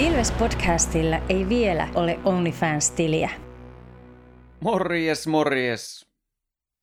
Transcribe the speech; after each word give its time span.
Ilves-podcastilla 0.00 1.22
ei 1.28 1.48
vielä 1.48 1.88
ole 1.94 2.18
OnlyFans-tiliä. 2.24 3.30
Morjes, 4.60 5.26
morjes. 5.26 6.06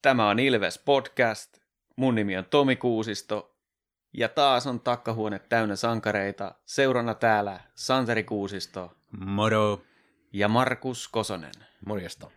Tämä 0.02 0.30
on 0.30 0.40
Ilves 0.40 0.80
Podcast. 0.86 1.58
Mun 1.96 2.16
nimi 2.16 2.38
on 2.38 2.46
Tomi 2.46 2.76
Kuusisto. 2.76 3.56
Ja 4.14 4.30
taas 4.30 4.68
on 4.68 4.80
takkahuone 4.80 5.40
täynnä 5.40 5.76
sankareita. 5.76 6.56
Seurana 6.66 7.14
täällä 7.14 7.60
Santeri 7.76 8.24
Kuusisto 8.24 8.92
Moro. 9.20 9.82
ja 10.34 10.48
Markus 10.48 11.08
Kosonen. 11.08 11.54
Morjesta. 11.86 12.32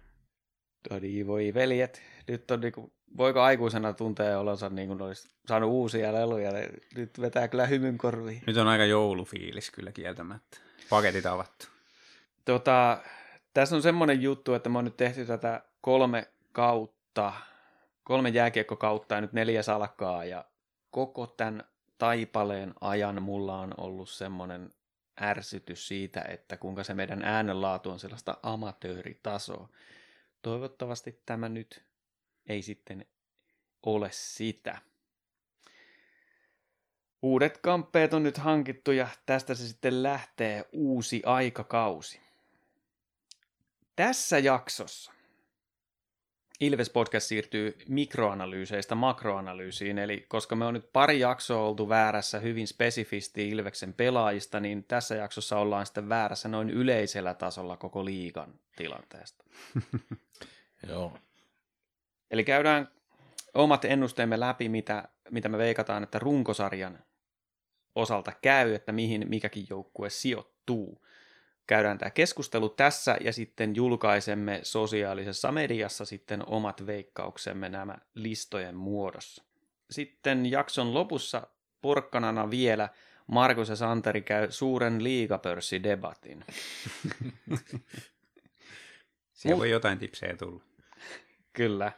Todi 0.88 1.26
voi 1.26 1.54
veljet. 1.54 2.02
Nyt 2.28 2.50
on 2.50 2.60
niinku, 2.60 2.92
voiko 3.16 3.40
aikuisena 3.40 3.92
tuntea 3.92 4.38
olonsa 4.38 4.68
niin 4.68 4.88
kuin 4.88 5.02
olisi 5.02 5.28
saanut 5.48 5.70
uusia 5.70 6.12
leluja. 6.12 6.50
Nyt 6.96 7.20
vetää 7.20 7.48
kyllä 7.48 7.66
hymyn 7.66 7.98
korviin. 7.98 8.42
Nyt 8.46 8.56
on 8.56 8.68
aika 8.68 8.84
joulufiilis 8.84 9.70
kyllä 9.70 9.92
kieltämättä. 9.92 10.69
Paketit 10.90 11.26
avattu. 11.26 11.66
Tota, 12.44 13.02
tässä 13.54 13.76
on 13.76 13.82
semmoinen 13.82 14.22
juttu, 14.22 14.54
että 14.54 14.68
mä 14.68 14.78
oon 14.78 14.84
nyt 14.84 14.96
tehty 14.96 15.26
tätä 15.26 15.62
kolme 15.80 16.28
kautta, 16.52 17.32
kolme 18.04 18.28
jääkiekkokautta 18.28 19.14
ja 19.14 19.20
nyt 19.20 19.32
neljä 19.32 19.62
salkkaa 19.62 20.24
ja 20.24 20.44
koko 20.90 21.26
tämän 21.26 21.64
taipaleen 21.98 22.74
ajan 22.80 23.22
mulla 23.22 23.60
on 23.60 23.74
ollut 23.76 24.10
semmoinen 24.10 24.74
ärsytys 25.20 25.88
siitä, 25.88 26.24
että 26.28 26.56
kuinka 26.56 26.84
se 26.84 26.94
meidän 26.94 27.22
äänenlaatu 27.22 27.90
on 27.90 27.98
sellaista 27.98 28.36
amatööritasoa. 28.42 29.68
Toivottavasti 30.42 31.22
tämä 31.26 31.48
nyt 31.48 31.84
ei 32.46 32.62
sitten 32.62 33.06
ole 33.82 34.08
sitä. 34.12 34.78
Uudet 37.22 37.58
kamppeet 37.58 38.14
on 38.14 38.22
nyt 38.22 38.38
hankittu 38.38 38.92
ja 38.92 39.08
tästä 39.26 39.54
se 39.54 39.68
sitten 39.68 40.02
lähtee 40.02 40.64
uusi 40.72 41.22
aikakausi. 41.26 42.20
Tässä 43.96 44.38
jaksossa 44.38 45.12
Ilves 46.60 46.90
Podcast 46.90 47.26
siirtyy 47.26 47.78
mikroanalyyseistä 47.88 48.94
makroanalyysiin, 48.94 49.98
eli 49.98 50.24
koska 50.28 50.56
me 50.56 50.64
on 50.64 50.74
nyt 50.74 50.92
pari 50.92 51.20
jaksoa 51.20 51.62
oltu 51.62 51.88
väärässä 51.88 52.38
hyvin 52.38 52.66
spesifisti 52.66 53.48
Ilveksen 53.48 53.94
pelaajista, 53.94 54.60
niin 54.60 54.84
tässä 54.84 55.14
jaksossa 55.14 55.58
ollaan 55.58 55.86
sitten 55.86 56.08
väärässä 56.08 56.48
noin 56.48 56.70
yleisellä 56.70 57.34
tasolla 57.34 57.76
koko 57.76 58.04
liigan 58.04 58.54
tilanteesta. 58.76 59.44
Joo. 60.88 61.18
Eli 62.30 62.44
käydään 62.44 62.88
omat 63.54 63.84
ennusteemme 63.84 64.40
läpi, 64.40 64.68
mitä, 64.68 65.08
mitä 65.30 65.48
me 65.48 65.58
veikataan, 65.58 66.02
että 66.02 66.18
runkosarjan 66.18 66.98
osalta 67.94 68.32
käy, 68.42 68.74
että 68.74 68.92
mihin 68.92 69.26
mikäkin 69.28 69.66
joukkue 69.70 70.10
sijoittuu. 70.10 71.06
Käydään 71.66 71.98
tämä 71.98 72.10
keskustelu 72.10 72.68
tässä 72.68 73.16
ja 73.20 73.32
sitten 73.32 73.76
julkaisemme 73.76 74.60
sosiaalisessa 74.62 75.52
mediassa 75.52 76.04
sitten 76.04 76.48
omat 76.48 76.86
veikkauksemme 76.86 77.68
nämä 77.68 77.98
listojen 78.14 78.76
muodossa. 78.76 79.44
Sitten 79.90 80.46
jakson 80.46 80.94
lopussa 80.94 81.46
porkkanana 81.80 82.50
vielä 82.50 82.88
Markus 83.26 83.68
ja 83.68 83.76
Santeri 83.76 84.22
käy 84.22 84.50
suuren 84.50 85.04
liigapörssidebatin. 85.04 86.44
Siellä 89.32 89.58
voi 89.58 89.70
jotain 89.70 89.98
tipsejä 89.98 90.36
tulla. 90.36 90.62
Kyllä. 91.52 91.92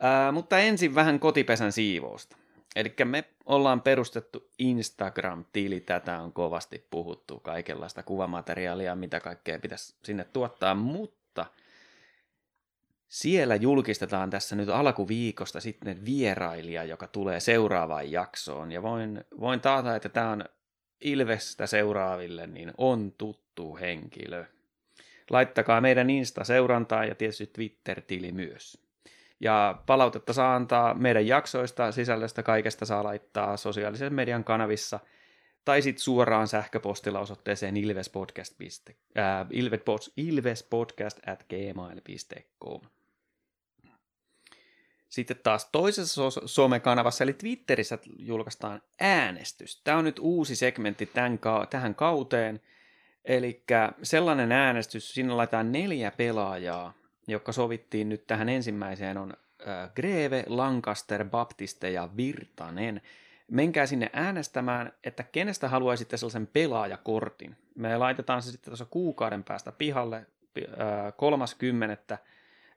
Ää, 0.00 0.32
mutta 0.32 0.58
ensin 0.58 0.94
vähän 0.94 1.20
kotipesän 1.20 1.72
siivousta. 1.72 2.36
Eli 2.76 2.94
me 3.04 3.24
ollaan 3.46 3.80
perustettu 3.80 4.50
Instagram-tili, 4.58 5.80
tätä 5.80 6.20
on 6.20 6.32
kovasti 6.32 6.86
puhuttu, 6.90 7.40
kaikenlaista 7.40 8.02
kuvamateriaalia, 8.02 8.96
mitä 8.96 9.20
kaikkea 9.20 9.58
pitäisi 9.58 9.94
sinne 10.04 10.24
tuottaa, 10.24 10.74
mutta 10.74 11.46
siellä 13.08 13.54
julkistetaan 13.54 14.30
tässä 14.30 14.56
nyt 14.56 14.68
alkuviikosta 14.68 15.60
sitten 15.60 16.04
vierailija, 16.04 16.84
joka 16.84 17.06
tulee 17.06 17.40
seuraavaan 17.40 18.12
jaksoon, 18.12 18.72
ja 18.72 18.82
voin, 18.82 19.24
voin 19.40 19.60
taata, 19.60 19.96
että 19.96 20.08
tämä 20.08 20.30
on 20.30 20.44
Ilvestä 21.00 21.66
seuraaville, 21.66 22.46
niin 22.46 22.72
on 22.78 23.12
tuttu 23.18 23.76
henkilö. 23.76 24.44
Laittakaa 25.30 25.80
meidän 25.80 26.10
Insta-seurantaa 26.10 27.04
ja 27.04 27.14
tietysti 27.14 27.46
Twitter-tili 27.46 28.32
myös. 28.32 28.85
Ja 29.40 29.82
palautetta 29.86 30.32
saa 30.32 30.56
antaa 30.56 30.94
meidän 30.94 31.26
jaksoista, 31.26 31.92
sisällöstä 31.92 32.42
kaikesta 32.42 32.86
saa 32.86 33.04
laittaa 33.04 33.56
sosiaalisen 33.56 34.14
median 34.14 34.44
kanavissa 34.44 35.00
tai 35.64 35.82
sitten 35.82 36.02
suoraan 36.02 36.48
sähköpostilla 36.48 37.20
osoitteeseen 37.20 37.76
ilvespodcast, 37.76 38.60
äh, 39.18 39.46
ilvespodcast 40.16 41.28
at 41.28 41.46
gmail.com. 41.48 42.80
Sitten 45.08 45.36
taas 45.42 45.68
toisessa 45.72 46.30
so- 46.30 46.46
somekanavassa, 46.46 47.24
eli 47.24 47.32
Twitterissä 47.32 47.98
julkaistaan 48.18 48.82
äänestys. 49.00 49.80
Tämä 49.84 49.98
on 49.98 50.04
nyt 50.04 50.18
uusi 50.18 50.56
segmentti 50.56 51.06
tämän 51.06 51.38
ka- 51.38 51.66
tähän 51.70 51.94
kauteen. 51.94 52.60
Eli 53.24 53.64
sellainen 54.02 54.52
äänestys, 54.52 55.14
siinä 55.14 55.36
laitetaan 55.36 55.72
neljä 55.72 56.10
pelaajaa, 56.10 56.94
jotka 57.26 57.52
sovittiin 57.52 58.08
nyt 58.08 58.26
tähän 58.26 58.48
ensimmäiseen, 58.48 59.18
on 59.18 59.32
äh, 59.68 59.90
Greve, 59.94 60.44
Lancaster, 60.46 61.24
Baptiste 61.24 61.90
ja 61.90 62.08
Virtanen. 62.16 63.00
Menkää 63.50 63.86
sinne 63.86 64.10
äänestämään, 64.12 64.92
että 65.04 65.22
kenestä 65.22 65.68
haluaisitte 65.68 66.16
sellaisen 66.16 66.46
pelaajakortin. 66.46 67.56
Me 67.74 67.96
laitetaan 67.96 68.42
se 68.42 68.50
sitten 68.50 68.70
tuossa 68.70 68.84
kuukauden 68.84 69.44
päästä 69.44 69.72
pihalle 69.72 70.16
äh, 70.16 71.12
30. 71.16 72.18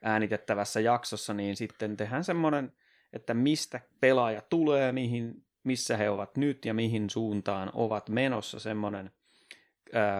äänitettävässä 0.01 0.79
jaksossa, 0.79 1.33
niin 1.33 1.55
sitten 1.55 1.97
tehdään 1.97 2.23
semmoinen, 2.23 2.73
että 3.13 3.33
mistä 3.33 3.79
pelaaja 3.99 4.41
tulee, 4.41 4.91
mihin, 4.91 5.43
missä 5.63 5.97
he 5.97 6.09
ovat 6.09 6.37
nyt 6.37 6.65
ja 6.65 6.73
mihin 6.73 7.09
suuntaan 7.09 7.71
ovat 7.73 8.09
menossa 8.09 8.59
semmoinen 8.59 9.11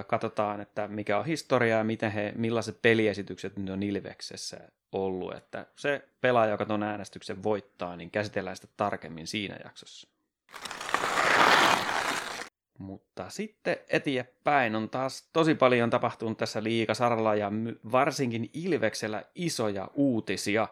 katsotaan, 0.08 0.62
että 0.62 0.88
mikä 0.88 1.20
on 1.20 1.26
historia 1.26 1.78
ja 1.78 1.84
miten 1.84 2.12
he, 2.12 2.34
millaiset 2.36 2.82
peliesitykset 2.82 3.58
nyt 3.58 3.70
on 3.70 3.84
Ilveksessä 3.84 4.60
ollut. 4.92 5.36
Että 5.36 5.66
se 5.76 6.10
pelaaja, 6.22 6.52
joka 6.52 6.66
tuon 6.66 6.84
äänestyksen 6.84 7.44
voittaa, 7.44 7.96
niin 7.96 8.12
käsitellään 8.12 8.56
sitä 8.56 8.68
tarkemmin 8.78 9.28
siinä 9.28 9.58
jaksossa. 9.64 10.08
Mutta 12.78 13.30
sitten 13.30 13.78
eteenpäin 13.90 14.76
on 14.76 14.90
taas 14.90 15.30
tosi 15.34 15.56
paljon 15.56 15.90
tapahtunut 15.90 16.38
tässä 16.38 16.64
liikasaralla 16.64 17.36
ja 17.36 17.52
varsinkin 17.92 18.50
Ilveksellä 18.54 19.24
isoja 19.36 19.90
uutisia. 19.94 20.68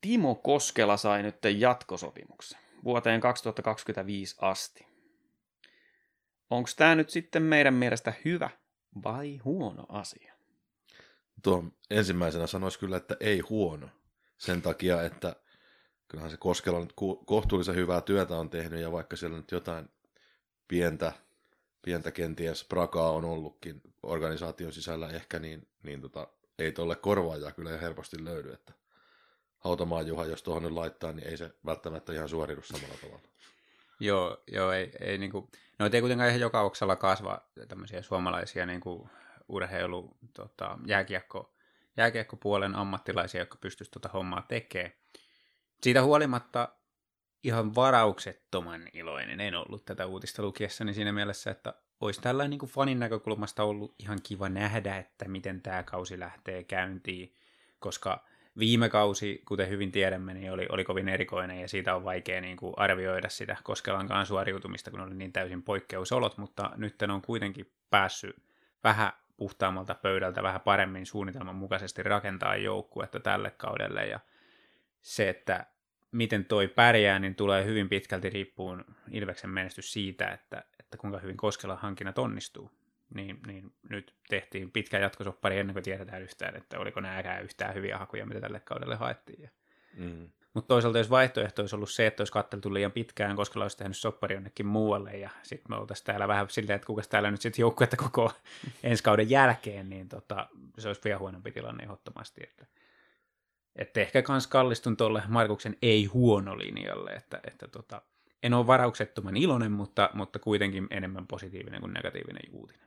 Timo 0.00 0.34
Koskela 0.34 0.96
sai 0.96 1.22
nyt 1.22 1.36
jatkosopimuksen 1.58 2.60
vuoteen 2.84 3.20
2025 3.20 4.36
asti. 4.40 4.86
Onko 6.50 6.70
tämä 6.76 6.94
nyt 6.94 7.10
sitten 7.10 7.42
meidän 7.42 7.74
mielestä 7.74 8.12
hyvä 8.24 8.50
vai 9.04 9.36
huono 9.36 9.86
asia? 9.88 10.34
Tuo 11.42 11.64
ensimmäisenä 11.90 12.46
sanoisi 12.46 12.78
kyllä, 12.78 12.96
että 12.96 13.16
ei 13.20 13.40
huono. 13.40 13.88
Sen 14.38 14.62
takia, 14.62 15.02
että 15.02 15.36
kyllähän 16.08 16.30
se 16.30 16.36
Koskela 16.36 16.80
nyt 16.80 16.92
kohtuullisen 17.26 17.74
hyvää 17.74 18.00
työtä 18.00 18.36
on 18.36 18.50
tehnyt, 18.50 18.80
ja 18.80 18.92
vaikka 18.92 19.16
siellä 19.16 19.36
nyt 19.36 19.50
jotain 19.50 19.88
pientä, 20.68 21.12
pientä 21.82 22.10
kenties 22.10 22.64
prakaa 22.64 23.10
on 23.10 23.24
ollutkin 23.24 23.80
organisaation 24.02 24.72
sisällä 24.72 25.08
ehkä, 25.08 25.38
niin, 25.38 25.68
niin 25.82 26.00
tota, 26.00 26.28
ei 26.58 26.72
tuolle 26.72 26.96
korvaajaa 26.96 27.52
kyllä 27.52 27.78
helposti 27.78 28.24
löydy, 28.24 28.52
että 28.52 28.72
Hautamaan 29.58 30.06
Juha, 30.06 30.24
jos 30.24 30.42
tuohon 30.42 30.62
nyt 30.62 30.72
laittaa, 30.72 31.12
niin 31.12 31.28
ei 31.28 31.36
se 31.36 31.50
välttämättä 31.66 32.12
ihan 32.12 32.28
suoridu 32.28 32.62
samalla 32.62 32.94
tavalla. 33.02 33.28
Joo, 34.00 34.42
joo 34.52 34.72
ei, 34.72 34.92
ei 35.00 35.18
niinku, 35.18 35.50
no 35.78 35.90
ei 35.92 36.00
kuitenkaan 36.00 36.28
ihan 36.28 36.40
joka 36.40 36.60
oksalla 36.60 36.96
kasva 36.96 37.40
tämmöisiä 37.68 38.02
suomalaisia 38.02 38.66
niinku 38.66 39.08
urheilu, 39.48 40.16
tota, 40.34 40.78
jääkiekko, 40.86 41.54
jääkiekkopuolen 41.96 42.74
ammattilaisia, 42.74 43.40
jotka 43.40 43.58
pystyisivät 43.60 43.92
tuota 43.92 44.08
hommaa 44.08 44.42
tekemään. 44.48 44.92
Siitä 45.82 46.02
huolimatta 46.02 46.68
ihan 47.42 47.74
varauksettoman 47.74 48.82
iloinen 48.92 49.40
en 49.40 49.54
ollut 49.54 49.84
tätä 49.84 50.06
uutista 50.06 50.42
lukiessani 50.42 50.94
siinä 50.94 51.12
mielessä, 51.12 51.50
että 51.50 51.74
olisi 52.00 52.20
tällainen 52.20 52.50
niin 52.50 52.58
kuin 52.58 52.70
fanin 52.70 52.98
näkökulmasta 52.98 53.64
ollut 53.64 53.94
ihan 53.98 54.18
kiva 54.22 54.48
nähdä, 54.48 54.96
että 54.96 55.28
miten 55.28 55.62
tämä 55.62 55.82
kausi 55.82 56.18
lähtee 56.20 56.64
käyntiin, 56.64 57.34
koska 57.78 58.24
viime 58.58 58.88
kausi, 58.88 59.42
kuten 59.48 59.68
hyvin 59.68 59.92
tiedämme, 59.92 60.34
niin 60.34 60.52
oli, 60.52 60.66
oli 60.68 60.84
kovin 60.84 61.08
erikoinen 61.08 61.60
ja 61.60 61.68
siitä 61.68 61.96
on 61.96 62.04
vaikea 62.04 62.40
niin 62.40 62.56
kuin 62.56 62.74
arvioida 62.76 63.28
sitä 63.28 63.56
Koskelankaan 63.62 64.26
suoriutumista, 64.26 64.90
kun 64.90 65.00
oli 65.00 65.14
niin 65.14 65.32
täysin 65.32 65.62
poikkeusolot, 65.62 66.38
mutta 66.38 66.70
nyt 66.76 67.02
on 67.02 67.22
kuitenkin 67.22 67.72
päässyt 67.90 68.36
vähän 68.84 69.12
puhtaammalta 69.36 69.94
pöydältä 69.94 70.42
vähän 70.42 70.60
paremmin 70.60 71.06
suunnitelman 71.06 71.56
mukaisesti 71.56 72.02
rakentaa 72.02 72.56
joukkuetta 72.56 73.20
tälle 73.20 73.50
kaudelle 73.50 74.06
ja 74.06 74.20
se, 75.02 75.28
että 75.28 75.66
miten 76.12 76.44
toi 76.44 76.68
pärjää, 76.68 77.18
niin 77.18 77.34
tulee 77.34 77.64
hyvin 77.64 77.88
pitkälti 77.88 78.30
riippuun 78.30 78.84
Ilveksen 79.10 79.50
menestys 79.50 79.92
siitä, 79.92 80.28
että, 80.28 80.64
että 80.80 80.96
kuinka 80.96 81.18
hyvin 81.18 81.36
Koskelan 81.36 81.78
hankinnat 81.78 82.18
onnistuu. 82.18 82.70
Niin, 83.14 83.40
niin 83.46 83.72
nyt 83.90 84.14
tehtiin 84.28 84.70
pitkä 84.70 84.98
jatkosoppari 84.98 85.58
ennen 85.58 85.74
kuin 85.74 85.82
tiedetään 85.82 86.22
yhtään, 86.22 86.56
että 86.56 86.78
oliko 86.78 87.00
nämäkään 87.00 87.44
yhtään 87.44 87.74
hyviä 87.74 87.98
hakuja, 87.98 88.26
mitä 88.26 88.40
tälle 88.40 88.60
kaudelle 88.60 88.96
haettiin. 88.96 89.42
Ja... 89.42 89.48
Mm. 89.96 90.30
Mutta 90.54 90.68
toisaalta 90.68 90.98
jos 90.98 91.10
vaihtoehto 91.10 91.62
olisi 91.62 91.76
ollut 91.76 91.90
se, 91.90 92.06
että 92.06 92.20
olisi 92.20 92.32
katteltu 92.32 92.74
liian 92.74 92.92
pitkään, 92.92 93.36
koska 93.36 93.60
olisi 93.60 93.76
tehnyt 93.76 93.96
soppari 93.96 94.34
jonnekin 94.34 94.66
muualle 94.66 95.16
ja 95.16 95.30
sitten 95.42 95.66
me 95.72 95.76
oltaisiin 95.76 96.06
täällä 96.06 96.28
vähän 96.28 96.50
silleen, 96.50 96.74
että 96.76 96.86
kuka 96.86 97.02
täällä 97.08 97.30
nyt 97.30 97.40
sitten 97.40 97.62
joukkuetta 97.62 97.96
koko 97.96 98.32
ensi 98.82 99.02
kauden 99.02 99.30
jälkeen, 99.30 99.88
niin 99.90 100.08
tota, 100.08 100.48
se 100.78 100.88
olisi 100.88 101.00
vielä 101.04 101.18
huonompi 101.18 101.52
tilanne 101.52 101.82
ehdottomasti. 101.82 102.40
Että, 102.44 102.66
että 103.76 104.00
ehkä 104.00 104.22
kans 104.22 104.46
kallistun 104.46 104.96
tuolle 104.96 105.22
Markuksen 105.28 105.76
ei-huono 105.82 106.58
linjalle, 106.58 107.10
että, 107.10 107.40
että 107.44 107.68
tota, 107.68 108.02
en 108.42 108.54
ole 108.54 108.66
varauksettoman 108.66 109.36
iloinen, 109.36 109.72
mutta, 109.72 110.10
mutta 110.14 110.38
kuitenkin 110.38 110.86
enemmän 110.90 111.26
positiivinen 111.26 111.80
kuin 111.80 111.92
negatiivinen 111.92 112.42
uutinen. 112.52 112.85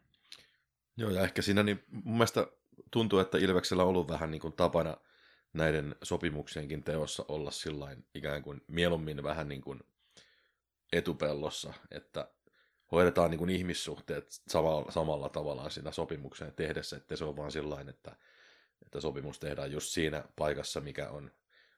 Joo, 1.00 1.10
ja 1.10 1.22
ehkä 1.22 1.42
siinä 1.42 1.63
niin 1.63 1.84
mun 1.92 2.13
mielestä 2.13 2.48
tuntuu, 2.92 3.19
että 3.19 3.38
Ilveksellä 3.38 3.84
on 3.84 3.90
ollut 3.90 4.07
vähän 4.07 4.31
niin 4.31 4.42
kuin 4.42 4.54
tapana 4.54 4.98
näiden 5.54 5.96
sopimuksienkin 6.04 6.84
teossa 6.84 7.25
olla 7.28 7.51
sillain 7.51 8.06
ikään 8.16 8.44
kuin 8.44 8.62
mieluummin 8.68 9.24
vähän 9.24 9.50
niin 9.50 9.62
kuin 9.62 9.80
etupellossa, 10.94 11.74
että 11.92 12.31
hoidetaan 12.92 13.31
niin 13.31 13.38
kuin 13.40 13.50
ihmissuhteet 13.50 14.42
samalla, 14.48 14.92
samalla 14.92 15.30
tavalla 15.30 15.69
siinä 15.69 15.92
sopimukseen 15.92 16.54
tehdessä, 16.54 16.98
että 16.98 17.16
se 17.16 17.25
on 17.25 17.38
vaan 17.38 17.52
sillain, 17.52 17.90
että, 17.90 18.16
että 18.86 19.02
sopimus 19.02 19.40
tehdään 19.40 19.72
just 19.72 19.88
siinä 19.90 20.24
paikassa, 20.36 20.81
mikä 20.81 21.10
on 21.10 21.31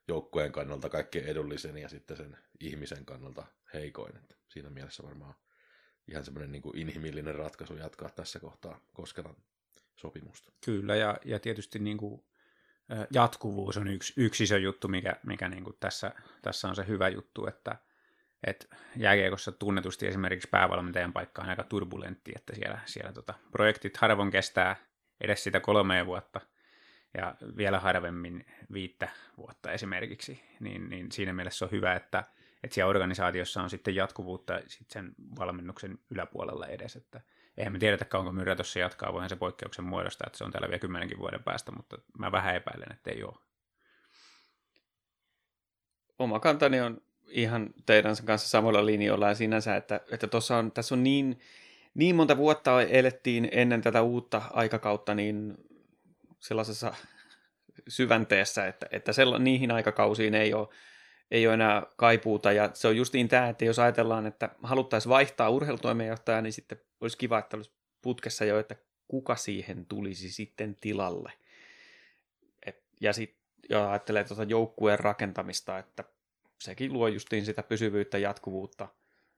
joukkueen 0.07 0.51
kannalta 0.51 0.89
kaikkein 0.89 1.25
edullisen 1.25 1.77
ja 1.77 1.89
sitten 1.89 2.17
sen 2.17 2.38
ihmisen 2.59 3.06
kannalta 3.06 3.45
heikoin. 3.74 4.17
Että 4.17 4.35
siinä 4.47 4.69
mielessä 4.69 5.03
varmaan 5.03 5.35
ihan 6.12 6.25
semmoinen 6.25 6.52
niin 6.52 6.62
kuin 6.62 6.78
inhimillinen 6.78 7.36
ratkaisu 7.36 7.75
jatkaa 7.75 8.10
tässä 8.10 8.40
kohtaa 8.40 8.80
Koskelan 8.94 9.36
sopimusta. 9.96 10.52
Kyllä, 10.66 10.96
ja, 10.96 11.18
ja 11.25 11.40
tietysti 11.40 11.80
niin 11.80 11.98
kuin 11.98 12.24
jatkuvuus 13.12 13.78
on 13.78 13.88
yksi, 13.88 14.13
yksi 14.18 14.44
iso 14.44 14.58
juttu, 14.58 14.88
mikä, 14.88 15.16
mikä 15.25 15.50
niin 15.50 15.63
kuin 15.63 15.78
tässä, 15.80 16.12
tässä 16.42 16.68
on 16.68 16.75
se 16.75 16.88
hyvä 16.88 17.10
juttu, 17.10 17.48
että, 17.48 17.75
että 18.44 18.75
jääkiekossa 18.96 19.52
tunnetusti 19.52 20.08
esimerkiksi 20.08 20.50
päävalmentajan 20.52 21.13
paikka 21.13 21.42
on 21.42 21.50
aika 21.50 21.63
turbulentti, 21.63 22.31
että 22.36 22.56
siellä, 22.56 22.80
siellä 22.86 23.13
tota, 23.13 23.34
projektit 23.52 23.98
harvoin 23.98 24.31
kestää 24.31 24.75
edes 25.22 25.44
sitä 25.44 25.60
kolmea 25.60 26.06
vuotta, 26.06 26.42
ja 27.18 27.36
vielä 27.58 27.80
harvemmin 27.80 28.46
viittä 28.74 29.10
vuotta 29.38 29.72
esimerkiksi, 29.72 30.44
niin, 30.60 30.90
niin 30.90 31.12
siinä 31.12 31.34
mielessä 31.34 31.66
on 31.66 31.72
hyvä, 31.72 31.96
että, 31.96 32.24
että 32.63 32.75
siellä 32.75 32.90
organisaatiossa 32.90 33.62
on 33.63 33.69
sitten 33.69 33.96
jatkuvuutta 33.96 34.60
sit 34.68 34.90
sen 34.90 35.16
valmennuksen 35.40 36.00
yläpuolella 36.10 36.68
edes, 36.68 36.96
että 36.96 37.22
eihän 37.58 37.74
me 37.74 37.80
tiedetä 37.80 38.06
kauanko 38.06 38.31
Myrrä 38.31 38.56
tuossa 38.56 38.80
jatkaa, 38.80 39.13
voihan 39.13 39.30
se 39.30 39.36
poikkeuksen 39.36 39.86
muodosta, 39.86 40.24
että 40.28 40.38
se 40.38 40.44
on 40.44 40.52
täällä 40.52 40.68
vielä 40.68 40.80
kymmenenkin 40.80 41.19
vuoden 41.19 41.44
päästä, 41.44 41.72
mutta 41.72 41.98
mä 42.18 42.31
vähän 42.31 42.56
epäilen, 42.56 42.92
että 42.92 43.12
ei 43.12 43.24
ole. 43.24 43.36
Oma 46.19 46.40
kantani 46.40 46.81
on 46.81 47.02
ihan 47.28 47.74
teidän 47.86 48.16
kanssa 48.25 48.50
samalla 48.50 48.86
linjoilla 48.86 49.28
ja 49.28 49.36
sinänsä, 49.36 49.75
että, 49.75 50.02
että 50.12 50.28
tuossa 50.28 50.58
on, 50.58 50.72
tässä 50.72 50.96
on 50.96 51.04
niin, 51.04 51.40
niin 51.94 52.16
monta 52.16 52.38
vuotta 52.38 52.81
elettiin 52.81 53.50
ennen 53.52 53.81
tätä 53.81 54.02
uutta 54.02 54.42
aikakautta, 54.54 55.16
niin 55.16 55.58
sellaisessa 56.40 56.94
syvänteessä, 57.88 58.68
että, 58.68 58.86
että 58.92 59.13
sella, 59.13 59.40
niihin 59.40 59.72
aikakausiin 59.72 60.36
ei 60.36 60.54
ole, 60.54 60.68
ei 61.31 61.48
ole 61.48 61.54
enää 61.54 61.83
kaipuuta. 61.95 62.51
Ja 62.51 62.69
se 62.74 62.88
on 62.88 62.98
justiin 62.98 63.28
tämä, 63.28 63.50
että 63.50 63.66
jos 63.66 63.80
ajatellaan, 63.80 64.28
että 64.28 64.50
haluttaisiin 64.63 65.10
vaihtaa 65.10 65.50
urheilutoimenjohtajaa, 65.50 66.42
niin 66.42 66.54
sitten 66.54 66.81
olisi 67.01 67.18
kiva, 67.18 67.39
että 67.39 67.57
olisi 67.57 67.72
putkessa 68.01 68.45
jo, 68.45 68.60
että 68.60 68.75
kuka 69.07 69.36
siihen 69.36 69.86
tulisi 69.86 70.31
sitten 70.31 70.78
tilalle. 70.81 71.31
Et, 72.66 72.83
ja 73.01 73.13
sitten 73.13 73.42
ja 73.69 73.89
ajattelee 73.89 74.24
tuota 74.24 74.44
joukkueen 74.44 75.00
rakentamista, 75.00 75.78
että 75.78 76.04
sekin 76.60 76.94
luo 76.94 77.07
justiin 77.07 77.45
sitä 77.45 77.63
pysyvyyttä, 77.63 78.18
jatkuvuutta, 78.18 78.88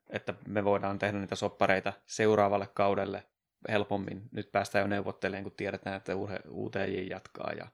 että 0.09 0.33
me 0.47 0.63
voidaan 0.63 0.99
tehdä 0.99 1.19
niitä 1.19 1.35
soppareita 1.35 1.93
seuraavalle 2.05 2.67
kaudelle 2.73 3.23
helpommin. 3.69 4.21
Nyt 4.31 4.51
päästään 4.51 4.83
jo 4.83 4.87
neuvottelemaan, 4.87 5.43
kun 5.43 5.51
tiedetään, 5.51 5.95
että 5.95 6.13
UTJ 6.49 7.07
jatkaa. 7.09 7.51
Ja 7.57 7.67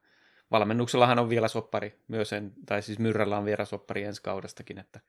valmennuksellahan 0.51 1.19
on 1.19 1.29
vielä 1.29 1.47
soppari 1.47 1.99
myös, 2.07 2.33
en, 2.33 2.53
tai 2.65 2.81
siis 2.81 2.99
Myrrällä 2.99 3.37
on 3.37 3.45
vielä 3.45 3.65
soppari 3.65 4.03
ensi 4.03 4.21
kaudestakin, 4.21 4.79
että, 4.79 4.99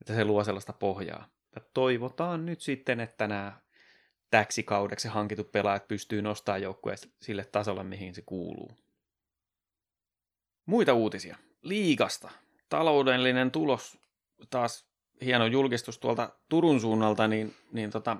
että 0.00 0.14
se 0.14 0.24
luo 0.24 0.44
sellaista 0.44 0.72
pohjaa. 0.72 1.28
Ja 1.54 1.62
toivotaan 1.74 2.46
nyt 2.46 2.60
sitten, 2.60 3.00
että 3.00 3.26
nämä 3.28 3.52
täksi 4.30 4.62
kaudeksi 4.62 5.08
hankitut 5.08 5.52
pelaajat 5.52 5.88
pystyy 5.88 6.22
nostamaan 6.22 6.62
joukkueen 6.62 6.98
sille 7.22 7.44
tasolle, 7.44 7.84
mihin 7.84 8.14
se 8.14 8.22
kuuluu. 8.22 8.70
Muita 10.66 10.94
uutisia. 10.94 11.36
Liigasta. 11.62 12.30
Taloudellinen 12.68 13.50
tulos. 13.50 13.98
Taas 14.50 14.86
hieno 15.24 15.46
julkistus 15.46 15.98
tuolta 15.98 16.32
Turun 16.48 16.80
suunnalta, 16.80 17.28
niin, 17.28 17.54
niin 17.72 17.90
tota, 17.90 18.16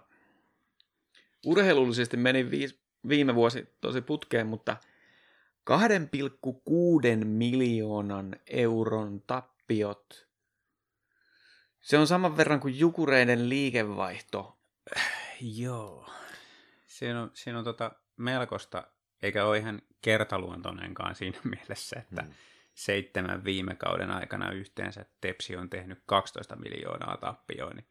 urheilullisesti 1.46 2.16
meni 2.16 2.50
viis, 2.50 2.80
viime 3.08 3.34
vuosi 3.34 3.68
tosi 3.80 4.00
putkeen, 4.00 4.46
mutta 4.46 4.76
2,6 5.68 7.24
miljoonan 7.24 8.36
euron 8.46 9.22
tappiot. 9.26 10.28
Se 11.80 11.98
on 11.98 12.06
saman 12.06 12.36
verran 12.36 12.60
kuin 12.60 12.78
Jukureiden 12.78 13.48
liikevaihto. 13.48 14.58
Joo. 15.40 16.10
Siinä 16.86 17.22
on, 17.22 17.30
siinä 17.34 17.58
on 17.58 17.64
tota 17.64 17.92
melkoista, 18.16 18.86
eikä 19.22 19.44
ole 19.44 19.58
ihan 19.58 19.82
kertaluontoinenkaan 20.02 21.14
siinä 21.14 21.38
mielessä, 21.56 22.00
että 22.00 22.22
hmm. 22.22 22.34
seitsemän 22.74 23.44
viime 23.44 23.74
kauden 23.74 24.10
aikana 24.10 24.50
yhteensä 24.50 25.04
Tepsi 25.20 25.56
on 25.56 25.70
tehnyt 25.70 26.02
12 26.06 26.56
miljoonaa 26.56 27.16
tappioon, 27.16 27.76
niin 27.76 27.88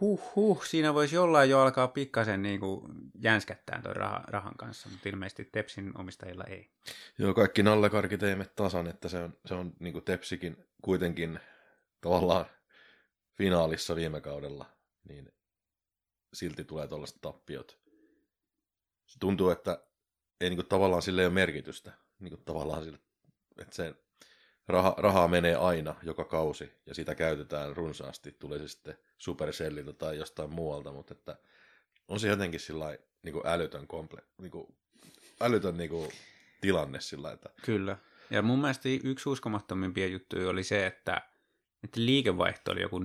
huh, 0.00 0.32
huh, 0.36 0.64
siinä 0.64 0.94
voisi 0.94 1.14
jollain 1.14 1.50
jo 1.50 1.60
alkaa 1.60 1.88
pikkasen 1.88 2.42
niin 2.42 2.60
kuin 2.60 2.82
jänskättää 3.20 3.82
tuon 3.82 3.96
rahan, 3.96 4.24
rahan 4.28 4.56
kanssa, 4.56 4.88
mutta 4.88 5.08
ilmeisesti 5.08 5.44
Tepsin 5.44 5.98
omistajilla 5.98 6.44
ei. 6.44 6.70
Joo, 7.18 7.34
kaikki 7.34 7.62
nallekarkit 7.62 8.22
ei 8.22 8.36
tasan, 8.56 8.86
että 8.86 9.08
se 9.08 9.18
on, 9.18 9.36
se 9.46 9.54
on 9.54 9.72
niin 9.80 9.92
kuin 9.92 10.04
Tepsikin 10.04 10.56
kuitenkin 10.82 11.40
tavallaan 12.00 12.46
finaalissa 13.34 13.96
viime 13.96 14.20
kaudella, 14.20 14.66
niin 15.08 15.32
silti 16.32 16.64
tulee 16.64 16.88
tuollaiset 16.88 17.18
tappiot. 17.20 17.78
Se 19.06 19.18
tuntuu, 19.18 19.50
että 19.50 19.82
ei 20.40 20.50
niin 20.50 20.56
kuin, 20.56 20.68
tavallaan 20.68 21.02
sille 21.02 21.26
ole 21.26 21.34
merkitystä. 21.34 21.92
Niin 22.18 22.30
kuin, 22.30 22.44
tavallaan 22.44 22.84
sille, 22.84 22.98
että 23.58 23.76
se 23.76 23.94
raha, 24.68 24.94
rahaa 24.98 25.28
menee 25.28 25.54
aina 25.54 25.94
joka 26.02 26.24
kausi 26.24 26.72
ja 26.86 26.94
sitä 26.94 27.14
käytetään 27.14 27.76
runsaasti, 27.76 28.36
tulee 28.38 28.58
se 28.58 28.68
sitten 28.68 28.98
Supercellilta 29.18 29.92
tai 29.92 30.18
jostain 30.18 30.54
muualta, 30.54 30.92
mutta 30.92 31.14
että 31.14 31.36
on 32.08 32.20
se 32.20 32.28
jotenkin 32.28 32.60
sillä 32.60 32.98
niin 33.22 33.32
kuin 33.32 33.46
älytön, 33.46 33.86
komple, 33.86 34.22
niin 34.38 34.50
kuin, 34.50 34.74
älytön 35.40 35.76
niin 35.76 35.90
kuin, 35.90 36.10
tilanne 36.60 37.00
sillä 37.00 37.32
että... 37.32 37.50
Kyllä. 37.64 37.96
Ja 38.30 38.42
mun 38.42 38.60
mielestä 38.60 38.88
yksi 39.04 39.28
uskomattomimpia 39.28 40.06
juttuja 40.06 40.48
oli 40.48 40.64
se, 40.64 40.86
että, 40.86 41.22
että 41.84 42.00
liikevaihto 42.00 42.72
oli 42.72 42.82
joku 42.82 42.98
4,6 42.98 43.04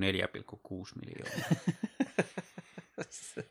miljoonaa. 1.06 1.50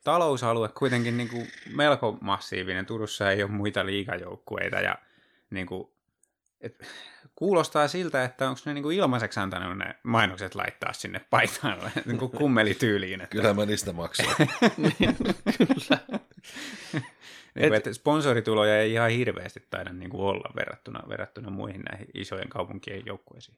Talousalue 0.05 0.69
kuitenkin 0.69 1.17
niin 1.17 1.29
kuin 1.29 1.49
melko 1.75 2.19
massiivinen. 2.21 2.87
Turussa 2.87 3.31
ei 3.31 3.43
ole 3.43 3.51
muita 3.51 3.87
liikajoukkueita 3.87 4.77
ja 4.77 4.99
niin 5.51 5.67
kuin, 5.67 5.93
et, 6.63 6.87
kuulostaa 7.35 7.89
siltä, 7.89 8.25
että 8.25 8.49
onko 8.49 8.61
ne 8.65 8.75
niinku 8.75 8.91
ilmaiseksi 8.91 9.41
antanut 9.41 9.79
ne 9.79 9.95
mainokset 10.03 10.55
laittaa 10.55 10.93
sinne 10.93 11.21
paitaan 11.31 11.79
niinku 12.07 12.29
kummelityyliin. 12.29 13.21
Että... 13.21 13.37
Kyllä 13.37 13.55
mä 13.55 13.67
niistä 13.67 13.93
maksan. 13.93 14.27
niin, 14.77 15.17
kyllä. 15.59 15.99
niin 17.55 17.75
Et... 17.75 17.85
sponsorituloja 17.93 18.79
ei 18.79 18.93
ihan 18.93 19.11
hirveästi 19.11 19.67
taida 19.71 19.93
niin 19.93 20.11
kuin 20.11 20.23
olla 20.23 20.53
verrattuna, 20.57 21.09
verrattuna 21.09 21.51
muihin 21.51 21.83
näihin 21.91 22.09
isojen 22.15 22.49
kaupunkien 22.49 23.03
joukkueisiin. 23.07 23.57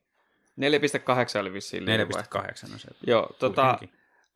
4,8 0.61 1.41
oli 1.41 1.53
vissiin 1.53 1.83
4,8 1.83 2.73
on 2.73 2.79
se. 2.79 2.89
Joo, 3.07 3.37
tota, 3.39 3.79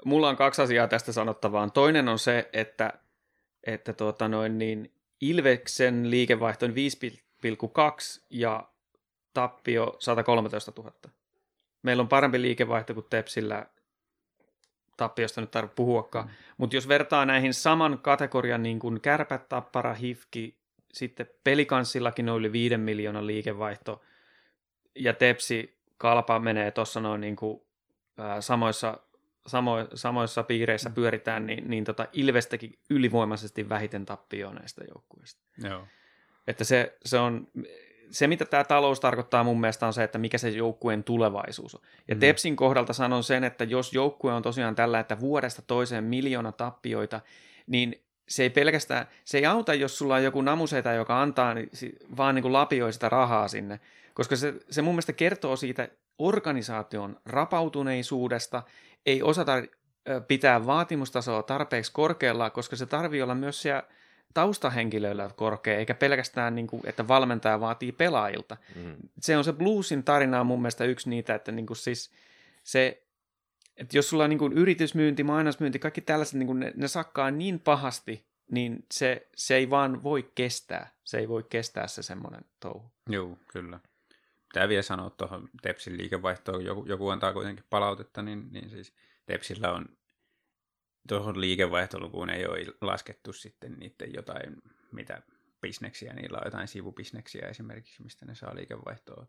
mulla 0.04 0.28
on 0.28 0.37
kaksi 0.37 0.62
asiaa 0.62 0.88
tästä 0.88 1.12
sanottavaa. 1.12 1.70
Toinen 1.70 2.08
on 2.08 2.18
se, 2.18 2.48
että, 2.52 2.92
että 3.64 3.92
tuota 3.92 4.28
noin, 4.28 4.58
niin 4.58 4.92
Ilveksen 5.20 6.10
liikevaihto 6.10 6.66
on 6.66 6.72
5,2 6.72 7.27
ja 8.30 8.68
tappio 9.35 9.97
113 9.99 10.73
000. 10.76 10.92
Meillä 11.83 12.00
on 12.00 12.09
parempi 12.09 12.42
liikevaihto 12.42 12.95
kuin 12.95 13.07
Tepsillä, 13.11 13.66
tappiosta 14.97 15.40
nyt 15.40 15.50
tarvitse 15.50 15.75
puhuakaan. 15.75 16.26
Mm. 16.26 16.33
Mutta 16.57 16.76
jos 16.76 16.88
vertaa 16.88 17.26
näihin 17.26 17.54
saman 17.54 17.99
kategorian 18.02 18.62
niin 18.62 18.78
kuin 18.78 19.00
kärpät, 19.00 19.49
tappara, 19.49 19.95
hifki, 19.95 20.59
sitten 20.92 21.30
pelikanssillakin 21.45 22.28
on 22.28 22.38
yli 22.38 22.52
5 22.52 22.76
miljoonan 22.76 23.26
liikevaihto, 23.26 24.02
ja 24.95 25.12
Tepsi, 25.12 25.78
kalpa 25.99 26.38
menee 26.38 26.71
tuossa 26.71 27.00
noin 27.00 27.21
niin 27.21 27.37
kuin, 27.37 27.62
ää, 28.18 28.40
samoissa, 28.40 28.99
samo, 29.47 29.76
samoissa 29.95 30.42
piireissä 30.42 30.90
pyöritään, 30.90 31.47
niin, 31.47 31.71
niin 31.71 31.85
tota 31.85 32.07
Ilvestäkin 32.12 32.78
ylivoimaisesti 32.90 33.68
vähiten 33.68 34.07
tappioon 34.07 34.54
näistä 34.54 34.85
joukkueista. 34.95 35.42
Joo. 35.68 35.87
Että 36.48 36.64
se, 36.64 36.96
se 37.04 37.18
on, 37.18 37.48
se 38.10 38.26
mitä 38.26 38.44
tämä 38.44 38.64
talous 38.64 39.00
tarkoittaa 39.00 39.44
mun 39.44 39.60
mielestä 39.60 39.86
on 39.86 39.92
se, 39.92 40.04
että 40.04 40.18
mikä 40.18 40.38
se 40.38 40.48
joukkueen 40.48 41.04
tulevaisuus 41.04 41.74
on. 41.74 41.80
Ja 42.08 42.14
mm. 42.14 42.20
Tepsin 42.20 42.56
kohdalta 42.56 42.92
sanon 42.92 43.24
sen, 43.24 43.44
että 43.44 43.64
jos 43.64 43.92
joukkue 43.92 44.32
on 44.32 44.42
tosiaan 44.42 44.74
tällä, 44.74 45.00
että 45.00 45.20
vuodesta 45.20 45.62
toiseen 45.62 46.04
miljoona 46.04 46.52
tappioita, 46.52 47.20
niin 47.66 48.02
se 48.28 48.42
ei 48.42 48.50
pelkästään, 48.50 49.06
se 49.24 49.38
ei 49.38 49.46
auta, 49.46 49.74
jos 49.74 49.98
sulla 49.98 50.14
on 50.14 50.24
joku 50.24 50.42
namuseita, 50.42 50.92
joka 50.92 51.22
antaa 51.22 51.54
niin, 51.54 51.70
vaan 52.16 52.34
niin 52.34 52.42
kuin 52.42 52.52
lapioi 52.52 52.92
sitä 52.92 53.08
rahaa 53.08 53.48
sinne, 53.48 53.80
koska 54.14 54.36
se, 54.36 54.54
se 54.70 54.82
mun 54.82 54.94
mielestä 54.94 55.12
kertoo 55.12 55.56
siitä 55.56 55.88
organisaation 56.18 57.20
rapautuneisuudesta, 57.26 58.62
ei 59.06 59.22
osata 59.22 59.52
pitää 60.28 60.66
vaatimustasoa 60.66 61.42
tarpeeksi 61.42 61.92
korkealla, 61.92 62.50
koska 62.50 62.76
se 62.76 62.86
tarvii 62.86 63.22
olla 63.22 63.34
myös 63.34 63.62
siellä 63.62 63.82
taustahenkilöillä 64.35 65.30
korkea, 65.37 65.78
eikä 65.78 65.94
pelkästään, 65.94 66.54
niin 66.54 66.66
kuin, 66.66 66.82
että 66.85 67.08
valmentaja 67.08 67.61
vaatii 67.61 67.92
pelaajilta. 67.92 68.56
Mm. 68.75 68.97
Se 69.20 69.37
on 69.37 69.44
se 69.44 69.52
bluesin 69.52 70.04
tarina 70.04 70.40
on 70.40 70.47
mun 70.47 70.62
mielestä 70.62 70.85
yksi 70.85 71.11
niitä, 71.11 71.35
että 71.35 71.52
niin 71.52 71.66
kuin 71.66 71.76
siis 71.76 72.11
se, 72.64 73.02
että 73.76 73.97
jos 73.97 74.11
sulla 74.11 74.25
on 74.25 74.30
niin 74.30 74.38
kuin 74.38 74.52
yritysmyynti, 74.52 75.25
mainosmyynti, 75.25 75.78
kaikki 75.78 76.00
tällaiset, 76.00 76.35
niin 76.35 76.47
kuin 76.47 76.61
ne, 76.61 76.73
ne 76.76 76.88
sakkaa 76.88 77.30
niin 77.30 77.61
pahasti, 77.61 78.26
niin 78.50 78.87
se, 78.92 79.28
se 79.37 79.56
ei 79.56 79.70
vaan 79.70 80.02
voi 80.02 80.30
kestää. 80.35 80.92
Se 81.04 81.18
ei 81.18 81.28
voi 81.28 81.42
kestää 81.42 81.87
se 81.87 82.02
semmoinen 82.02 82.44
touhu. 82.61 82.92
Joo, 83.08 83.38
kyllä. 83.52 83.80
Tämä 84.52 84.68
vielä 84.68 84.82
sanoa 84.82 85.11
tuohon 85.11 85.49
Tepsin 85.62 85.99
liikevaihtoon, 85.99 86.64
joku, 86.64 86.85
joku 86.87 87.08
antaa 87.08 87.32
kuitenkin 87.32 87.64
palautetta, 87.70 88.23
niin, 88.23 88.49
niin 88.52 88.70
siis 88.70 88.92
Tepsillä 89.26 89.73
on 89.73 89.87
tuohon 91.08 91.40
liikevaihtolukuun 91.40 92.30
ei 92.30 92.46
ole 92.46 92.58
laskettu 92.80 93.32
sitten 93.32 93.72
niiden 93.72 94.14
jotain, 94.14 94.56
mitä 94.92 95.22
bisneksiä, 95.60 96.12
niillä 96.12 96.38
on 96.38 96.46
jotain 96.46 96.68
sivubisneksiä 96.68 97.48
esimerkiksi, 97.48 98.02
mistä 98.02 98.26
ne 98.26 98.34
saa 98.34 98.54
liikevaihtoa. 98.54 99.26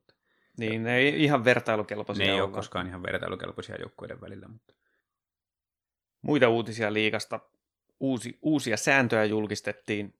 Niin, 0.57 0.83
ne 0.83 0.97
ei 0.97 1.23
ihan 1.23 1.45
vertailukelpoisia 1.45 2.25
Ne 2.25 2.31
ei 2.31 2.41
ole 2.41 2.51
koskaan 2.51 2.87
ihan 2.87 3.03
vertailukelpoisia 3.03 3.75
joukkueiden 3.79 4.21
välillä. 4.21 4.47
Mutta... 4.47 4.73
Muita 6.21 6.49
uutisia 6.49 6.93
liikasta. 6.93 7.39
Uusi, 7.99 8.39
uusia 8.41 8.77
sääntöjä 8.77 9.25
julkistettiin. 9.25 10.19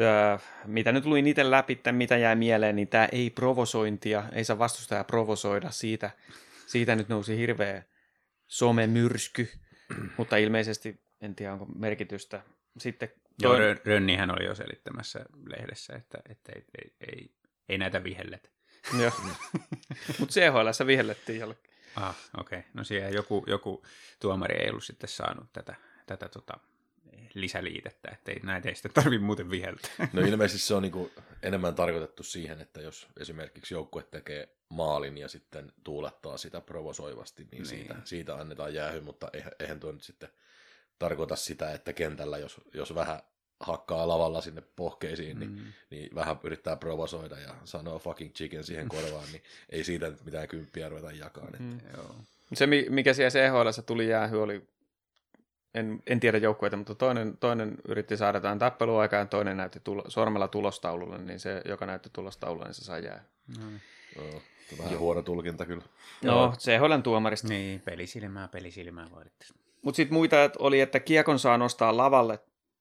Öö, 0.00 0.38
mitä 0.66 0.92
nyt 0.92 1.06
luin 1.06 1.26
itse 1.26 1.50
läpi, 1.50 1.80
mitä 1.92 2.16
jäi 2.16 2.36
mieleen, 2.36 2.76
niin 2.76 2.88
tämä 2.88 3.08
ei 3.12 3.30
provosointia, 3.30 4.24
ei 4.32 4.44
saa 4.44 4.58
vastustaja 4.58 5.04
provosoida. 5.04 5.70
Siitä, 5.70 6.10
siitä 6.66 6.96
nyt 6.96 7.08
nousi 7.08 7.36
hirveä 7.36 7.82
somemyrsky. 8.46 9.48
mutta 10.18 10.36
ilmeisesti 10.36 11.00
en 11.20 11.34
tiedä 11.34 11.52
onko 11.52 11.66
merkitystä. 11.66 12.42
Sitten 12.78 13.12
Joo. 13.42 13.56
Rönnihän 13.84 14.30
oli 14.30 14.44
jo 14.44 14.54
selittämässä 14.54 15.24
lehdessä, 15.46 15.92
että, 15.94 16.18
että 16.28 16.52
ei, 16.54 16.64
ei, 16.78 16.94
ei, 17.00 17.30
ei 17.68 17.78
näitä 17.78 18.04
vihellet. 18.04 18.52
Joo, 19.00 19.12
mutta 20.18 20.32
CHL 20.32 20.86
vihellettiin 20.86 21.40
jollekin. 21.40 21.70
Ah, 21.96 22.16
okei. 22.38 22.58
Okay. 22.58 22.70
No 22.74 22.84
siellä 22.84 23.10
joku, 23.10 23.44
joku 23.46 23.82
tuomari 24.20 24.56
ei 24.62 24.70
ollut 24.70 24.84
sitten 24.84 25.08
saanut 25.08 25.52
tätä, 25.52 25.74
tätä 26.06 26.28
tota, 26.28 26.58
lisäliitettä, 27.34 28.10
että 28.12 28.32
ei, 28.32 28.40
näitä 28.42 28.68
ei 28.68 28.74
sitten 28.74 28.92
tarvitse 28.92 29.24
muuten 29.24 29.50
viheltää. 29.50 29.90
No 30.12 30.22
ilmeisesti 30.22 30.66
se 30.66 30.74
on 30.74 30.82
niin 30.82 31.10
enemmän 31.42 31.74
tarkoitettu 31.74 32.22
siihen, 32.22 32.60
että 32.60 32.80
jos 32.80 33.08
esimerkiksi 33.20 33.74
joukkue 33.74 34.02
tekee 34.02 34.48
maalin 34.68 35.18
ja 35.18 35.28
sitten 35.28 35.72
tuulettaa 35.84 36.36
sitä 36.36 36.60
provosoivasti, 36.60 37.42
niin, 37.42 37.50
niin. 37.50 37.66
Siitä, 37.66 37.94
siitä 38.04 38.34
annetaan 38.34 38.74
jäähy, 38.74 39.00
mutta 39.00 39.30
eihän 39.58 39.80
tuo 39.80 39.92
nyt 39.92 40.02
sitten 40.02 40.28
tarkoita 40.98 41.36
sitä, 41.36 41.72
että 41.72 41.92
kentällä, 41.92 42.38
jos, 42.38 42.60
jos 42.74 42.94
vähän 42.94 43.20
hakkaa 43.60 44.08
lavalla 44.08 44.40
sinne 44.40 44.62
pohkeisiin, 44.76 45.38
niin, 45.38 45.50
mm. 45.50 45.72
niin 45.90 46.14
vähän 46.14 46.40
yrittää 46.42 46.76
provosoida 46.76 47.38
ja 47.38 47.54
sanoo 47.64 47.98
fucking 47.98 48.32
chicken 48.32 48.64
siihen 48.64 48.88
korvaan, 48.96 49.32
niin 49.32 49.42
ei 49.70 49.84
siitä 49.84 50.10
nyt 50.10 50.24
mitään 50.24 50.48
kymppiä 50.48 50.88
ruveta 50.88 51.12
jakaan. 51.12 51.46
Että. 51.46 51.62
Mm. 51.62 51.80
Joo. 51.96 52.16
Se, 52.52 52.66
mikä 52.88 53.14
siellä 53.14 53.30
CHL 53.30 53.82
tuli 53.86 54.08
jäähy, 54.08 54.42
oli 54.42 54.62
en, 55.74 56.02
en 56.06 56.20
tiedä 56.20 56.38
joukkueita, 56.38 56.76
mutta 56.76 56.94
toinen, 56.94 57.36
toinen 57.36 57.76
yritti 57.88 58.16
saada 58.16 58.36
jotain 58.36 58.58
tappeluaikaa 58.58 59.18
ja 59.18 59.26
toinen 59.26 59.56
näytti 59.56 59.80
tulo, 59.80 60.04
sormella 60.08 60.48
tulostaululle, 60.48 61.18
niin 61.18 61.40
se, 61.40 61.62
joka 61.64 61.86
näytti 61.86 62.10
tulostaululle, 62.12 62.64
niin 62.64 62.74
se 62.74 62.84
sai 62.84 63.04
jää. 63.04 63.24
No. 63.58 63.64
Oh, 64.18 64.42
vähän 64.78 64.92
Joo. 64.92 65.00
huono 65.00 65.22
tulkinta 65.22 65.66
kyllä. 65.66 65.84
No, 66.22 66.54
CHLn 66.58 67.02
tuomarista. 67.02 67.48
Niin, 67.48 67.80
pelisilmää, 67.80 68.48
pelisilmää 68.48 69.10
vaadittaisiin. 69.10 69.60
Mutta 69.82 69.96
sitten 69.96 70.14
muita 70.14 70.36
oli, 70.58 70.80
että 70.80 71.00
kiekon 71.00 71.38
saa 71.38 71.58
nostaa 71.58 71.96
lavalle 71.96 72.38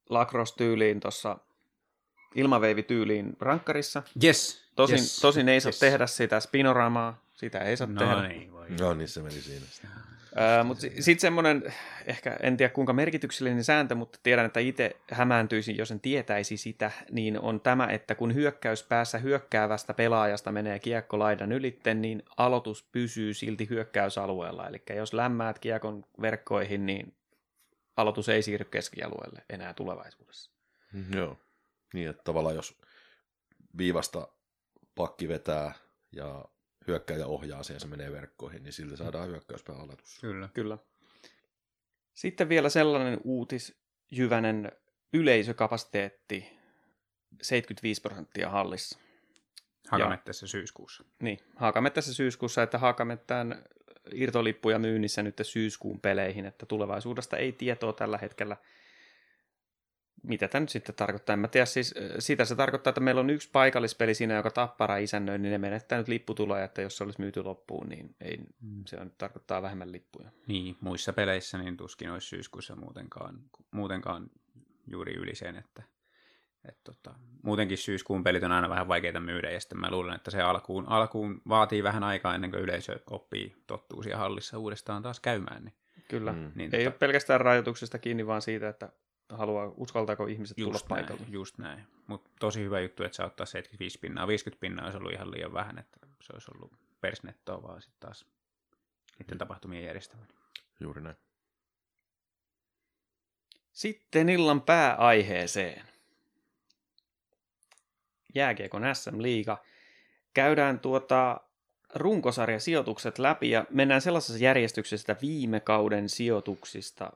lacrosse-tyyliin 0.09 0.99
tuossa 0.99 1.37
ilmaveivityyliin 2.35 3.37
rankkarissa. 3.39 4.03
Yes. 4.23 4.69
Tosin, 4.75 4.97
yes. 4.97 5.19
tosin 5.19 5.49
ei 5.49 5.61
saa 5.61 5.69
yes. 5.69 5.79
tehdä 5.79 6.07
sitä 6.07 6.39
spinoramaa, 6.39 7.21
sitä 7.33 7.59
ei 7.59 7.77
saa 7.77 7.87
no, 7.87 7.99
tehdä. 7.99 8.27
Niin, 8.27 8.51
voi. 8.51 8.69
No 8.79 8.93
niin, 8.93 9.07
se 9.07 9.21
meni 9.21 9.41
siinä. 9.41 9.65
Mutta 10.63 10.81
sitten 10.81 11.19
semmoinen, 11.19 11.73
ehkä 12.05 12.37
en 12.43 12.57
tiedä 12.57 12.73
kuinka 12.73 12.93
merkityksellinen 12.93 13.63
sääntö, 13.63 13.95
mutta 13.95 14.19
tiedän, 14.23 14.45
että 14.45 14.59
itse 14.59 14.95
hämääntyisin, 15.11 15.77
jos 15.77 15.91
en 15.91 15.99
tietäisi 15.99 16.57
sitä, 16.57 16.91
niin 17.11 17.39
on 17.39 17.61
tämä, 17.61 17.87
että 17.87 18.15
kun 18.15 18.33
hyökkäyspäässä 18.33 19.17
hyökkäävästä 19.17 19.93
pelaajasta 19.93 20.51
menee 20.51 20.79
kiekko 20.79 21.19
laidan 21.19 21.51
ylitten, 21.51 22.01
niin 22.01 22.23
aloitus 22.37 22.83
pysyy 22.91 23.33
silti 23.33 23.69
hyökkäysalueella. 23.69 24.67
Eli 24.67 24.81
jos 24.95 25.13
lämmäät 25.13 25.59
kiekon 25.59 26.05
verkkoihin, 26.21 26.85
niin 26.85 27.13
aloitus 27.97 28.29
ei 28.29 28.41
siirry 28.41 28.65
keskialueelle 28.65 29.43
enää 29.49 29.73
tulevaisuudessa. 29.73 30.51
Mm, 30.93 31.13
joo, 31.13 31.37
niin 31.93 32.09
että 32.09 32.23
tavallaan 32.23 32.55
jos 32.55 32.81
viivasta 33.77 34.27
pakki 34.95 35.27
vetää 35.27 35.73
ja 36.11 36.45
hyökkäjä 36.89 37.25
ohjaa 37.25 37.63
sen 37.63 37.73
ja 37.73 37.79
se 37.79 37.87
menee 37.87 38.11
verkkoihin, 38.11 38.63
niin 38.63 38.73
siltä 38.73 38.95
saadaan 38.95 39.27
hyökkäyspään 39.27 39.81
aletus. 39.81 40.17
Kyllä. 40.21 40.49
Kyllä. 40.53 40.77
Sitten 42.13 42.49
vielä 42.49 42.69
sellainen 42.69 43.19
uutisjyvänen 43.23 44.71
yleisökapasiteetti 45.13 46.59
75 47.41 48.01
prosenttia 48.01 48.49
hallissa. 48.49 48.99
Hakamettässä 49.87 50.47
syyskuussa. 50.47 51.03
Niin, 51.21 51.39
Hakamettässä 51.55 52.13
syyskuussa, 52.13 52.63
että 52.63 52.77
Hakamettään 52.77 53.63
irtolippuja 54.13 54.79
myynnissä 54.79 55.23
nyt 55.23 55.37
syyskuun 55.41 56.01
peleihin, 56.01 56.45
että 56.45 56.65
tulevaisuudesta 56.65 57.37
ei 57.37 57.51
tietoa 57.51 57.93
tällä 57.93 58.17
hetkellä– 58.17 58.57
mitä 60.23 60.47
tämä 60.47 60.59
nyt 60.59 60.69
sitten 60.69 60.95
tarkoittaa? 60.95 61.33
En 61.33 61.39
mä 61.39 61.47
tiedä, 61.47 61.65
siis 61.65 61.95
sitä 62.19 62.45
se 62.45 62.55
tarkoittaa, 62.55 62.91
että 62.91 63.01
meillä 63.01 63.21
on 63.21 63.29
yksi 63.29 63.49
paikallispeli 63.51 64.13
siinä, 64.13 64.35
joka 64.35 64.51
tappara 64.51 64.97
isännöi, 64.97 65.37
niin 65.37 65.51
ne 65.51 65.57
menettää 65.57 65.97
nyt 65.97 66.07
lipputuloja, 66.07 66.63
että 66.63 66.81
jos 66.81 66.97
se 66.97 67.03
olisi 67.03 67.21
myyty 67.21 67.43
loppuun, 67.43 67.89
niin 67.89 68.15
ei, 68.21 68.37
mm. 68.61 68.83
se 68.85 68.97
on, 69.01 69.11
tarkoittaa 69.17 69.61
vähemmän 69.61 69.91
lippuja. 69.91 70.29
Niin, 70.47 70.77
muissa 70.81 71.13
peleissä 71.13 71.57
niin 71.57 71.77
tuskin 71.77 72.11
olisi 72.11 72.27
syyskuussa 72.27 72.75
muutenkaan, 72.75 73.39
muutenkaan 73.71 74.29
juuri 74.87 75.13
yli 75.13 75.35
sen, 75.35 75.55
että 75.55 75.83
et 76.65 76.77
tota, 76.83 77.15
muutenkin 77.43 77.77
syyskuun 77.77 78.23
pelit 78.23 78.43
on 78.43 78.51
aina 78.51 78.69
vähän 78.69 78.87
vaikeita 78.87 79.19
myydä, 79.19 79.51
ja 79.51 79.59
sitten 79.59 79.79
mä 79.79 79.91
luulen, 79.91 80.15
että 80.15 80.31
se 80.31 80.41
alkuun, 80.41 80.87
alkuun 80.87 81.41
vaatii 81.49 81.83
vähän 81.83 82.03
aikaa 82.03 82.35
ennen 82.35 82.51
kuin 82.51 82.63
yleisö 82.63 82.99
oppii, 83.09 83.55
tottuu 83.67 84.03
siellä 84.03 84.19
hallissa 84.19 84.57
uudestaan 84.57 85.03
taas 85.03 85.19
käymään. 85.19 85.65
Niin, 85.65 85.73
Kyllä, 86.09 86.31
mm. 86.31 86.51
niin, 86.55 86.75
ei 86.75 86.83
tota... 86.83 86.89
ole 86.89 86.99
pelkästään 86.99 87.41
rajoituksesta 87.41 87.99
kiinni, 87.99 88.27
vaan 88.27 88.41
siitä, 88.41 88.69
että 88.69 88.89
haluaa, 89.29 89.73
uskaltaako 89.77 90.25
ihmiset 90.27 90.57
just 90.57 90.67
tulla 90.67 90.79
näin, 90.79 91.07
paikalle. 91.07 91.31
Just 91.31 91.57
näin. 91.57 91.87
Mutta 92.07 92.29
tosi 92.39 92.63
hyvä 92.63 92.79
juttu, 92.79 93.03
että 93.03 93.15
saa 93.15 93.25
ottaa 93.25 93.45
75 93.45 93.99
pinnaa. 93.99 94.27
50 94.27 94.61
pinnaa 94.61 94.85
olisi 94.85 94.97
ollut 94.97 95.13
ihan 95.13 95.31
liian 95.31 95.53
vähän, 95.53 95.77
että 95.77 95.99
se 96.21 96.33
olisi 96.33 96.51
ollut 96.55 96.71
persnettoa 97.01 97.63
vaan 97.63 97.81
sitten 97.81 97.99
taas 97.99 98.25
niiden 99.19 99.37
tapahtumien 99.37 99.83
järjestäminen. 99.83 100.35
Juuri 100.79 101.01
näin. 101.01 101.15
Sitten 103.71 104.29
illan 104.29 104.61
pääaiheeseen. 104.61 105.85
Jääkiekon 108.35 108.83
SM-liiga. 108.93 109.63
Käydään 110.33 110.79
tuota 110.79 111.41
runkosarjasijoitukset 111.95 113.19
läpi 113.19 113.49
ja 113.49 113.65
mennään 113.69 114.01
sellaisessa 114.01 114.43
järjestyksessä 114.43 115.15
viime 115.21 115.59
kauden 115.59 116.09
sijoituksista 116.09 117.11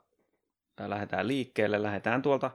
lähdetään 0.80 1.28
liikkeelle, 1.28 1.84
lähdetään 1.84 2.22
tuolta 2.22 2.52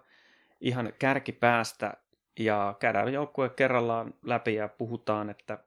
ihan 0.61 0.93
kärkipäästä 0.99 1.95
ja 2.39 2.77
käydään 2.81 3.13
joukkue 3.13 3.49
kerrallaan 3.49 4.15
läpi 4.23 4.55
ja 4.55 4.69
puhutaan, 4.69 5.31
että 5.31 5.59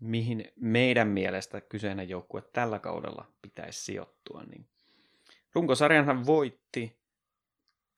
mihin 0.00 0.52
meidän 0.56 1.08
mielestä 1.08 1.60
kyseinen 1.60 2.08
joukkue 2.08 2.42
tällä 2.52 2.78
kaudella 2.78 3.26
pitäisi 3.42 3.84
sijoittua. 3.84 4.42
Niin 4.42 4.66
runkosarjanhan 5.54 6.26
voitti 6.26 6.96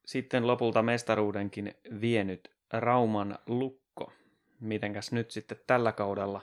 sitten 0.07 0.47
lopulta 0.47 0.83
mestaruudenkin 0.83 1.75
vienyt 2.01 2.55
Rauman 2.73 3.39
lukko. 3.47 4.13
Mitenkäs 4.61 5.13
nyt 5.13 5.31
sitten 5.31 5.61
tällä 5.67 5.93
kaudella 5.93 6.43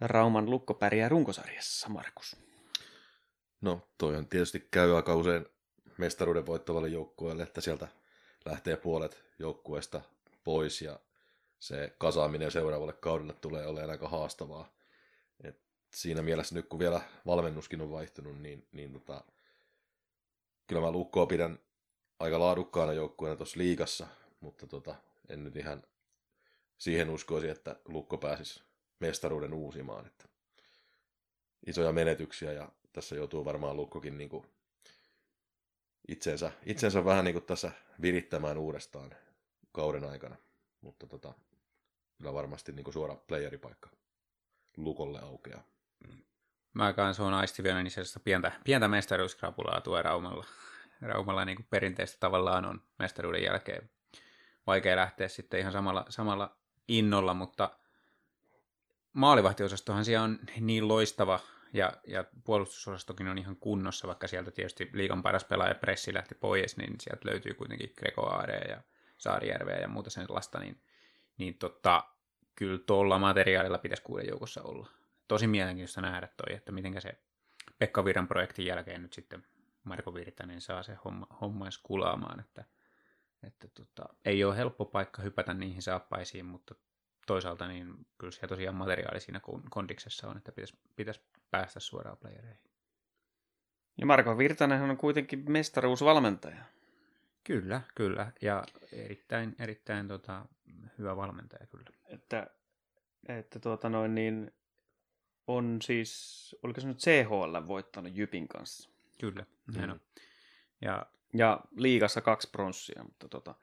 Rauman 0.00 0.50
lukko 0.50 0.74
pärjää 0.74 1.08
runkosarjassa, 1.08 1.88
Markus? 1.88 2.36
No, 3.60 3.88
toihan 3.98 4.28
tietysti 4.28 4.68
käy 4.70 4.96
aika 4.96 5.14
usein 5.14 5.46
mestaruuden 5.98 6.46
voittavalle 6.46 6.88
joukkueelle, 6.88 7.42
että 7.42 7.60
sieltä 7.60 7.88
lähtee 8.44 8.76
puolet 8.76 9.24
joukkueesta 9.38 10.00
pois 10.44 10.82
ja 10.82 11.00
se 11.58 11.92
kasaaminen 11.98 12.50
seuraavalle 12.50 12.92
kaudelle 12.92 13.32
tulee 13.32 13.66
olemaan 13.66 13.90
aika 13.90 14.08
haastavaa. 14.08 14.72
Et 15.44 15.60
siinä 15.94 16.22
mielessä 16.22 16.54
nyt 16.54 16.68
kun 16.68 16.78
vielä 16.78 17.00
valmennuskin 17.26 17.80
on 17.80 17.90
vaihtunut, 17.90 18.40
niin, 18.40 18.66
niin 18.72 18.92
tota, 18.92 19.24
kyllä 20.66 20.82
mä 20.82 20.90
Lukkoa 20.90 21.26
pidän 21.26 21.58
aika 22.18 22.40
laadukkaana 22.40 22.92
joukkueena 22.92 23.36
tuossa 23.36 23.58
liigassa, 23.58 24.06
mutta 24.40 24.66
tota, 24.66 24.94
en 25.28 25.44
nyt 25.44 25.56
ihan 25.56 25.82
siihen 26.78 27.10
uskoisi, 27.10 27.48
että 27.48 27.76
Lukko 27.88 28.18
pääsisi 28.18 28.62
mestaruuden 29.00 29.54
uusimaan. 29.54 30.06
Että 30.06 30.28
isoja 31.66 31.92
menetyksiä 31.92 32.52
ja 32.52 32.68
tässä 32.92 33.16
joutuu 33.16 33.44
varmaan 33.44 33.76
Lukkokin 33.76 34.18
niin 34.18 34.30
kuin 34.30 34.46
itsensä, 36.08 36.52
itsensä 36.66 37.04
vähän 37.04 37.24
niin 37.24 37.32
kuin 37.32 37.44
tässä 37.44 37.72
virittämään 38.02 38.58
uudestaan 38.58 39.10
kauden 39.72 40.04
aikana. 40.04 40.36
Mutta 40.80 41.06
tota, 41.06 41.34
kyllä 42.18 42.32
varmasti 42.34 42.72
niin 42.72 42.84
kuin 42.84 42.94
suora 42.94 43.16
playeripaikka 43.16 43.90
Lukolle 44.76 45.20
aukeaa. 45.20 45.62
Mä 46.74 46.92
kanssa 46.92 47.24
on 47.24 47.34
aisti 47.34 47.62
vielä 47.62 47.82
niin 47.82 47.92
pientä, 48.24 48.52
pientä 48.64 48.88
mestaruuskrapulaa 48.88 49.80
tuo 49.80 50.02
Raumalla. 50.02 50.46
Raumalla 51.00 51.44
niin 51.44 51.56
kuin 51.56 51.66
perinteistä 51.70 52.16
tavallaan 52.20 52.64
on 52.64 52.82
mestaruuden 52.98 53.42
jälkeen 53.42 53.90
vaikea 54.66 54.96
lähteä 54.96 55.28
sitten 55.28 55.60
ihan 55.60 55.72
samalla, 55.72 56.04
samalla 56.08 56.56
innolla, 56.88 57.34
mutta 57.34 57.70
maalivahtiosastohan 59.12 60.04
siellä 60.04 60.24
on 60.24 60.38
niin 60.60 60.88
loistava 60.88 61.40
ja, 61.72 61.92
ja 62.06 62.24
puolustusosastokin 62.44 63.28
on 63.28 63.38
ihan 63.38 63.56
kunnossa, 63.56 64.08
vaikka 64.08 64.26
sieltä 64.26 64.50
tietysti 64.50 64.90
liikan 64.92 65.22
paras 65.22 65.44
pelaaja 65.44 65.74
Pressi 65.74 66.14
lähti 66.14 66.34
pois, 66.34 66.76
niin 66.76 66.94
sieltä 67.00 67.28
löytyy 67.28 67.54
kuitenkin 67.54 67.92
Grego 67.96 68.26
Aare 68.26 68.58
ja 68.58 68.82
Saarijärveä 69.18 69.78
ja 69.78 69.88
muuta 69.88 70.10
sellaista, 70.10 70.60
niin, 70.60 70.80
niin 71.38 71.54
tota, 71.54 72.04
kyllä 72.54 72.78
tuolla 72.78 73.18
materiaalilla 73.18 73.78
pitäisi 73.78 74.02
kuuden 74.02 74.28
joukossa 74.28 74.62
olla. 74.62 74.88
Tosi 75.28 75.46
mielenkiintoista 75.46 76.00
nähdä 76.00 76.28
toi, 76.36 76.56
että 76.56 76.72
miten 76.72 77.00
se 77.02 77.18
Pekka 77.78 78.04
Virran 78.04 78.28
projektin 78.28 78.66
jälkeen 78.66 79.02
nyt 79.02 79.12
sitten 79.12 79.44
Marko 79.84 80.14
Virtanen 80.14 80.60
saa 80.60 80.82
se 80.82 80.94
homma, 81.04 81.26
homma 81.40 81.64
edes 81.64 81.78
kulaamaan, 81.78 82.40
että, 82.40 82.64
että 83.42 83.68
tota, 83.68 84.14
ei 84.24 84.44
ole 84.44 84.56
helppo 84.56 84.84
paikka 84.84 85.22
hypätä 85.22 85.54
niihin 85.54 85.82
saappaisiin, 85.82 86.46
mutta 86.46 86.74
toisaalta 87.26 87.68
niin 87.68 88.06
kyllä 88.18 88.30
siellä 88.30 88.48
tosiaan 88.48 88.76
materiaali 88.76 89.20
siinä 89.20 89.40
kondiksessa 89.70 90.28
on, 90.28 90.36
että 90.36 90.52
pitäisi, 90.52 90.78
pitäisi 90.96 91.20
päästä 91.50 91.80
suoraan 91.80 92.16
playereihin. 92.16 92.70
Ja 93.98 94.06
Marko 94.06 94.38
Virtanen 94.38 94.82
on 94.82 94.96
kuitenkin 94.96 95.52
mestaruusvalmentaja. 95.52 96.64
Kyllä, 97.44 97.80
kyllä. 97.94 98.32
Ja 98.40 98.64
erittäin, 98.92 99.56
erittäin 99.58 100.08
tota, 100.08 100.46
hyvä 100.98 101.16
valmentaja 101.16 101.66
kyllä. 101.66 101.90
Että, 102.06 102.46
että 103.28 103.58
tuota 103.58 103.88
noin 103.88 104.14
niin, 104.14 104.52
on 105.46 105.78
siis, 105.82 106.56
oliko 106.62 106.80
se 106.80 106.86
nyt 106.86 106.98
CHL 106.98 107.66
voittanut 107.66 108.16
Jypin 108.16 108.48
kanssa? 108.48 108.90
Kyllä, 109.20 109.46
näin 109.74 109.90
mm. 109.90 109.92
on. 109.92 110.00
Ja, 110.80 111.06
ja 111.34 111.60
liigassa 111.76 112.20
kaksi 112.20 112.50
pronssia, 112.50 113.04
mutta 113.04 113.28
tota, 113.28 113.54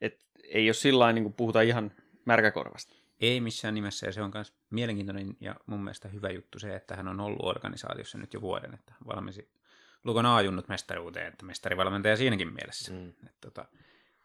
et, 0.00 0.26
ei 0.44 0.68
ole 0.68 0.74
sillä 0.74 1.12
niin 1.12 1.24
kuin 1.24 1.34
puhuta 1.34 1.60
ihan 1.60 1.92
märkäkorvasta. 2.24 2.99
Ei 3.20 3.40
missään 3.40 3.74
nimessä, 3.74 4.06
ja 4.06 4.12
se 4.12 4.22
on 4.22 4.30
myös 4.34 4.54
mielenkiintoinen 4.70 5.36
ja 5.40 5.54
mun 5.66 5.84
mielestä 5.84 6.08
hyvä 6.08 6.30
juttu 6.30 6.58
se, 6.58 6.76
että 6.76 6.96
hän 6.96 7.08
on 7.08 7.20
ollut 7.20 7.40
organisaatiossa 7.42 8.18
nyt 8.18 8.34
jo 8.34 8.40
vuoden, 8.40 8.74
että 8.74 8.94
valmisi 9.06 9.50
Lukon 10.04 10.26
aajunnut 10.26 10.68
mestaruuteen, 10.68 11.26
että 11.26 11.44
mestarivalmentaja 11.44 12.16
siinäkin 12.16 12.52
mielessä. 12.52 12.92
Mm. 12.92 13.08
Että, 13.08 13.38
tota, 13.40 13.64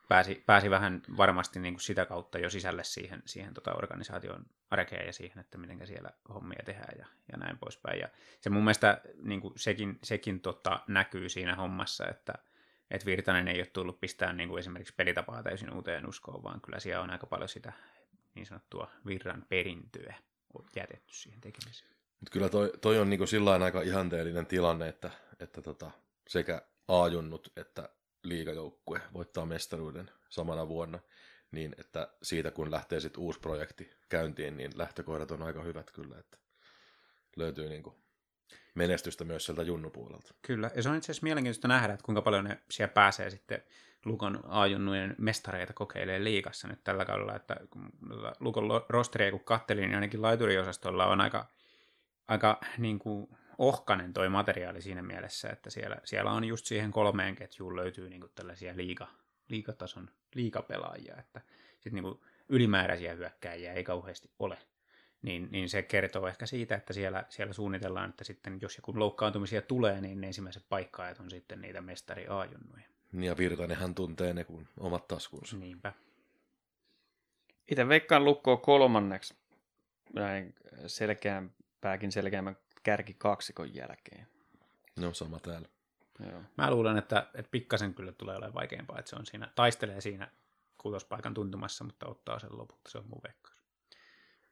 pääsi, 0.07 0.43
pääsi 0.45 0.69
vähän 0.69 1.01
varmasti 1.17 1.59
niin 1.59 1.73
kuin 1.73 1.81
sitä 1.81 2.05
kautta 2.05 2.39
jo 2.39 2.49
sisälle 2.49 2.83
siihen, 2.83 3.23
siihen 3.25 3.53
tota 3.53 3.73
organisaation 3.73 4.45
arkeen 4.71 5.05
ja 5.05 5.13
siihen, 5.13 5.39
että 5.39 5.57
miten 5.57 5.87
siellä 5.87 6.09
hommia 6.33 6.63
tehdään 6.65 6.97
ja, 6.99 7.05
ja 7.31 7.37
näin 7.37 7.57
poispäin. 7.57 7.99
Ja 7.99 8.09
se 8.41 8.49
mun 8.49 8.63
mielestä 8.63 9.01
niin 9.23 9.41
kuin 9.41 9.53
sekin, 9.57 9.99
sekin 10.03 10.41
tota, 10.41 10.79
näkyy 10.87 11.29
siinä 11.29 11.55
hommassa, 11.55 12.07
että 12.07 12.33
et 12.91 13.05
Virtanen 13.05 13.47
ei 13.47 13.59
ole 13.59 13.65
tullut 13.65 13.99
pistää 13.99 14.33
niin 14.33 14.49
kuin 14.49 14.59
esimerkiksi 14.59 14.95
pelitapaa 14.95 15.43
täysin 15.43 15.73
uuteen 15.73 16.09
uskoon, 16.09 16.43
vaan 16.43 16.61
kyllä 16.61 16.79
siellä 16.79 17.03
on 17.03 17.09
aika 17.09 17.27
paljon 17.27 17.49
sitä 17.49 17.73
niin 18.35 18.45
sanottua 18.45 18.91
virran 19.05 19.45
perintöä 19.49 20.15
jätetty 20.75 21.13
siihen 21.13 21.41
tekemiseen. 21.41 21.91
Mut 22.19 22.29
kyllä 22.29 22.49
toi, 22.49 22.71
toi 22.81 22.99
on 22.99 23.09
niin 23.09 23.27
sillä 23.27 23.53
aika 23.53 23.81
ihanteellinen 23.81 24.45
tilanne, 24.45 24.89
että, 24.89 25.11
että 25.39 25.61
tota, 25.61 25.91
sekä 26.27 26.61
aajunnut 26.87 27.51
että 27.57 27.89
liigajoukkue 28.23 29.01
voittaa 29.13 29.45
mestaruuden 29.45 30.11
samana 30.29 30.67
vuonna, 30.67 30.99
niin 31.51 31.75
että 31.77 32.13
siitä 32.23 32.51
kun 32.51 32.71
lähtee 32.71 32.99
sitten 32.99 33.23
uusi 33.23 33.39
projekti 33.39 33.89
käyntiin, 34.09 34.57
niin 34.57 34.71
lähtökohdat 34.75 35.31
on 35.31 35.41
aika 35.41 35.63
hyvät 35.63 35.91
kyllä, 35.91 36.19
että 36.19 36.37
löytyy 37.37 37.69
niin 37.69 37.83
kuin 37.83 37.95
menestystä 38.75 39.23
myös 39.23 39.45
sieltä 39.45 39.63
junnupuolelta. 39.63 40.33
Kyllä, 40.41 40.71
ja 40.75 40.83
se 40.83 40.89
on 40.89 40.95
itse 40.95 41.05
asiassa 41.05 41.23
mielenkiintoista 41.23 41.67
nähdä, 41.67 41.93
että 41.93 42.05
kuinka 42.05 42.21
paljon 42.21 42.43
ne 42.43 42.59
siellä 42.69 42.93
pääsee 42.93 43.29
sitten 43.29 43.63
Lukon 44.05 44.39
A-junnujen 44.47 45.15
mestareita 45.17 45.73
kokeilee 45.73 46.23
liikassa 46.23 46.67
nyt 46.67 46.83
tällä 46.83 47.05
kaudella, 47.05 47.35
että 47.35 47.55
Lukon 48.39 48.63
rosteria 48.89 49.31
kun 49.31 49.39
kattelin, 49.39 49.83
niin 49.83 49.95
ainakin 49.95 50.21
laituriosastolla 50.21 51.05
on 51.05 51.21
aika, 51.21 51.45
aika 52.27 52.59
niin 52.77 52.99
kuin 52.99 53.27
ohkanen 53.57 54.13
toi 54.13 54.29
materiaali 54.29 54.81
siinä 54.81 55.01
mielessä, 55.01 55.49
että 55.49 55.69
siellä, 55.69 55.97
siellä 56.03 56.31
on 56.31 56.43
just 56.43 56.65
siihen 56.65 56.91
kolmeen 56.91 57.35
ketjuun 57.35 57.75
löytyy 57.75 58.09
niin 58.09 58.21
kuin 58.21 58.31
tällaisia 58.35 58.77
liiga, 58.77 59.07
liikatason 59.49 60.09
liikapelaajia, 60.35 61.15
että 61.17 61.41
sitten 61.73 61.93
niin 61.93 62.03
kuin 62.03 62.19
ylimääräisiä 62.49 63.13
hyökkääjiä 63.13 63.73
ei 63.73 63.83
kauheasti 63.83 64.31
ole. 64.39 64.57
Niin, 65.25 65.47
niin 65.51 65.69
se 65.69 65.81
kertoo 65.81 66.27
ehkä 66.27 66.45
siitä, 66.45 66.75
että 66.75 66.93
siellä, 66.93 67.25
siellä 67.29 67.53
suunnitellaan, 67.53 68.09
että 68.09 68.23
sitten 68.23 68.57
jos 68.61 68.77
joku 68.77 68.99
loukkaantumisia 68.99 69.61
tulee, 69.61 70.01
niin 70.01 70.21
ne 70.21 70.27
ensimmäiset 70.27 70.65
paikkaajat 70.69 71.19
on 71.19 71.29
sitten 71.29 71.61
niitä 71.61 71.81
mestari 71.81 72.27
A-junnuja. 72.27 72.87
Niin 73.11 73.23
ja 73.23 73.37
Virtanenhan 73.37 73.95
tuntee 73.95 74.33
ne 74.33 74.43
kuin 74.43 74.67
omat 74.79 75.07
taskunsa. 75.07 75.57
Niinpä. 75.57 75.93
Itse 77.71 77.87
veikkaan 77.87 78.25
lukkoa 78.25 78.57
kolmanneksi 78.57 79.35
näin 80.13 80.55
selkeämpääkin 80.87 82.11
selkeämmän 82.11 82.57
kärki 82.83 83.13
kaksikon 83.13 83.75
jälkeen. 83.75 84.27
No 84.95 85.13
sama 85.13 85.39
täällä. 85.39 85.67
Joo. 86.19 86.41
Mä 86.57 86.71
luulen, 86.71 86.97
että, 86.97 87.27
että 87.33 87.51
pikkasen 87.51 87.93
kyllä 87.93 88.11
tulee 88.11 88.35
olemaan 88.35 88.53
vaikeampaa, 88.53 88.99
että 88.99 89.09
se 89.09 89.15
on 89.15 89.25
siinä, 89.25 89.51
taistelee 89.55 90.01
siinä 90.01 90.31
kuutospaikan 90.77 91.33
tuntumassa, 91.33 91.83
mutta 91.83 92.07
ottaa 92.07 92.39
sen 92.39 92.57
lopulta, 92.57 92.89
se 92.89 92.97
on 92.97 93.07
mun 93.07 93.21
veikkaus. 93.23 93.54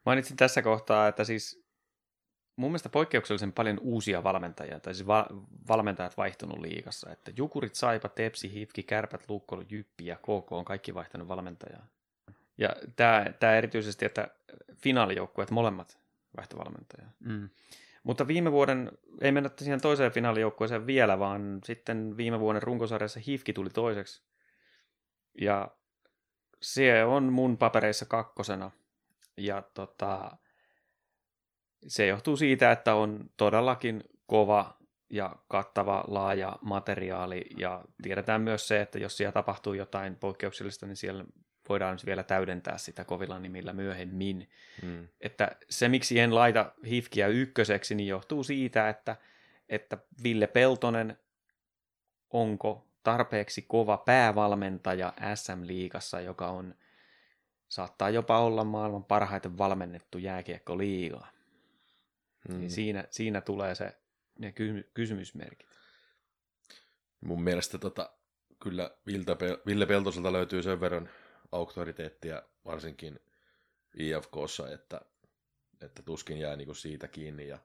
Mainitsin 0.05 0.37
tässä 0.37 0.61
kohtaa, 0.61 1.07
että 1.07 1.23
siis 1.23 1.63
mun 2.55 2.71
mielestä 2.71 2.89
poikkeuksellisen 2.89 3.53
paljon 3.53 3.79
uusia 3.81 4.23
valmentajia, 4.23 4.79
tai 4.79 4.93
siis 4.93 5.07
va- 5.07 5.27
valmentajat 5.67 6.17
vaihtunut 6.17 6.59
liikassa, 6.59 7.11
että 7.11 7.31
Jukurit, 7.37 7.75
Saipa, 7.75 8.09
Tepsi, 8.09 8.53
Hifki, 8.53 8.83
Kärpät, 8.83 9.29
Lukko, 9.29 9.63
Jyppi 9.69 10.05
ja 10.05 10.15
KK 10.15 10.51
on 10.51 10.65
kaikki 10.65 10.93
vaihtanut 10.93 11.27
valmentajaa. 11.27 11.87
Ja 12.57 12.69
tämä, 12.95 13.25
tämä 13.39 13.55
erityisesti, 13.55 14.05
että 14.05 14.27
finaalijoukkueet 14.75 15.51
molemmat 15.51 15.97
vaihtovalmentajaa. 16.37 17.11
Mm. 17.19 17.49
Mutta 18.03 18.27
viime 18.27 18.51
vuoden, 18.51 18.91
ei 19.21 19.31
mennä 19.31 19.49
siihen 19.57 19.81
toiseen 19.81 20.11
finaalijoukkueeseen 20.11 20.87
vielä, 20.87 21.19
vaan 21.19 21.61
sitten 21.63 22.17
viime 22.17 22.39
vuoden 22.39 22.63
runkosarjassa 22.63 23.19
Hifki 23.27 23.53
tuli 23.53 23.69
toiseksi. 23.69 24.23
Ja 25.41 25.71
se 26.61 27.03
on 27.03 27.23
mun 27.23 27.57
papereissa 27.57 28.05
kakkosena. 28.05 28.71
Ja 29.37 29.63
tota, 29.73 30.37
se 31.87 32.07
johtuu 32.07 32.37
siitä, 32.37 32.71
että 32.71 32.95
on 32.95 33.29
todellakin 33.37 34.03
kova 34.25 34.77
ja 35.09 35.35
kattava 35.47 36.03
laaja 36.07 36.57
materiaali 36.61 37.45
ja 37.57 37.85
tiedetään 38.01 38.41
myös 38.41 38.67
se, 38.67 38.81
että 38.81 38.99
jos 38.99 39.17
siellä 39.17 39.31
tapahtuu 39.31 39.73
jotain 39.73 40.15
poikkeuksellista, 40.15 40.85
niin 40.85 40.97
siellä 40.97 41.25
voidaan 41.69 41.97
vielä 42.05 42.23
täydentää 42.23 42.77
sitä 42.77 43.03
kovilla 43.03 43.39
nimillä 43.39 43.73
myöhemmin. 43.73 44.49
Mm. 44.81 45.07
Että 45.21 45.55
se, 45.69 45.89
miksi 45.89 46.19
en 46.19 46.35
laita 46.35 46.73
Hifkiä 46.85 47.27
ykköseksi, 47.27 47.95
niin 47.95 48.07
johtuu 48.07 48.43
siitä, 48.43 48.89
että, 48.89 49.15
että 49.69 49.97
Ville 50.23 50.47
Peltonen 50.47 51.17
onko 52.29 52.87
tarpeeksi 53.03 53.61
kova 53.61 53.97
päävalmentaja 53.97 55.13
SM-liigassa, 55.35 56.21
joka 56.21 56.47
on 56.47 56.75
saattaa 57.73 58.09
jopa 58.09 58.39
olla 58.39 58.63
maailman 58.63 59.03
parhaiten 59.03 59.57
valmennettu 59.57 60.17
jääkiekko-liiga. 60.17 61.27
Mm. 62.49 62.59
Niin 62.59 62.71
siinä, 62.71 63.07
siinä 63.09 63.41
tulee 63.41 63.75
se 63.75 63.97
ne 64.39 64.51
ky- 64.51 64.91
kysymysmerkit. 64.93 65.69
Mun 67.21 67.43
mielestä 67.43 67.77
tota, 67.77 68.09
kyllä 68.63 68.91
Ville 69.65 69.85
Peltoselta 69.85 70.33
löytyy 70.33 70.63
sen 70.63 70.81
verran 70.81 71.09
auktoriteettia 71.51 72.43
varsinkin 72.65 73.19
IFKssa, 73.97 74.71
että, 74.71 75.01
että 75.81 76.03
tuskin 76.03 76.37
jää 76.37 76.55
niinku 76.55 76.73
siitä 76.73 77.07
kiinni. 77.07 77.47
Ja, 77.47 77.59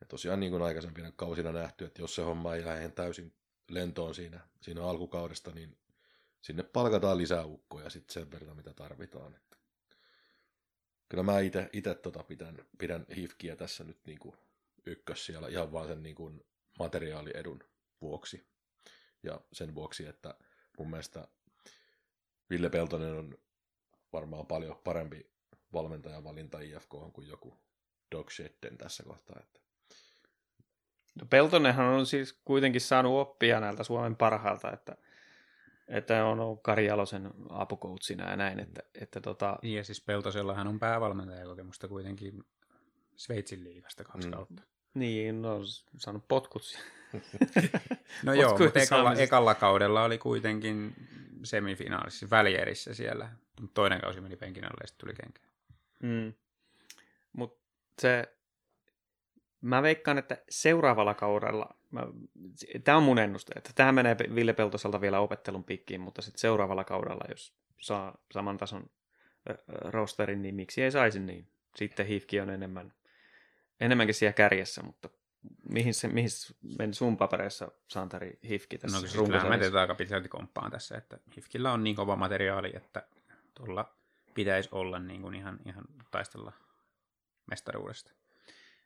Ja 0.00 0.06
tosiaan 0.06 0.40
niin 0.40 0.52
kuin 0.52 0.62
aikaisempina 0.62 1.12
kausina 1.16 1.52
nähty, 1.52 1.84
että 1.84 2.02
jos 2.02 2.14
se 2.14 2.22
homma 2.22 2.54
ei 2.54 2.64
lähde 2.64 2.88
täysin 2.88 3.34
lentoon 3.68 4.14
siinä, 4.14 4.40
siinä 4.60 4.84
alkukaudesta, 4.84 5.50
niin 5.50 5.79
sinne 6.42 6.62
palkataan 6.62 7.18
lisää 7.18 7.44
ukkoja 7.44 7.90
sitten 7.90 8.14
sen 8.14 8.30
verran, 8.30 8.56
mitä 8.56 8.74
tarvitaan. 8.74 9.34
Että 9.34 9.56
kyllä 11.08 11.22
mä 11.22 11.40
itse 11.72 11.94
tota 11.94 12.22
pidän, 12.22 12.56
pidän 12.78 13.06
hifkiä 13.16 13.56
tässä 13.56 13.84
nyt 13.84 13.98
niin 14.06 14.18
kuin 14.18 14.36
ykkös 14.86 15.26
siellä 15.26 15.48
ihan 15.48 15.72
vaan 15.72 15.88
sen 15.88 16.02
niin 16.02 16.14
kuin 16.14 16.44
materiaaliedun 16.78 17.64
vuoksi. 18.00 18.46
Ja 19.22 19.40
sen 19.52 19.74
vuoksi, 19.74 20.06
että 20.06 20.34
mun 20.78 20.90
mielestä 20.90 21.28
Ville 22.50 22.70
Peltonen 22.70 23.14
on 23.14 23.38
varmaan 24.12 24.46
paljon 24.46 24.80
parempi 24.84 25.30
valmentajavalinta 25.72 26.60
IFK 26.60 26.88
kuin 27.12 27.28
joku 27.28 27.56
Doc 28.12 28.30
Shedden 28.30 28.78
tässä 28.78 29.02
kohtaa. 29.02 29.40
Että. 29.40 29.60
No 31.14 31.26
Peltonenhan 31.30 31.86
on 31.86 32.06
siis 32.06 32.40
kuitenkin 32.44 32.80
saanut 32.80 33.20
oppia 33.20 33.60
näiltä 33.60 33.84
Suomen 33.84 34.16
parhailta, 34.16 34.72
että, 34.72 34.96
että 35.90 36.24
on 36.24 36.40
ollut 36.40 36.62
Kari 36.62 36.86
Jalosen 36.86 37.30
apukoutsina 37.48 38.30
ja 38.30 38.36
näin. 38.36 38.60
Että, 38.60 38.82
että 39.00 39.20
tota... 39.20 39.58
Niin 39.62 39.76
ja 39.76 39.84
siis 39.84 40.00
Peltosellahan 40.00 40.66
on 40.66 40.78
päävalmentajakokemusta 40.78 41.88
kuitenkin 41.88 42.44
Sveitsin 43.16 43.64
liigasta 43.64 44.04
kaksi 44.04 44.28
mm. 44.28 44.34
kautta. 44.34 44.62
Niin, 44.94 45.42
no 45.42 45.60
saanut 45.96 46.28
potkut. 46.28 46.62
no 48.24 48.34
joo, 48.34 48.58
mutta 48.58 48.80
ekalla, 48.80 49.14
ekalla 49.14 49.54
kaudella 49.54 50.04
oli 50.04 50.18
kuitenkin 50.18 50.94
semifinaalissa, 51.42 52.30
välierissä 52.30 52.94
siellä. 52.94 53.30
Toinen 53.74 54.00
kausi 54.00 54.20
meni 54.20 54.36
penkin 54.36 54.64
alle 54.64 54.78
ja 54.80 54.86
sitten 54.86 55.06
tuli 55.06 55.14
kenkä. 55.14 55.40
Mm. 56.02 56.32
Mutta 57.32 57.60
se, 57.98 58.34
mä 59.60 59.82
veikkaan, 59.82 60.18
että 60.18 60.38
seuraavalla 60.48 61.14
kaudella, 61.14 61.76
tämä 62.84 62.98
on 62.98 63.02
mun 63.02 63.18
ennuste, 63.18 63.52
että 63.56 63.70
tämä 63.74 63.92
menee 63.92 64.16
Ville 64.34 64.52
Peltoselta 64.52 65.00
vielä 65.00 65.20
opettelun 65.20 65.64
pikkiin, 65.64 66.00
mutta 66.00 66.22
sitten 66.22 66.40
seuraavalla 66.40 66.84
kaudella, 66.84 67.24
jos 67.28 67.54
saa 67.80 68.18
saman 68.30 68.56
tason 68.56 68.90
rosterin, 69.84 70.42
niin 70.42 70.54
miksi 70.54 70.82
ei 70.82 70.90
saisi 70.90 71.20
niin. 71.20 71.48
Sitten 71.76 72.06
Hifki 72.06 72.40
on 72.40 72.50
enemmän, 72.50 72.92
enemmänkin 73.80 74.14
siellä 74.14 74.32
kärjessä, 74.32 74.82
mutta 74.82 75.08
mihin, 75.68 75.94
se, 75.94 76.08
mihin 76.08 76.28
meni 76.78 76.94
sun 76.94 77.16
papereissa 77.16 77.72
Santari 77.88 78.38
Hifki 78.48 78.78
tässä 78.78 78.96
No 78.96 79.00
siis 79.00 79.12
kyllä 79.12 79.48
mä 79.48 79.58
teet 79.58 79.74
aika 79.74 79.94
pitkälti 79.94 80.28
komppaan 80.28 80.70
tässä, 80.70 80.96
että 80.96 81.18
Hifkillä 81.36 81.72
on 81.72 81.84
niin 81.84 81.96
kova 81.96 82.16
materiaali, 82.16 82.72
että 82.74 83.06
tuolla 83.54 83.94
pitäisi 84.34 84.68
olla 84.72 84.98
niin 84.98 85.22
kuin 85.22 85.34
ihan, 85.34 85.58
ihan 85.66 85.84
taistella 86.10 86.52
mestaruudesta. 87.46 88.12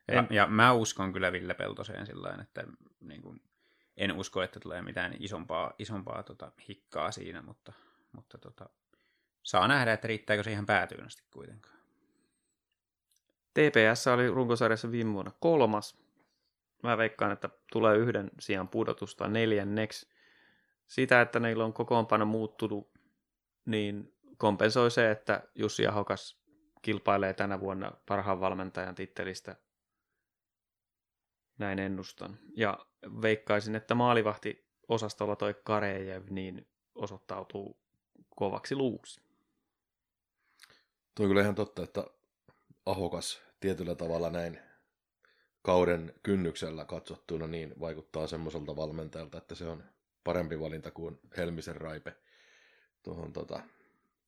Ja, 0.09 0.25
ja 0.31 0.47
mä 0.47 0.73
uskon 0.73 1.13
kyllä 1.13 1.33
Ville 1.33 1.55
Peltoseen 1.55 2.07
sillä 2.07 2.39
että 2.43 2.65
niin 3.01 3.23
kuin, 3.23 3.43
en 3.97 4.13
usko, 4.13 4.43
että 4.43 4.61
tulee 4.61 4.83
mitään 4.83 5.15
isompaa, 5.19 5.73
isompaa 5.79 6.23
tota, 6.23 6.53
hikkaa 6.69 7.11
siinä, 7.11 7.43
mutta, 7.43 7.73
mutta 8.13 8.39
tota, 8.39 8.69
saa 9.43 9.69
nähdä, 9.69 9.93
että 9.93 10.09
riittääkö 10.09 10.43
se 10.43 10.53
ihan 10.53 10.67
päätyyn 10.67 11.07
asti 11.07 11.23
kuitenkaan. 11.31 11.75
TPS 13.55 14.07
oli 14.07 14.31
runkosarjassa 14.31 14.91
viime 14.91 15.13
vuonna 15.13 15.33
kolmas. 15.41 15.99
Mä 16.83 16.99
veikkaan, 16.99 17.33
että 17.33 17.49
tulee 17.73 17.97
yhden 17.97 18.31
sijaan 18.41 18.69
pudotusta 18.69 19.29
neljänneksi. 19.29 20.09
Sitä, 20.87 21.21
että 21.21 21.41
neillä 21.41 21.65
on 21.65 21.73
kokoonpano 21.73 22.27
muuttunut, 22.27 22.91
niin 23.65 24.15
kompensoi 24.37 24.91
se, 24.91 25.11
että 25.11 25.43
Jussi 25.55 25.87
Ahokas 25.87 26.45
kilpailee 26.83 27.35
tänä 27.35 27.61
vuonna 27.61 27.93
parhaan 28.07 28.41
valmentajan 28.41 28.95
tittelistä. 28.95 29.57
Näin 31.59 31.79
ennustan. 31.79 32.39
Ja 32.57 32.79
veikkaisin, 33.23 33.75
että 33.75 33.95
maalivahti 33.95 34.67
osastolla 34.89 35.37
toi 35.37 35.55
Karejev 35.65 36.23
niin 36.31 36.67
osoittautuu 36.95 37.77
kovaksi 38.37 38.77
luuksi. 38.77 39.21
Tuo 41.15 41.25
on 41.25 41.31
kyllä 41.31 41.43
ihan 41.43 41.55
totta, 41.55 41.83
että 41.83 42.05
Ahokas 42.87 43.43
tietyllä 43.61 43.95
tavalla 43.95 44.31
näin 44.31 44.59
kauden 45.63 46.15
kynnyksellä 46.23 46.85
katsottuna 46.85 47.47
niin 47.47 47.75
vaikuttaa 47.81 48.27
semmoiselta 48.27 48.77
valmentajalta, 48.77 49.39
että 49.39 49.55
se 49.55 49.69
on 49.69 49.85
parempi 50.25 50.61
valinta 50.61 50.91
kuin 50.91 51.21
Helmisen 51.37 51.77
Raipe 51.77 52.17
tuohon 53.03 53.33
tota, 53.33 53.61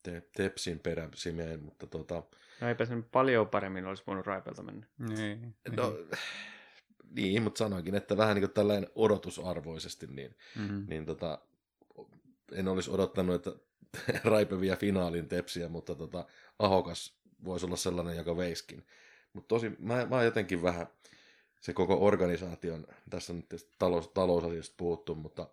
te, 0.03 0.23
Tepsin 0.37 0.79
peräsimeen, 0.81 1.63
mutta 1.63 1.87
tota... 1.87 2.23
No 2.61 2.69
eipä 2.69 2.85
sen 2.85 3.05
paljon 3.05 3.49
paremmin 3.49 3.87
olisi 3.87 4.03
voinut 4.07 4.27
Raipelta 4.27 4.63
mennä. 4.63 4.87
Niin. 4.99 5.55
No, 5.77 5.93
niin, 7.11 7.43
mutta 7.43 7.59
sanoinkin, 7.59 7.95
että 7.95 8.17
vähän 8.17 8.35
niin 8.35 8.43
kuin 8.43 8.55
tällainen 8.55 8.91
odotusarvoisesti, 8.95 10.07
niin, 10.07 10.37
mm-hmm. 10.57 10.85
niin 10.89 11.07
tota, 11.07 11.39
en 12.53 12.69
olisi 12.69 12.91
odottanut, 12.91 13.35
että 13.35 13.67
Raipe 14.31 14.61
vie 14.61 14.77
finaalin 14.77 15.29
Tepsiä, 15.29 15.69
mutta 15.69 15.95
tota, 15.95 16.27
Ahokas 16.59 17.19
voisi 17.45 17.67
olla 17.67 17.77
sellainen, 17.77 18.17
joka 18.17 18.37
veiskin. 18.37 18.87
Mutta 19.33 19.49
tosi, 19.49 19.73
mä, 19.79 20.07
mä 20.07 20.23
jotenkin 20.23 20.63
vähän 20.63 20.87
se 21.61 21.73
koko 21.73 22.07
organisaation, 22.07 22.87
tässä 23.11 23.33
on 23.33 23.43
nyt 23.51 23.69
talous, 23.79 24.09
talousasiasta 24.09 24.75
puhuttu, 24.77 25.15
mutta 25.15 25.49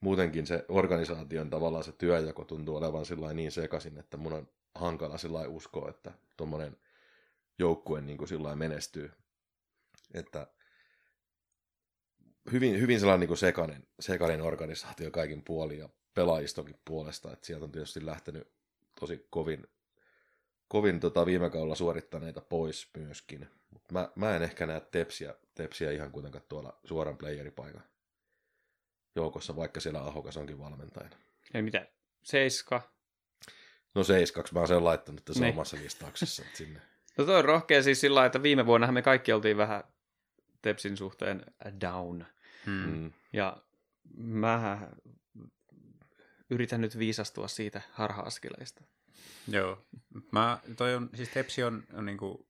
muutenkin 0.00 0.46
se 0.46 0.64
organisaation 0.68 1.50
tavallaan 1.50 1.84
se 1.84 1.92
työjako 1.92 2.44
tuntuu 2.44 2.76
olevan 2.76 3.06
sillä 3.06 3.34
niin 3.34 3.52
sekaisin, 3.52 3.98
että 3.98 4.16
mun 4.16 4.32
on 4.32 4.48
hankala 4.74 5.18
sillä 5.18 5.48
uskoa, 5.48 5.90
että 5.90 6.12
tuommoinen 6.36 6.76
joukkue 7.58 8.00
niin 8.00 8.18
kuin 8.18 8.28
sillä 8.28 8.56
menestyy. 8.56 9.10
Että 10.14 10.46
hyvin, 12.52 12.80
hyvin 12.80 13.00
sellainen 13.00 13.20
niin 13.20 13.28
kuin 13.28 13.38
sekainen, 13.38 13.86
sekainen 14.00 14.42
organisaatio 14.42 15.10
kaikin 15.10 15.42
puolin 15.44 15.78
ja 15.78 15.88
pelaajistonkin 16.14 16.78
puolesta, 16.84 17.32
että 17.32 17.46
sieltä 17.46 17.64
on 17.64 17.72
tietysti 17.72 18.06
lähtenyt 18.06 18.48
tosi 19.00 19.26
kovin, 19.30 19.66
kovin 20.68 21.00
tota 21.00 21.26
viime 21.26 21.50
kaudella 21.50 21.74
suorittaneita 21.74 22.40
pois 22.40 22.90
myöskin. 22.96 23.48
Mutta 23.70 23.92
mä, 23.92 24.08
mä 24.14 24.36
en 24.36 24.42
ehkä 24.42 24.66
näe 24.66 24.80
tepsiä, 24.80 25.34
tepsiä 25.54 25.90
ihan 25.90 26.12
kuitenkaan 26.12 26.44
tuolla 26.48 26.78
suoran 26.84 27.16
playeripaikan 27.16 27.82
joukossa, 29.16 29.56
vaikka 29.56 29.80
siellä 29.80 30.00
Ahokas 30.00 30.36
onkin 30.36 30.58
valmentajana. 30.58 31.16
Ei 31.54 31.62
mitä, 31.62 31.86
seiska? 32.22 32.92
No 33.94 34.04
seiskaksi 34.04 34.54
mä 34.54 34.60
oon 34.60 34.68
sen 34.68 34.84
laittanut 34.84 35.24
tässä 35.24 35.44
niin. 35.44 35.54
omassa 35.54 35.76
listauksessa 35.76 36.42
sinne. 36.54 36.80
No 37.18 37.24
toi 37.24 37.36
on 37.36 37.44
rohkea 37.44 37.82
siis 37.82 38.00
sillä 38.00 38.26
että 38.26 38.42
viime 38.42 38.66
vuonna 38.66 38.92
me 38.92 39.02
kaikki 39.02 39.32
oltiin 39.32 39.56
vähän 39.56 39.84
Tepsin 40.62 40.96
suhteen 40.96 41.44
down. 41.80 42.24
Hmm. 42.66 42.84
hmm. 42.84 43.12
Ja 43.32 43.56
mä 44.16 44.88
yritän 46.50 46.80
nyt 46.80 46.98
viisastua 46.98 47.48
siitä 47.48 47.82
harha-askeleista. 47.92 48.84
Joo. 49.48 49.86
Mä, 50.32 50.58
toi 50.76 50.94
on, 50.94 51.10
siis 51.14 51.28
Tepsi 51.28 51.62
on, 51.62 51.84
on 51.92 52.06
niinku 52.06 52.48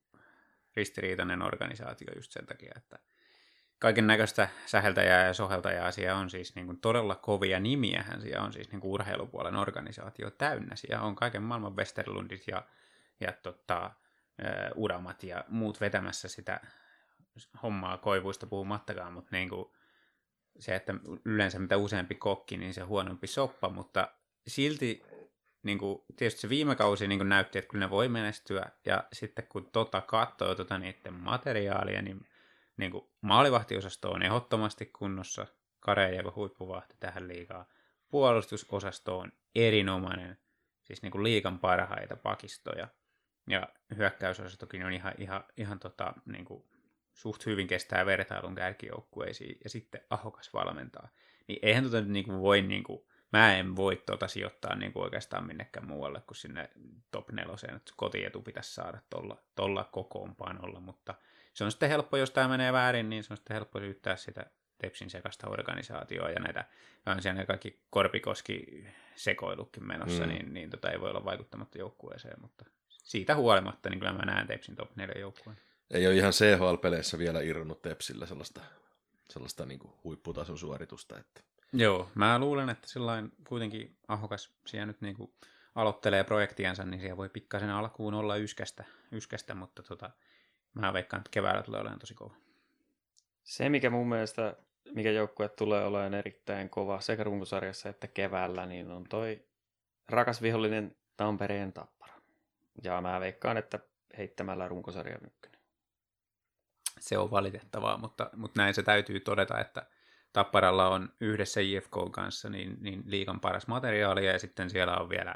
ristiriitainen 0.75 1.41
organisaatio 1.41 2.13
just 2.15 2.31
sen 2.31 2.45
takia, 2.45 2.73
että– 2.77 2.99
kaiken 3.83 4.07
näköistä 4.07 4.49
säheltäjää 4.65 5.27
ja 5.27 5.33
soheltajaa 5.33 5.91
siellä 5.91 6.19
on 6.19 6.29
siis 6.29 6.55
niin 6.55 6.65
kuin 6.65 6.79
todella 6.79 7.15
kovia 7.15 7.59
nimiähän 7.59 8.21
siellä 8.21 8.43
on 8.43 8.53
siis 8.53 8.71
niin 8.71 8.79
kuin 8.79 8.91
urheilupuolen 8.91 9.55
organisaatio 9.55 10.31
täynnä. 10.31 10.75
Siellä 10.75 11.05
on 11.05 11.15
kaiken 11.15 11.43
maailman 11.43 11.75
Westerlundit 11.75 12.43
ja, 12.47 12.65
ja 13.19 13.31
tota, 13.31 13.91
Udamat 14.77 15.23
ja 15.23 15.45
muut 15.47 15.81
vetämässä 15.81 16.27
sitä 16.27 16.59
hommaa 17.63 17.97
koivuista 17.97 18.47
puhumattakaan, 18.47 19.13
mutta 19.13 19.29
niin 19.31 19.49
kuin 19.49 19.65
se, 20.59 20.75
että 20.75 20.93
yleensä 21.25 21.59
mitä 21.59 21.77
useampi 21.77 22.15
kokki, 22.15 22.57
niin 22.57 22.73
se 22.73 22.81
huonompi 22.81 23.27
soppa, 23.27 23.69
mutta 23.69 24.07
silti 24.47 25.03
niin 25.63 25.77
kuin, 25.77 26.01
tietysti 26.15 26.41
se 26.41 26.49
viime 26.49 26.75
kausi 26.75 27.07
niin 27.07 27.19
kuin 27.19 27.29
näytti, 27.29 27.59
että 27.59 27.69
kyllä 27.69 27.85
ne 27.85 27.89
voi 27.89 28.09
menestyä, 28.09 28.65
ja 28.85 29.03
sitten 29.13 29.47
kun 29.47 29.69
tota 29.71 30.01
katsoo 30.01 30.55
tota 30.55 30.79
niiden 30.79 31.13
materiaalia, 31.13 32.01
niin 32.01 32.27
niin 32.77 32.91
kuin 32.91 33.09
maalivahtiosasto 33.21 34.11
on 34.11 34.23
ehdottomasti 34.23 34.85
kunnossa, 34.85 35.47
Kareja 35.79 36.23
huippuvahti 36.35 36.95
tähän 36.99 37.27
liikaa. 37.27 37.69
Puolustusosasto 38.09 39.19
on 39.19 39.31
erinomainen, 39.55 40.37
siis 40.83 41.01
niin 41.01 41.11
kuin 41.11 41.23
liikan 41.23 41.59
parhaita 41.59 42.15
pakistoja. 42.15 42.87
Ja 43.47 43.67
hyökkäysosastokin 43.97 44.85
on 44.85 44.93
ihan, 44.93 45.13
ihan, 45.17 45.43
ihan 45.57 45.79
tota, 45.79 46.13
niin 46.25 46.45
kuin 46.45 46.63
suht 47.13 47.45
hyvin 47.45 47.67
kestää 47.67 48.05
vertailun 48.05 48.55
kärkijoukkueisiin 48.55 49.57
ja 49.63 49.69
sitten 49.69 50.01
ahokas 50.09 50.53
valmentaa. 50.53 51.09
Niin 51.47 51.59
eihän 51.61 51.83
tota 51.83 52.01
nyt 52.01 52.09
niin 52.09 52.25
kuin 52.25 52.41
voi, 52.41 52.61
niin 52.61 52.83
kuin, 52.83 53.01
mä 53.33 53.57
en 53.57 53.75
voi 53.75 54.03
tota 54.05 54.27
sijoittaa 54.27 54.75
niin 54.75 54.93
kuin 54.93 55.03
oikeastaan 55.03 55.47
minnekään 55.47 55.87
muualle 55.87 56.21
kuin 56.27 56.37
sinne 56.37 56.69
top 57.11 57.31
neloseen, 57.31 57.75
että 57.75 57.91
kotietu 57.95 58.41
pitäisi 58.41 58.73
saada 58.73 59.01
tolla, 59.09 59.43
tolla 59.55 59.83
kokoonpanolla, 59.83 60.79
mutta– 60.79 61.15
se 61.53 61.63
on 61.63 61.71
sitten 61.71 61.89
helppo, 61.89 62.17
jos 62.17 62.31
tämä 62.31 62.47
menee 62.47 62.73
väärin, 62.73 63.09
niin 63.09 63.23
se 63.23 63.33
on 63.33 63.37
sitten 63.37 63.55
helppo 63.55 63.79
syyttää 63.79 64.15
sitä 64.15 64.45
Tepsin 64.77 65.09
sekasta 65.09 65.49
organisaatioa 65.49 66.29
ja 66.29 66.39
näitä, 66.39 66.65
on 67.05 67.21
siellä 67.21 67.39
ne 67.39 67.45
kaikki 67.45 67.79
Korpikoski 67.89 68.85
sekoilukin 69.15 69.87
menossa, 69.87 70.23
mm. 70.23 70.29
niin, 70.29 70.53
niin 70.53 70.69
tota 70.69 70.91
ei 70.91 70.99
voi 70.99 71.09
olla 71.09 71.25
vaikuttamatta 71.25 71.77
joukkueeseen, 71.77 72.41
mutta 72.41 72.65
siitä 72.89 73.35
huolimatta, 73.35 73.89
niin 73.89 73.99
kyllä 73.99 74.13
mä 74.13 74.25
näen 74.25 74.47
Tepsin 74.47 74.75
top 74.75 74.95
4 74.95 75.19
joukkueen. 75.19 75.59
Ei 75.91 76.07
ole 76.07 76.15
ihan 76.15 76.33
CHL-peleissä 76.33 77.17
vielä 77.17 77.41
irronnut 77.41 77.81
Tepsillä 77.81 78.25
sellaista, 78.25 78.61
sellaista 79.29 79.65
niin 79.65 79.79
kuin 79.79 79.93
huipputason 80.03 80.57
suoritusta. 80.57 81.19
Että. 81.19 81.41
Joo, 81.73 82.09
mä 82.15 82.39
luulen, 82.39 82.69
että 82.69 82.87
sillain 82.87 83.31
kuitenkin 83.47 83.97
ahokas 84.07 84.51
siellä 84.65 84.85
nyt 84.85 85.01
niin 85.01 85.15
kuin 85.15 85.33
aloittelee 85.75 86.23
projektiansa, 86.23 86.85
niin 86.85 86.99
siellä 86.99 87.17
voi 87.17 87.29
pikkasen 87.29 87.69
alkuun 87.69 88.13
olla 88.13 88.35
yskästä, 88.35 88.83
yskästä 89.11 89.55
mutta 89.55 89.83
tota, 89.83 90.09
mä 90.73 90.93
veikkaan, 90.93 91.19
että 91.19 91.31
keväällä 91.31 91.63
tulee 91.63 91.81
olemaan 91.81 91.99
tosi 91.99 92.13
kova. 92.13 92.35
Se, 93.43 93.69
mikä 93.69 93.89
mun 93.89 94.09
mielestä, 94.09 94.55
mikä 94.91 95.11
joukkue 95.11 95.49
tulee 95.49 95.85
olemaan 95.85 96.13
erittäin 96.13 96.69
kova 96.69 96.99
sekä 96.99 97.23
runkosarjassa 97.23 97.89
että 97.89 98.07
keväällä, 98.07 98.65
niin 98.65 98.91
on 98.91 99.03
toi 99.09 99.45
rakas 100.09 100.41
vihollinen 100.41 100.95
Tampereen 101.17 101.73
tappara. 101.73 102.13
Ja 102.83 103.01
mä 103.01 103.19
veikkaan, 103.19 103.57
että 103.57 103.79
heittämällä 104.17 104.67
runkosarjan 104.67 105.25
ykkönen. 105.25 105.52
Se 106.99 107.17
on 107.17 107.31
valitettavaa, 107.31 107.97
mutta, 107.97 108.29
mutta 108.35 108.61
näin 108.61 108.73
se 108.73 108.83
täytyy 108.83 109.19
todeta, 109.19 109.59
että 109.59 109.85
Tapparalla 110.33 110.87
on 110.87 111.13
yhdessä 111.19 111.61
IFK 111.61 111.97
kanssa 112.11 112.49
niin, 112.49 112.77
niin 112.81 113.03
liikan 113.05 113.39
paras 113.39 113.67
materiaali 113.67 114.25
ja 114.25 114.39
sitten 114.39 114.69
siellä 114.69 114.97
on 114.97 115.09
vielä 115.09 115.35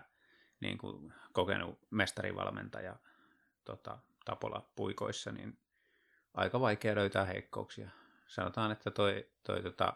niin 0.59 0.77
kuin 0.77 1.13
kokenut 1.33 1.79
mestarivalmentaja 1.89 2.95
tota, 3.65 3.97
Tapola 4.25 4.69
puikoissa, 4.75 5.31
niin 5.31 5.57
aika 6.33 6.59
vaikea 6.59 6.95
löytää 6.95 7.25
heikkouksia. 7.25 7.89
Sanotaan, 8.27 8.71
että 8.71 8.91
toi, 8.91 9.27
toi 9.43 9.63
tota, 9.63 9.93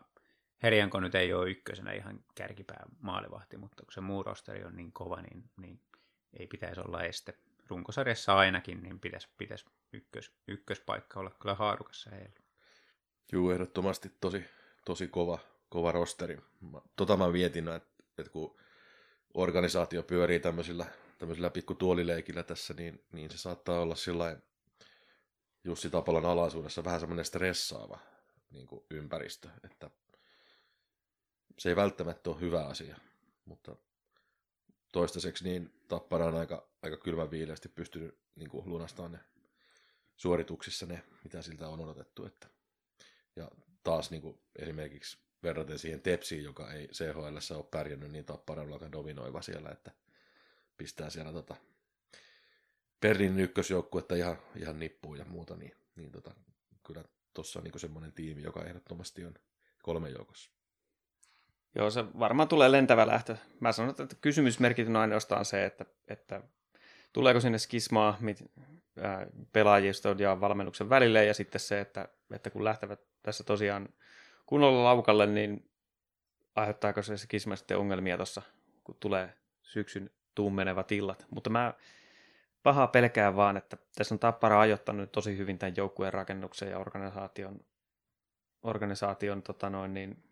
Herjanko 0.63 0.99
nyt 0.99 1.15
ei 1.15 1.33
ole 1.33 1.49
ykkösenä 1.49 1.91
ihan 1.91 2.23
kärkipää 2.35 2.85
maalivahti, 2.99 3.57
mutta 3.57 3.83
kun 3.83 3.93
se 3.93 4.01
muu 4.01 4.23
rosteri 4.23 4.63
on 4.63 4.75
niin 4.75 4.91
kova, 4.91 5.21
niin, 5.21 5.43
niin 5.57 5.79
ei 6.33 6.47
pitäisi 6.47 6.81
olla 6.81 7.03
este. 7.03 7.33
Runkosarjassa 7.67 8.37
ainakin, 8.37 8.83
niin 8.83 8.99
pitäisi, 8.99 9.29
pitäisi 9.37 9.65
ykkös, 9.93 10.31
ykköspaikka 10.47 11.19
olla 11.19 11.29
kyllä 11.29 11.55
haarukassa 11.55 12.09
heille. 12.09 12.39
Juu, 13.31 13.51
ehdottomasti 13.51 14.11
tosi, 14.21 14.45
tosi 14.85 15.07
kova, 15.07 15.39
kova 15.69 15.91
rosteri. 15.91 16.37
Tota 16.95 17.17
mä 17.17 17.33
vietin, 17.33 17.67
että, 17.67 18.03
että 18.17 18.31
kun 18.31 18.57
organisaatio 19.33 20.03
pyörii 20.03 20.39
tämmöisillä, 20.39 20.85
tämmöisillä 21.17 21.49
pikkutuolileikillä 21.49 22.43
tässä, 22.43 22.73
niin, 22.73 23.05
niin 23.11 23.31
se 23.31 23.37
saattaa 23.37 23.79
olla 23.79 23.95
sillä 23.95 24.37
Jussi 25.63 25.89
Tapolan 25.89 26.25
alaisuudessa 26.25 26.83
vähän 26.83 26.99
semmoinen 26.99 27.25
stressaava 27.25 27.99
niin 28.51 28.67
kuin 28.67 28.85
ympäristö, 28.89 29.49
että 29.63 29.89
se 31.59 31.69
ei 31.69 31.75
välttämättä 31.75 32.29
ole 32.29 32.39
hyvä 32.39 32.65
asia, 32.65 32.95
mutta 33.45 33.75
toistaiseksi 34.91 35.43
niin 35.43 35.73
Tappara 35.87 36.25
on 36.25 36.35
aika, 36.35 36.67
aika 36.81 36.97
kylmän 36.97 37.31
viileästi 37.31 37.69
pystynyt 37.69 38.17
niin 38.35 38.49
kuin 38.49 38.69
lunastamaan 38.69 39.11
ne 39.11 39.19
suorituksissa 40.21 40.85
ne, 40.85 41.03
mitä 41.23 41.41
siltä 41.41 41.67
on 41.67 41.79
odotettu. 41.79 42.25
Että, 42.25 42.47
ja 43.35 43.51
taas 43.83 44.11
niin 44.11 44.21
kuin 44.21 44.39
esimerkiksi 44.55 45.17
verraten 45.43 45.79
siihen 45.79 46.01
Tepsiin, 46.01 46.43
joka 46.43 46.71
ei 46.71 46.87
CHL 46.87 47.55
ole 47.55 47.65
pärjännyt, 47.71 48.11
niin 48.11 48.25
Tappara 48.25 48.61
on 48.61 48.73
aika 48.73 48.91
dominoiva 48.91 49.41
siellä, 49.41 49.69
että 49.69 49.91
pistää 50.77 51.09
siellä 51.09 51.33
tota 51.33 51.55
Berlinin 52.99 53.39
ykkösjoukkuetta 53.39 54.15
ihan, 54.15 54.37
ihan 54.55 54.79
nippuun 54.79 55.17
ja 55.17 55.25
muuta, 55.25 55.55
niin, 55.55 55.75
niin 55.95 56.11
tota, 56.11 56.31
kyllä 56.83 57.03
tuossa 57.33 57.59
on 57.59 57.63
niin 57.63 57.79
semmoinen 57.79 58.11
tiimi, 58.11 58.43
joka 58.43 58.63
ehdottomasti 58.63 59.25
on 59.25 59.33
kolme 59.83 60.09
joukossa. 60.09 60.51
Joo, 61.75 61.89
se 61.89 62.05
varmaan 62.19 62.49
tulee 62.49 62.71
lentävä 62.71 63.07
lähtö. 63.07 63.37
Mä 63.59 63.71
sanon, 63.71 63.95
että 63.99 64.15
kysymysmerkit 64.21 64.87
on 64.87 64.95
ainoastaan 64.95 65.45
se, 65.45 65.65
että, 65.65 65.85
että 66.07 66.41
tuleeko 67.13 67.39
sinne 67.39 67.57
skismaa 67.57 68.17
mit, 68.19 68.43
ää, 68.99 69.27
pelaajista 69.53 70.15
ja 70.17 70.41
valmennuksen 70.41 70.89
välille, 70.89 71.25
ja 71.25 71.33
sitten 71.33 71.61
se, 71.61 71.79
että, 71.79 72.07
että 72.33 72.49
kun 72.49 72.63
lähtevät 72.63 72.99
tässä 73.23 73.43
tosiaan 73.43 73.89
kunnolla 74.45 74.83
laukalle, 74.83 75.27
niin 75.27 75.69
aiheuttaako 76.55 77.01
se 77.01 77.17
skisma 77.17 77.55
sitten 77.55 77.77
ongelmia 77.77 78.17
tuossa, 78.17 78.41
kun 78.83 78.97
tulee 78.99 79.33
syksyn 79.61 80.09
tuumenevat 80.35 80.91
illat. 80.91 81.25
Mutta 81.29 81.49
mä 81.49 81.73
pahaa 82.63 82.87
pelkään 82.87 83.35
vaan, 83.35 83.57
että 83.57 83.77
tässä 83.95 84.15
on 84.15 84.19
Tappara 84.19 84.59
ajoittanut 84.59 85.11
tosi 85.11 85.37
hyvin 85.37 85.57
tämän 85.57 85.75
joukkueen 85.77 86.13
rakennuksen 86.13 86.69
ja 86.69 86.79
organisaation, 86.79 87.59
organisaation 88.63 89.43
tota 89.43 89.69
noin, 89.69 89.93
niin, 89.93 90.23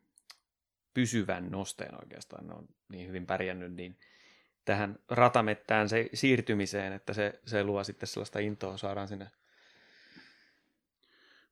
pysyvän 0.93 1.51
nosteen 1.51 1.95
oikeastaan. 2.03 2.47
Ne 2.47 2.53
on 2.53 2.67
niin 2.89 3.07
hyvin 3.07 3.25
pärjännyt, 3.25 3.73
niin 3.73 3.99
tähän 4.69 4.99
ratamettään 5.09 5.89
se 5.89 6.09
siirtymiseen, 6.13 6.93
että 6.93 7.13
se, 7.13 7.39
se 7.45 7.63
luo 7.63 7.83
sitten 7.83 8.07
sellaista 8.07 8.39
intoa, 8.39 8.77
saadaan 8.77 9.07
sinne. 9.07 9.31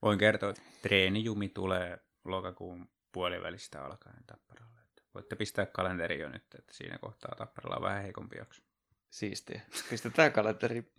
Voin 0.01 0.19
kertoa, 0.19 0.49
että 0.49 0.62
treenijumi 0.82 1.49
tulee 1.49 1.99
lokakuun 2.25 2.89
puolivälistä 3.12 3.86
alkaen 3.86 4.23
Tapparalle. 4.27 4.82
Voitte 5.13 5.36
pistää 5.36 5.65
kalenteri 5.65 6.19
jo 6.19 6.30
nyt, 6.30 6.43
että 6.60 6.73
siinä 6.73 6.97
kohtaa 6.97 7.36
Tapparalla 7.38 7.75
on 7.75 7.82
vähän 7.82 8.03
heikompi 8.03 8.38
jakso. 8.38 8.62
Siistiä. 9.10 9.62
Pistetään 9.89 10.32
kalenteri. 10.32 10.91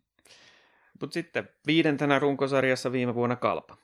Mutta 1.00 1.14
sitten 1.14 1.48
viidentenä 1.66 2.18
runkosarjassa 2.18 2.92
viime 2.92 3.14
vuonna 3.14 3.36
Kalpa. 3.36 3.76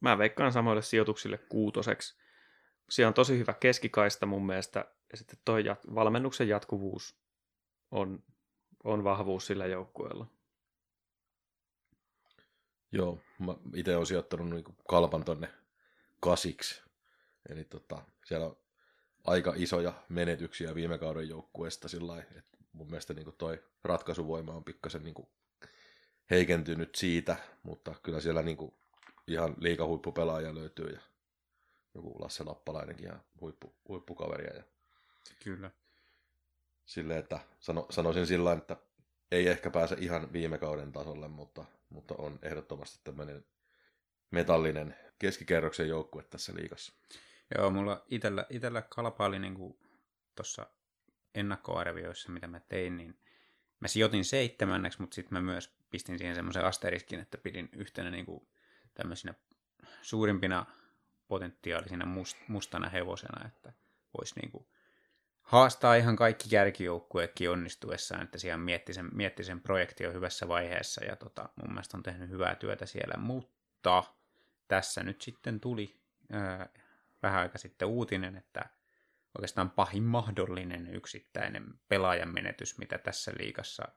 Mä 0.00 0.18
veikkaan 0.18 0.52
samoille 0.52 0.82
sijoituksille 0.82 1.38
kuutoseksi. 1.38 2.18
Siellä 2.90 3.08
on 3.08 3.14
tosi 3.14 3.38
hyvä 3.38 3.52
keskikaista 3.52 4.26
mun 4.26 4.46
mielestä, 4.46 4.84
ja 5.10 5.16
sitten 5.16 5.38
toi 5.44 5.62
jat- 5.62 5.94
valmennuksen 5.94 6.48
jatkuvuus 6.48 7.16
on, 7.90 8.22
on 8.84 9.04
vahvuus 9.04 9.46
sillä 9.46 9.66
joukkueella. 9.66 10.26
Joo, 12.92 13.18
mä 13.38 13.54
itse 13.74 13.96
olen 13.96 14.06
sijoittanut 14.06 14.48
niin 14.48 14.64
kalpan 14.88 15.24
tonne 15.24 15.48
kasiksi. 16.20 16.82
Eli 17.48 17.64
tota, 17.64 18.02
siellä 18.24 18.46
on 18.46 18.56
aika 19.24 19.52
isoja 19.56 19.92
menetyksiä 20.08 20.74
viime 20.74 20.98
kauden 20.98 21.28
joukkueesta 21.28 21.88
sillä 21.88 22.18
että 22.18 22.58
mun 22.72 22.86
mielestä 22.86 23.14
niin 23.14 23.32
toi 23.38 23.62
ratkaisuvoima 23.84 24.52
on 24.52 24.64
pikkasen 24.64 25.02
niin 25.02 25.14
heikentynyt 26.30 26.94
siitä, 26.94 27.36
mutta 27.62 27.94
kyllä 28.02 28.20
siellä 28.20 28.42
niin 28.42 28.58
ihan 29.26 29.54
liikahuippupelaaja 29.58 30.54
löytyy 30.54 30.86
ja 30.86 31.00
joku 31.94 32.16
Lasse 32.20 32.44
Lappalainenkin 32.44 33.06
ja 33.06 33.18
huippu, 33.40 33.74
huippukaveria. 33.88 34.56
Ja 34.56 34.62
Kyllä. 35.44 35.70
Sille, 36.84 37.18
että 37.18 37.40
sano, 37.60 37.86
sanoisin 37.90 38.26
sillä 38.26 38.52
että 38.52 38.76
ei 39.30 39.48
ehkä 39.48 39.70
pääse 39.70 39.96
ihan 39.98 40.32
viime 40.32 40.58
kauden 40.58 40.92
tasolle, 40.92 41.28
mutta, 41.28 41.64
mutta 41.88 42.14
on 42.18 42.38
ehdottomasti 42.42 43.00
tämmöinen 43.04 43.44
metallinen 44.30 44.96
keskikerroksen 45.18 45.88
joukkue 45.88 46.22
tässä 46.22 46.52
liigassa. 46.54 46.92
Joo, 47.58 47.70
mulla 47.70 48.04
itellä, 48.08 48.46
itellä 48.50 48.82
kalpa 48.82 49.26
oli 49.26 49.38
niin 49.38 49.78
tuossa 50.36 50.66
ennakkoarvioissa, 51.34 52.32
mitä 52.32 52.46
mä 52.46 52.60
tein, 52.60 52.96
niin 52.96 53.18
mä 53.80 53.88
sijoitin 53.88 54.24
seitsemänneksi, 54.24 55.00
mutta 55.00 55.14
sitten 55.14 55.34
mä 55.34 55.40
myös 55.40 55.74
pistin 55.90 56.18
siihen 56.18 56.34
semmoisen 56.34 56.64
asteriskin, 56.64 57.20
että 57.20 57.38
pidin 57.38 57.68
yhtenä 57.72 58.10
niin 58.10 58.26
kuin 58.26 58.48
tämmöisinä 58.94 59.34
suurimpina 60.02 60.66
potentiaalisina 61.28 62.06
must, 62.06 62.36
mustana 62.48 62.88
hevosena, 62.88 63.46
että 63.48 63.72
voisi 64.18 64.40
niin 64.40 64.50
kuin 64.50 64.66
haastaa 65.50 65.94
ihan 65.94 66.16
kaikki 66.16 66.48
kärkijoukkueetkin 66.48 67.50
onnistuessaan, 67.50 68.22
että 68.22 68.38
siellä 68.38 68.58
mietti 68.58 68.94
sen, 68.94 69.08
mietti 69.12 69.44
sen 69.44 69.60
projekti 69.60 70.06
on 70.06 70.14
hyvässä 70.14 70.48
vaiheessa 70.48 71.04
ja 71.04 71.16
tota, 71.16 71.48
mun 71.56 71.68
mielestä 71.72 71.96
on 71.96 72.02
tehnyt 72.02 72.30
hyvää 72.30 72.54
työtä 72.54 72.86
siellä, 72.86 73.14
mutta 73.16 74.04
tässä 74.68 75.02
nyt 75.02 75.20
sitten 75.20 75.60
tuli 75.60 75.96
ää, 76.32 76.68
vähän 77.22 77.40
aika 77.40 77.58
sitten 77.58 77.88
uutinen, 77.88 78.36
että 78.36 78.64
oikeastaan 79.38 79.70
pahin 79.70 80.02
mahdollinen 80.02 80.94
yksittäinen 80.94 81.64
pelaajan 81.88 82.34
menetys, 82.34 82.78
mitä 82.78 82.98
tässä 82.98 83.32
liikassa 83.38 83.88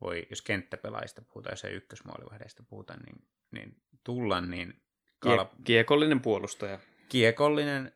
voi, 0.00 0.26
jos 0.30 0.42
kenttäpelaajista 0.42 1.22
puhutaan, 1.22 1.52
jos 1.52 1.64
ei 1.64 1.74
ykkösmaalivahdeista 1.74 2.62
puhutaan, 2.62 3.00
niin, 3.00 3.28
niin 3.50 3.76
tulla, 4.04 4.40
niin 4.40 4.82
Kal... 5.18 5.46
Kiekollinen 5.64 6.20
puolustaja. 6.20 6.78
Kiekollinen, 7.08 7.92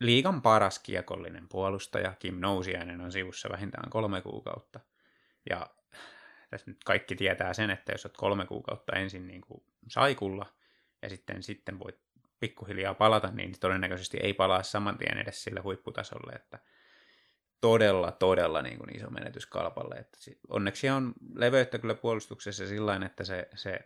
liikan 0.00 0.42
paras 0.42 0.78
kiekollinen 0.78 1.48
puolustaja, 1.48 2.14
Kim 2.18 2.40
Nousiainen 2.40 3.00
on 3.00 3.12
sivussa 3.12 3.48
vähintään 3.52 3.90
kolme 3.90 4.22
kuukautta. 4.22 4.80
Ja 5.50 5.66
tässä 6.50 6.70
nyt 6.70 6.84
kaikki 6.84 7.16
tietää 7.16 7.54
sen, 7.54 7.70
että 7.70 7.92
jos 7.92 8.06
olet 8.06 8.16
kolme 8.16 8.46
kuukautta 8.46 8.96
ensin 8.96 9.26
niin 9.26 9.40
kuin 9.40 9.62
saikulla, 9.88 10.46
ja 11.02 11.08
sitten, 11.08 11.42
sitten 11.42 11.78
voit 11.78 11.98
pikkuhiljaa 12.40 12.94
palata, 12.94 13.30
niin 13.32 13.54
todennäköisesti 13.60 14.18
ei 14.22 14.34
palaa 14.34 14.62
saman 14.62 14.98
tien 14.98 15.18
edes 15.18 15.44
sille 15.44 15.60
huipputasolle, 15.60 16.32
että 16.32 16.58
todella, 17.60 18.12
todella 18.12 18.62
niin 18.62 18.78
kuin 18.78 18.96
iso 18.96 19.10
menetys 19.10 19.46
kalpalle. 19.46 19.94
Että 19.94 20.18
onneksi 20.48 20.90
on 20.90 21.12
leveyttä 21.34 21.78
kyllä 21.78 21.94
puolustuksessa 21.94 22.66
sillä 22.66 23.00
että 23.06 23.24
se, 23.24 23.48
se 23.54 23.80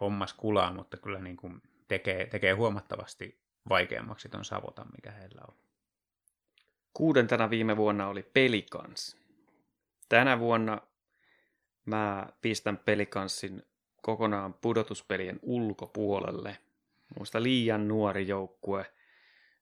hommas 0.00 0.34
kulaa, 0.34 0.72
mutta 0.72 0.96
kyllä 0.96 1.18
niin 1.18 1.36
kuin 1.36 1.62
tekee, 1.88 2.26
tekee 2.26 2.52
huomattavasti 2.52 3.40
vaikeammaksi 3.68 4.28
ton 4.28 4.44
savotan, 4.44 4.86
mikä 4.96 5.10
heillä 5.10 5.42
on. 5.48 5.54
Kuudentena 6.94 7.50
viime 7.50 7.76
vuonna 7.76 8.08
oli 8.08 8.22
Pelikans. 8.22 9.16
Tänä 10.08 10.38
vuonna 10.38 10.80
mä 11.84 12.26
pistän 12.42 12.76
Pelikanssin 12.76 13.62
kokonaan 14.02 14.54
pudotuspelien 14.54 15.38
ulkopuolelle. 15.42 16.58
Muista 17.18 17.42
liian 17.42 17.88
nuori 17.88 18.28
joukkue. 18.28 18.92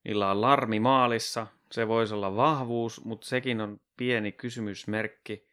Niillä 0.05 0.31
on 0.31 0.41
larmi 0.41 0.81
maalissa, 0.81 1.47
se 1.73 1.89
voisi 1.89 2.15
olla 2.15 2.37
vahvuus, 2.37 3.05
mutta 3.05 3.27
sekin 3.27 3.61
on 3.61 3.81
pieni 3.97 4.33
kysymysmerkki. 4.33 5.47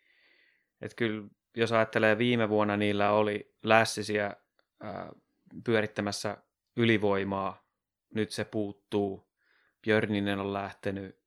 Että 0.81 0.95
kyllä, 0.95 1.27
jos 1.57 1.71
ajattelee 1.71 2.17
viime 2.17 2.49
vuonna, 2.49 2.77
niillä 2.77 3.11
oli 3.11 3.53
lässisiä 3.63 4.35
ää, 4.79 5.09
pyörittämässä 5.63 6.37
ylivoimaa. 6.75 7.62
Nyt 8.13 8.31
se 8.31 8.45
puuttuu. 8.45 9.27
Björninen 9.81 10.39
on 10.39 10.53
lähtenyt. 10.53 11.17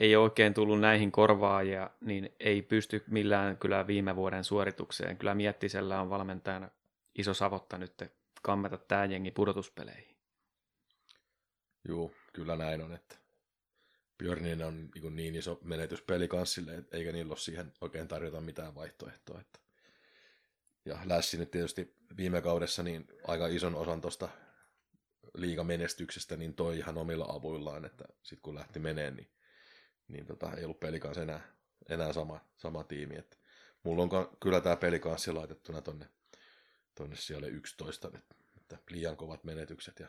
Ei 0.00 0.16
oikein 0.16 0.54
tullut 0.54 0.80
näihin 0.80 1.12
korvaajia, 1.12 1.90
niin 2.00 2.34
ei 2.40 2.62
pysty 2.62 3.04
millään 3.06 3.58
kyllä 3.58 3.86
viime 3.86 4.16
vuoden 4.16 4.44
suoritukseen. 4.44 5.16
Kyllä 5.16 5.34
Miettisellä 5.34 6.00
on 6.00 6.10
valmentajana 6.10 6.70
iso 7.14 7.34
savotta 7.34 7.78
nyt 7.78 8.02
kammeta 8.42 8.78
tämä 8.78 9.04
jengi 9.04 9.30
pudotuspeleihin. 9.30 10.16
Joo, 11.88 12.12
kyllä 12.32 12.56
näin 12.56 12.82
on, 12.82 12.92
että 12.92 13.16
Björnin 14.18 14.62
on 14.62 14.90
niin, 14.94 15.16
niin 15.16 15.34
iso 15.34 15.58
menetys 15.64 16.02
pelikanssille, 16.02 16.84
eikä 16.92 17.12
niillä 17.12 17.30
ole 17.30 17.38
siihen 17.38 17.72
oikein 17.80 18.08
tarjota 18.08 18.40
mitään 18.40 18.74
vaihtoehtoa. 18.74 19.40
Että. 19.40 19.58
Ja 20.84 20.98
Lässi 21.04 21.36
nyt 21.36 21.50
tietysti 21.50 21.94
viime 22.16 22.42
kaudessa 22.42 22.82
niin 22.82 23.06
aika 23.26 23.46
ison 23.46 23.74
osan 23.74 24.00
tuosta 24.00 24.28
liigamenestyksestä 25.34 26.36
niin 26.36 26.54
toi 26.54 26.78
ihan 26.78 26.98
omilla 26.98 27.26
avuillaan, 27.28 27.84
että 27.84 28.04
sitten 28.22 28.42
kun 28.42 28.54
lähti 28.54 28.78
meneen, 28.78 29.16
niin, 29.16 29.30
niin 30.08 30.26
tota, 30.26 30.52
ei 30.56 30.64
ollut 30.64 30.80
pelikanssi 30.80 31.20
enää, 31.20 31.40
enää 31.88 32.12
sama, 32.12 32.40
sama 32.56 32.84
tiimi. 32.84 33.16
Että 33.16 33.36
mulla 33.82 34.02
on 34.02 34.36
kyllä 34.42 34.60
tämä 34.60 34.76
pelikanssi 34.76 35.32
laitettuna 35.32 35.80
tonne, 35.80 36.08
tonne 36.94 37.16
siellä 37.16 37.46
11, 37.46 38.08
että, 38.08 38.34
että 38.56 38.78
liian 38.90 39.16
kovat 39.16 39.44
menetykset 39.44 40.00
ja 40.00 40.08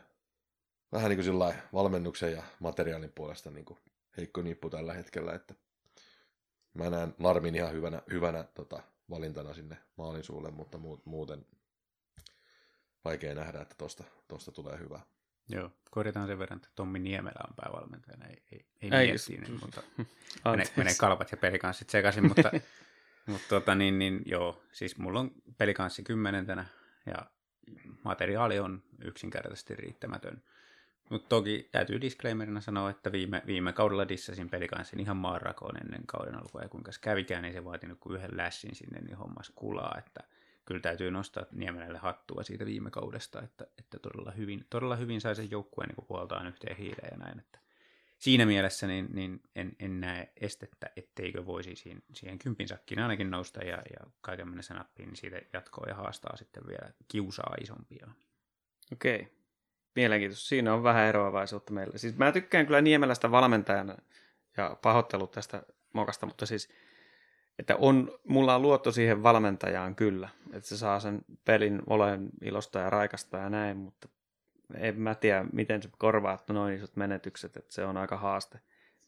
vähän 0.92 1.10
niin 1.10 1.24
kuin 1.24 1.54
valmennuksen 1.72 2.32
ja 2.32 2.42
materiaalin 2.60 3.12
puolesta 3.12 3.50
niin 3.50 3.64
kuin 3.64 3.78
heikko 4.16 4.42
nippu 4.42 4.70
tällä 4.70 4.94
hetkellä, 4.94 5.34
että 5.34 5.54
mä 6.74 6.90
näen 6.90 7.14
Larmin 7.18 7.54
ihan 7.54 7.72
hyvänä, 7.72 8.02
hyvänä 8.10 8.44
tota, 8.54 8.82
valintana 9.10 9.54
sinne 9.54 9.76
maalin 9.96 10.24
suulle, 10.24 10.50
mutta 10.50 10.78
muuten 11.04 11.46
vaikea 13.04 13.34
nähdä, 13.34 13.60
että 13.60 13.74
tosta, 13.78 14.04
tosta 14.28 14.52
tulee 14.52 14.78
hyvä. 14.78 15.00
Joo, 15.48 15.72
korjataan 15.90 16.26
sen 16.26 16.38
verran, 16.38 16.56
että 16.56 16.68
Tommi 16.74 16.98
Niemelä 16.98 17.40
on 17.48 17.54
päävalmentajana, 17.56 18.26
ei, 18.26 18.42
ei, 18.52 18.66
ei, 18.82 18.90
ei 18.92 19.06
miettinen, 19.06 19.60
mutta 19.60 19.82
menee, 20.44 20.66
menee 20.76 20.94
kalpat 21.00 21.30
ja 21.30 21.36
pelikanssit 21.36 21.90
sekaisin, 21.90 22.26
mutta, 22.28 22.50
mutta 23.26 23.48
tota, 23.48 23.74
niin, 23.74 23.98
niin, 23.98 24.22
joo, 24.26 24.62
siis 24.72 24.98
mulla 24.98 25.20
on 25.20 25.30
pelikanssi 25.58 26.02
kymmenentenä 26.02 26.66
ja 27.06 27.26
materiaali 28.04 28.58
on 28.58 28.82
yksinkertaisesti 29.04 29.76
riittämätön. 29.76 30.42
Mutta 31.10 31.28
toki 31.28 31.68
täytyy 31.72 32.00
disclaimerina 32.00 32.60
sanoa, 32.60 32.90
että 32.90 33.12
viime, 33.12 33.42
viime 33.46 33.72
kaudella 33.72 34.08
dissasin 34.08 34.50
pelikanssin 34.50 35.00
ihan 35.00 35.16
maanrakoon 35.16 35.76
ennen 35.76 36.06
kauden 36.06 36.34
alkua, 36.34 36.62
ja 36.62 36.68
kuinka 36.68 36.90
kävikään, 37.00 37.42
niin 37.42 37.54
se 37.54 37.64
vaati 37.64 37.86
kuin 38.00 38.16
yhden 38.16 38.36
lässin 38.36 38.74
sinne, 38.74 39.00
niin 39.00 39.16
hommas 39.16 39.52
kulaa, 39.54 39.94
että 39.98 40.20
kyllä 40.66 40.80
täytyy 40.80 41.10
nostaa 41.10 41.44
Niemelälle 41.52 41.98
hattua 41.98 42.42
siitä 42.42 42.66
viime 42.66 42.90
kaudesta, 42.90 43.42
että, 43.42 43.66
että 43.78 43.98
todella, 43.98 44.30
hyvin, 44.30 44.66
todella 44.70 44.96
hyvin 44.96 45.20
sai 45.20 45.36
sen 45.36 45.50
joukkueen 45.50 45.88
niin 45.88 46.06
puoltaan 46.08 46.46
yhteen 46.46 46.76
hiileen 46.76 47.08
ja 47.10 47.16
näin, 47.16 47.38
että 47.38 47.58
siinä 48.18 48.46
mielessä 48.46 48.86
niin, 48.86 49.08
niin 49.12 49.42
en, 49.54 49.76
en 49.78 50.00
näe 50.00 50.32
estettä, 50.40 50.90
etteikö 50.96 51.46
voisi 51.46 51.76
siihen, 51.76 52.02
siihen 52.12 52.38
kympin 52.38 52.68
sakkiin 52.68 52.98
ainakin 52.98 53.30
nousta 53.30 53.60
ja, 53.60 53.76
ja 53.76 54.06
kaiken 54.20 54.48
mennessä 54.48 54.74
nappiin, 54.74 55.08
niin 55.08 55.16
siitä 55.16 55.40
jatkoa 55.52 55.88
ja 55.88 55.94
haastaa 55.94 56.36
sitten 56.36 56.66
vielä 56.66 56.92
kiusaa 57.08 57.54
isompia. 57.60 58.08
Okei. 58.92 59.20
Okay. 59.20 59.36
Mielenkiintoista. 59.94 60.48
Siinä 60.48 60.74
on 60.74 60.82
vähän 60.82 61.06
eroavaisuutta 61.06 61.72
meillä. 61.72 61.98
Siis 61.98 62.16
mä 62.16 62.32
tykkään 62.32 62.66
kyllä 62.66 62.80
Niemelästä 62.80 63.30
valmentajana 63.30 63.96
ja 64.56 64.76
pahoittelut 64.82 65.30
tästä 65.30 65.62
mokasta, 65.92 66.26
mutta 66.26 66.46
siis 66.46 66.68
että 67.58 67.76
on, 67.76 68.18
mulla 68.28 68.54
on 68.54 68.62
luotto 68.62 68.92
siihen 68.92 69.22
valmentajaan 69.22 69.94
kyllä, 69.94 70.28
että 70.52 70.68
se 70.68 70.76
saa 70.76 71.00
sen 71.00 71.20
pelin 71.44 71.82
olen 71.86 72.28
ilosta 72.42 72.78
ja 72.78 72.90
raikasta 72.90 73.36
ja 73.36 73.50
näin, 73.50 73.76
mutta 73.76 74.08
en 74.74 75.00
mä 75.00 75.14
tiedä, 75.14 75.44
miten 75.52 75.82
se 75.82 75.88
korvaa 75.98 76.44
noin 76.48 76.74
isot 76.74 76.96
menetykset, 76.96 77.56
että 77.56 77.74
se 77.74 77.84
on 77.84 77.96
aika 77.96 78.16
haaste. 78.16 78.60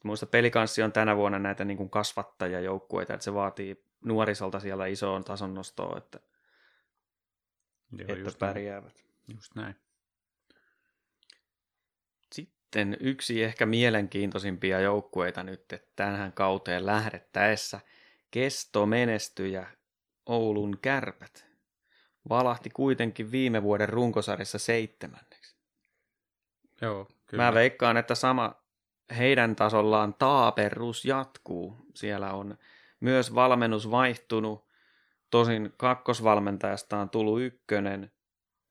Muista 0.05 0.27
pelikanssi 0.27 0.83
on 0.83 0.93
tänä 0.93 1.17
vuonna 1.17 1.39
näitä 1.39 1.65
niin 1.65 1.77
kuin 1.77 1.91
kasvattajajoukkueita, 1.91 3.15
että 3.15 3.25
se 3.25 3.35
vaatii 3.35 3.85
nuorisolta 4.05 4.61
siellä 4.61 4.87
isoon 4.87 5.25
tason 5.25 5.55
nostoa, 5.55 5.99
että, 5.99 6.21
Joo, 7.93 8.01
että 8.09 8.13
just 8.13 8.39
pärjäävät. 8.39 8.95
Näin. 8.95 9.37
Just 9.37 9.55
näin. 9.55 9.77
Sitten 12.33 12.97
yksi 13.01 13.45
ehkä 13.45 13.67
mielenkiintoisimpia 13.67 14.81
joukkueita 14.81 15.43
nyt, 15.43 15.73
että 15.73 15.89
tähän 15.97 16.33
kauteen 16.33 16.87
lähdettäessä 16.87 17.81
kestomenestyjä 18.31 19.67
Oulun 20.27 20.79
kärpät 20.83 21.47
valahti 22.29 22.71
kuitenkin 22.71 23.31
viime 23.31 23.63
vuoden 23.63 23.89
runkosarjassa 23.89 24.59
seitsemänneksi. 24.59 25.57
Joo, 26.81 27.09
kyllä. 27.27 27.45
Mä 27.45 27.55
veikkaan, 27.55 27.97
että 27.97 28.15
sama 28.15 28.55
heidän 29.19 29.57
tasollaan 29.57 30.15
taaperus 30.15 31.05
jatkuu. 31.05 31.77
Siellä 31.95 32.33
on 32.33 32.59
myös 33.01 33.35
valmennus 33.35 33.91
vaihtunut. 33.91 34.69
Tosin 35.31 35.73
kakkosvalmentajasta 35.77 36.99
on 36.99 37.11
tullut 37.11 37.41
ykkönen, 37.41 38.13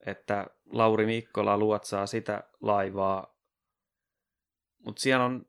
että 0.06 0.48
Lauri 0.66 1.06
Mikkola 1.06 1.58
luotsaa 1.58 2.06
sitä 2.06 2.44
laivaa 2.62 3.38
mutta 4.88 5.02
siellä 5.02 5.26
on, 5.26 5.46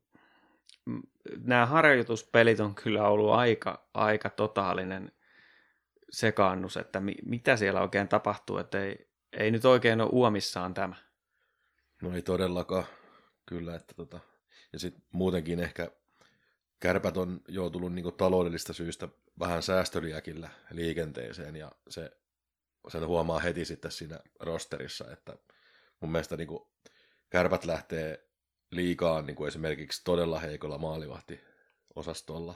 nämä 1.43 1.65
harjoituspelit 1.65 2.59
on 2.59 2.75
kyllä 2.75 3.07
ollut 3.07 3.31
aika, 3.31 3.87
aika 3.93 4.29
totaalinen 4.29 5.11
sekaannus, 6.11 6.77
että 6.77 6.99
mi, 6.99 7.15
mitä 7.25 7.57
siellä 7.57 7.81
oikein 7.81 8.07
tapahtuu, 8.07 8.57
että 8.57 8.83
ei, 8.83 9.09
ei 9.33 9.51
nyt 9.51 9.65
oikein 9.65 10.01
ole 10.01 10.09
uomissaan 10.11 10.73
tämä. 10.73 10.95
No 12.01 12.15
ei 12.15 12.21
todellakaan, 12.21 12.85
kyllä, 13.45 13.75
että 13.75 13.93
tota, 13.93 14.19
ja 14.73 14.79
sitten 14.79 15.03
muutenkin 15.11 15.59
ehkä 15.59 15.91
kärpät 16.79 17.17
on 17.17 17.41
joutunut 17.47 17.93
niin 17.93 18.13
taloudellista 18.13 18.73
syystä 18.73 19.07
vähän 19.39 19.63
säästöliäkillä 19.63 20.49
liikenteeseen 20.71 21.55
ja 21.55 21.71
se, 21.89 22.11
sen 22.87 23.07
huomaa 23.07 23.39
heti 23.39 23.65
sitten 23.65 23.91
siinä 23.91 24.19
rosterissa, 24.39 25.11
että 25.11 25.37
mun 25.99 26.11
mielestä 26.11 26.37
niin 26.37 26.49
kärpät 27.29 27.65
lähtee 27.65 28.28
liikaa 28.71 29.21
niin 29.21 29.35
kuin 29.35 29.47
esimerkiksi 29.47 30.01
todella 30.03 30.39
heikolla 30.39 30.77
maalivahti-osastolla. 30.77 32.55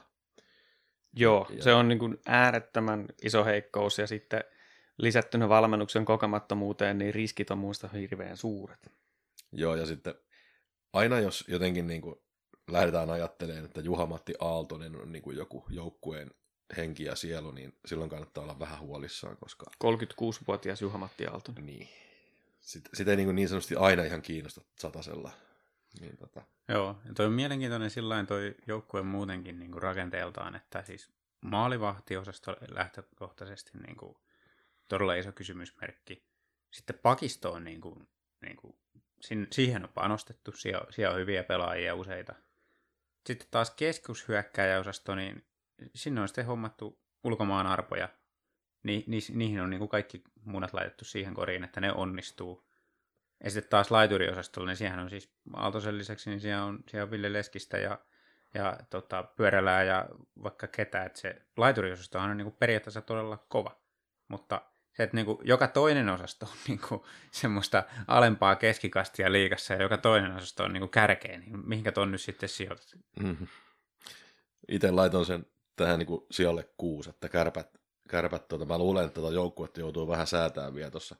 Joo, 1.14 1.48
ja... 1.50 1.64
se 1.64 1.74
on 1.74 1.88
niin 1.88 2.00
kuin 2.00 2.18
äärettömän 2.26 3.06
iso 3.24 3.46
heikkous 3.46 3.98
ja 3.98 4.08
sitten 4.08 4.44
lisättynä 4.98 5.50
valmennuksen 5.50 6.06
kokemattomuuteen, 6.06 6.98
niin 6.98 7.14
riskit 7.14 7.52
on 7.52 7.58
muista 7.58 7.88
hirveän 7.88 8.38
suuret. 8.38 8.92
Joo, 9.52 9.76
ja 9.76 9.86
sitten 9.86 10.16
aina 10.94 11.20
jos 11.20 11.46
jotenkin 11.48 11.88
niin 11.88 12.02
kuin 12.02 12.16
lähdetään 12.72 13.10
ajattelemaan, 13.10 13.66
että 13.66 13.82
Juha-Matti 13.82 14.34
Aaltonen 14.40 14.96
on 14.96 15.12
niin 15.12 15.22
kuin 15.22 15.38
joku 15.38 15.66
joukkueen 15.70 16.32
henki 16.78 17.04
ja 17.04 17.16
sielu, 17.16 17.52
niin 17.52 17.74
silloin 17.86 18.10
kannattaa 18.10 18.44
olla 18.44 18.60
vähän 18.60 18.80
huolissaan, 18.80 19.38
koska... 19.38 19.66
36-vuotias 19.84 20.82
Juha-Matti 20.82 21.28
Aaltonen. 21.28 21.66
Niin. 21.66 21.90
Sitä, 22.60 22.90
sitä 22.94 23.12
ei 23.12 23.18
niin, 23.18 23.36
niin 23.36 23.50
sanotusti 23.50 23.76
aina 23.76 24.04
ihan 24.04 24.22
kiinnosta 24.22 24.62
satasella 24.80 25.32
niin, 26.00 26.18
tota. 26.18 26.42
Joo, 26.68 27.00
ja 27.06 27.14
toi 27.14 27.26
on 27.26 27.32
mielenkiintoinen 27.32 27.90
sillä 27.90 28.24
toi 28.24 28.56
joukkue 28.68 29.04
muutenkin 29.04 29.60
niin 29.60 29.72
kuin 29.72 29.84
rakenteeltaan, 29.84 30.56
että 30.56 30.84
siis 30.84 31.12
maalivahtiosasto 31.42 32.56
lähtökohtaisesti 32.70 33.72
niin 33.78 33.98
kuin, 33.98 34.18
todella 34.88 35.16
iso 35.16 35.32
kysymysmerkki. 35.32 36.26
Sitten 36.72 37.00
pakisto 37.02 37.52
on 37.52 37.64
niin 37.64 37.82
kuin, 37.82 38.08
niin 38.42 38.58
kuin, 38.58 38.76
siihen 39.52 39.84
on 39.84 39.90
panostettu, 39.94 40.52
siellä, 40.52 40.86
siellä 40.90 41.14
on 41.14 41.20
hyviä 41.20 41.44
pelaajia 41.44 41.96
useita. 41.96 42.36
Sitten 43.26 43.48
taas 43.52 43.72
keskushyökkäjäosasto, 43.72 45.16
niin 45.16 45.46
sinne 45.96 46.22
on 46.22 46.28
sitten 46.28 46.46
hommattu 46.46 47.00
ulkomaan 47.24 47.68
arpoja. 47.68 48.10
Ni, 48.84 49.04
ni, 49.08 49.20
niihin 49.34 49.62
on 49.62 49.70
niin 49.70 49.80
kuin 49.80 49.90
kaikki 49.90 50.24
munat 50.46 50.74
laitettu 50.74 51.06
siihen 51.06 51.34
koriin, 51.34 51.64
että 51.64 51.82
ne 51.82 51.94
onnistuu. 51.94 52.68
Ja 53.44 53.52
sitten 53.52 53.70
taas 53.70 53.92
laituriosastolla, 53.92 54.68
niin 54.68 54.78
siihen 54.78 55.00
on 55.00 55.10
siis 55.10 55.34
Aaltosen 55.54 55.98
lisäksi, 55.98 56.30
niin 56.30 56.40
siellä 56.40 56.64
on, 56.64 56.80
siellä 56.88 57.04
on 57.04 57.12
Ville 57.12 57.34
Leskistä 57.34 57.78
ja, 57.78 58.00
ja 58.54 58.78
tota, 58.90 59.24
Pyörälää 59.24 59.84
ja 59.84 60.06
vaikka 60.44 60.68
ketä. 60.68 61.04
Että 61.04 61.20
se 61.20 61.42
laituriosasto 61.58 62.20
on 62.20 62.38
niin 62.38 62.46
kuin 62.46 62.56
periaatteessa 62.60 63.02
todella 63.02 63.38
kova. 63.38 63.82
Mutta 64.28 64.62
se, 64.98 65.04
että 65.04 65.16
niin 65.16 65.26
kuin 65.26 65.38
joka 65.44 65.68
toinen 65.68 66.10
osasto 66.10 66.46
on 66.46 66.58
niin 66.68 66.80
kuin 66.90 67.02
semmoista 67.32 67.84
alempaa 68.08 68.56
keskikastia 68.56 69.32
liikassa 69.32 69.74
ja 69.74 69.82
joka 69.82 69.98
toinen 69.98 70.36
osasto 70.36 70.64
on 70.64 70.74
niin 70.74 70.82
kuin 70.82 70.90
kärkeä, 70.90 71.38
niin 71.38 71.68
mihinkä 71.70 71.92
ton 71.92 72.12
nyt 72.12 72.22
sitten 72.22 72.50
sijoitat? 72.50 72.96
Mm-hmm. 73.20 73.48
Itse 74.68 74.92
laiton 74.92 75.26
sen 75.26 75.46
tähän 75.76 76.00
niin 76.00 76.08
kuin 76.08 76.26
sijalle 76.32 76.70
kuusi, 76.78 77.10
että 77.10 77.30
kärpät, 77.30 77.70
kärpät, 78.10 78.48
tota, 78.48 78.66
mä 78.66 78.78
luulen, 78.78 79.06
että 79.06 79.22
tota 79.22 79.34
joukkuetta 79.34 79.80
joutuu 79.80 80.08
vähän 80.08 80.28
säätämään 80.28 80.76
vielä 80.76 80.92
tuossa 80.92 81.16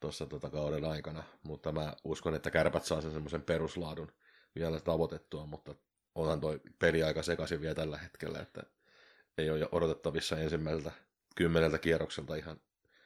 tossa, 0.00 0.26
tota 0.26 0.50
kauden 0.50 0.84
aikana, 0.84 1.22
mutta 1.42 1.72
mä 1.72 1.92
uskon, 2.04 2.34
että 2.34 2.50
kärpät 2.50 2.84
saa 2.84 3.00
sen 3.00 3.12
semmoisen 3.12 3.42
peruslaadun 3.42 4.12
vielä 4.54 4.80
tavoitettua, 4.80 5.46
mutta 5.46 5.74
onhan 6.14 6.40
toi 6.40 6.60
peli 6.78 7.02
aika 7.02 7.22
sekaisin 7.22 7.60
vielä 7.60 7.74
tällä 7.74 7.98
hetkellä, 7.98 8.38
että 8.38 8.62
ei 9.38 9.50
ole 9.50 9.68
odotettavissa 9.72 10.38
ensimmäiseltä 10.38 10.92
kymmeneltä 11.34 11.78
kierrokselta 11.78 12.34
ihan 12.36 12.60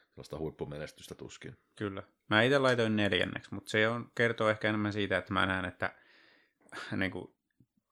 sellaista 0.09 0.37
huippumenestystä 0.37 1.15
tuskin. 1.15 1.57
Kyllä. 1.75 2.03
Mä 2.29 2.41
itse 2.41 2.59
laitoin 2.59 2.95
neljänneksi, 2.95 3.53
mutta 3.53 3.69
se 3.69 3.87
on, 3.87 4.11
kertoo 4.15 4.49
ehkä 4.49 4.69
enemmän 4.69 4.93
siitä, 4.93 5.17
että 5.17 5.33
mä 5.33 5.45
näen, 5.45 5.65
että 5.65 5.95
niin 6.95 7.11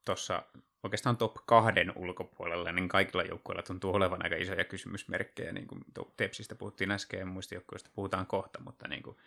tuossa 0.06 0.43
oikeastaan 0.84 1.17
top 1.17 1.36
kahden 1.45 1.93
ulkopuolella, 1.95 2.71
niin 2.71 2.89
kaikilla 2.89 3.23
joukkueilla 3.23 3.63
tuntuu 3.63 3.93
olevan 3.93 4.23
aika 4.23 4.36
isoja 4.36 4.63
kysymysmerkkejä. 4.63 5.51
Niin 5.51 5.67
kuin 5.67 5.86
Tepsistä 6.17 6.55
puhuttiin 6.55 6.91
äsken 6.91 7.19
ja 7.19 7.25
muista 7.25 7.55
joukkueista 7.55 7.89
puhutaan 7.93 8.25
kohta, 8.25 8.59
mutta 8.61 8.88
niin 8.88 9.03
kuin 9.03 9.17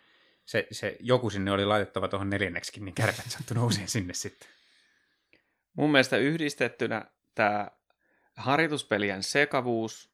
se, 0.45 0.67
se, 0.71 0.97
joku 0.99 1.29
sinne 1.29 1.51
oli 1.51 1.65
laitettava 1.65 2.07
tuohon 2.07 2.29
neljänneksikin, 2.29 2.85
niin 2.85 2.95
kärpät 2.95 3.25
sattui 3.27 3.55
nouseen 3.55 3.87
sinne 3.97 4.13
sitten. 4.13 4.49
Mun 5.73 5.91
mielestä 5.91 6.17
yhdistettynä 6.17 7.05
tämä 7.35 7.71
harjoituspelien 8.35 9.23
sekavuus 9.23 10.09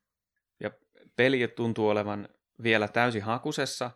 ja 0.59 0.71
peli 1.15 1.47
tuntuu 1.47 1.89
olevan 1.89 2.29
vielä 2.63 2.87
täysin 2.87 3.23
hakusessa. 3.23 3.91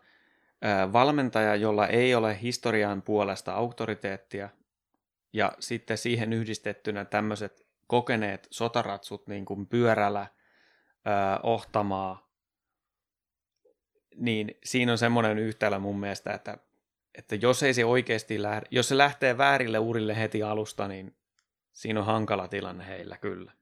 Valmentaja, 0.92 1.56
jolla 1.56 1.86
ei 1.86 2.14
ole 2.14 2.38
historian 2.42 3.02
puolesta 3.02 3.52
auktoriteettia, 3.52 4.48
ja 5.34 5.52
sitten 5.60 5.98
siihen 5.98 6.32
yhdistettynä 6.32 7.04
tämmöiset 7.04 7.66
kokeneet 7.86 8.48
sotaratsut 8.50 9.26
niin 9.26 9.44
kuin 9.44 9.66
pyörällä, 9.66 10.26
Ohtamaa, 11.42 12.30
niin 14.16 14.58
siinä 14.64 14.92
on 14.92 14.98
semmoinen 14.98 15.38
yhtälö 15.38 15.78
mun 15.78 16.00
mielestä, 16.00 16.32
että, 16.34 16.58
että 17.14 17.34
jos 17.34 17.62
ei 17.62 17.74
se 17.74 17.84
oikeasti 17.84 18.42
lähde, 18.42 18.66
jos 18.70 18.88
se 18.88 18.98
lähtee 18.98 19.38
väärille 19.38 19.78
urille 19.78 20.16
heti 20.16 20.42
alusta, 20.42 20.88
niin 20.88 21.16
siinä 21.72 22.00
on 22.00 22.06
hankala 22.06 22.48
tilanne 22.48 22.86
heillä 22.86 23.16
kyllä. 23.16 23.52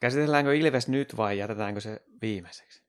Käsitelläänkö 0.00 0.54
Ilves 0.54 0.88
nyt 0.88 1.16
vai 1.16 1.38
jätetäänkö 1.38 1.80
se 1.80 2.02
viimeiseksi? 2.22 2.82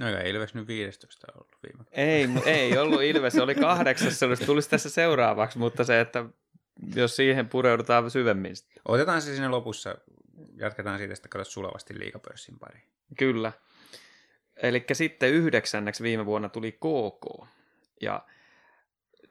No 0.00 0.18
ei 0.18 0.30
Ilves 0.30 0.54
nyt 0.54 0.66
15 0.66 1.26
ollut 1.34 1.56
viime 1.62 1.84
Ei, 1.92 2.28
ei 2.46 2.78
ollut 2.78 3.02
Ilves, 3.02 3.32
se 3.32 3.42
oli 3.42 3.54
kahdeksassa, 3.54 4.36
se 4.36 4.46
tulisi 4.46 4.70
tässä 4.70 4.90
seuraavaksi, 4.90 5.58
mutta 5.58 5.84
se, 5.84 6.00
että 6.00 6.24
jos 6.94 7.16
siihen 7.16 7.48
pureudutaan 7.48 8.10
syvemmin. 8.10 8.54
Otetaan 8.88 9.22
se 9.22 9.34
sinne 9.34 9.48
lopussa, 9.48 9.94
jatketaan 10.56 10.98
siitä 10.98 11.14
sitten 11.14 11.30
katsotaan 11.30 11.52
sulavasti 11.52 11.98
liikapörssin 11.98 12.58
pari. 12.58 12.82
Kyllä. 13.18 13.52
Eli 14.56 14.84
sitten 14.92 15.30
yhdeksänneksi 15.30 16.02
viime 16.02 16.26
vuonna 16.26 16.48
tuli 16.48 16.72
KK. 16.72 17.46
Ja 18.00 18.24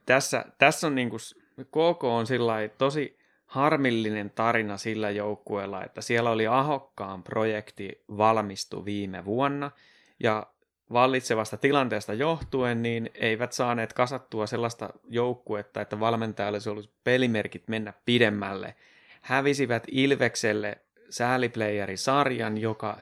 tässä, 0.06 0.46
tässä 0.58 0.88
on 0.88 0.96
niin 0.96 1.10
kuin, 1.10 1.20
KK 1.68 2.04
on 2.04 2.28
sillä 2.28 2.54
tosi 2.78 3.20
harmillinen 3.46 4.30
tarina 4.30 4.78
sillä 4.78 5.10
joukkueella, 5.10 5.84
että 5.84 6.02
siellä 6.02 6.30
oli 6.30 6.48
Ahokkaan 6.48 7.24
projekti 7.24 8.04
valmistu 8.18 8.86
viime 8.86 9.26
vuonna, 9.26 9.72
ja 10.20 10.48
vallitsevasta 10.94 11.58
tilanteesta 11.58 12.14
johtuen, 12.14 12.82
niin 12.82 13.10
eivät 13.16 13.54
saaneet 13.54 13.94
kasattua 13.94 14.48
sellaista 14.48 14.90
joukkuetta, 15.10 15.82
että 15.82 16.00
valmentaja 16.00 16.50
olisi 16.50 16.70
ollut 16.70 16.90
pelimerkit 17.04 17.68
mennä 17.68 17.94
pidemmälle. 18.06 18.76
Hävisivät 19.22 19.84
Ilvekselle 19.92 20.78
sääliplayeri-sarjan, 21.10 22.58
joka 22.58 22.98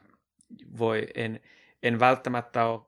voi, 0.77 1.07
en, 1.15 1.39
en 1.83 1.99
välttämättä 1.99 2.65
ole 2.65 2.81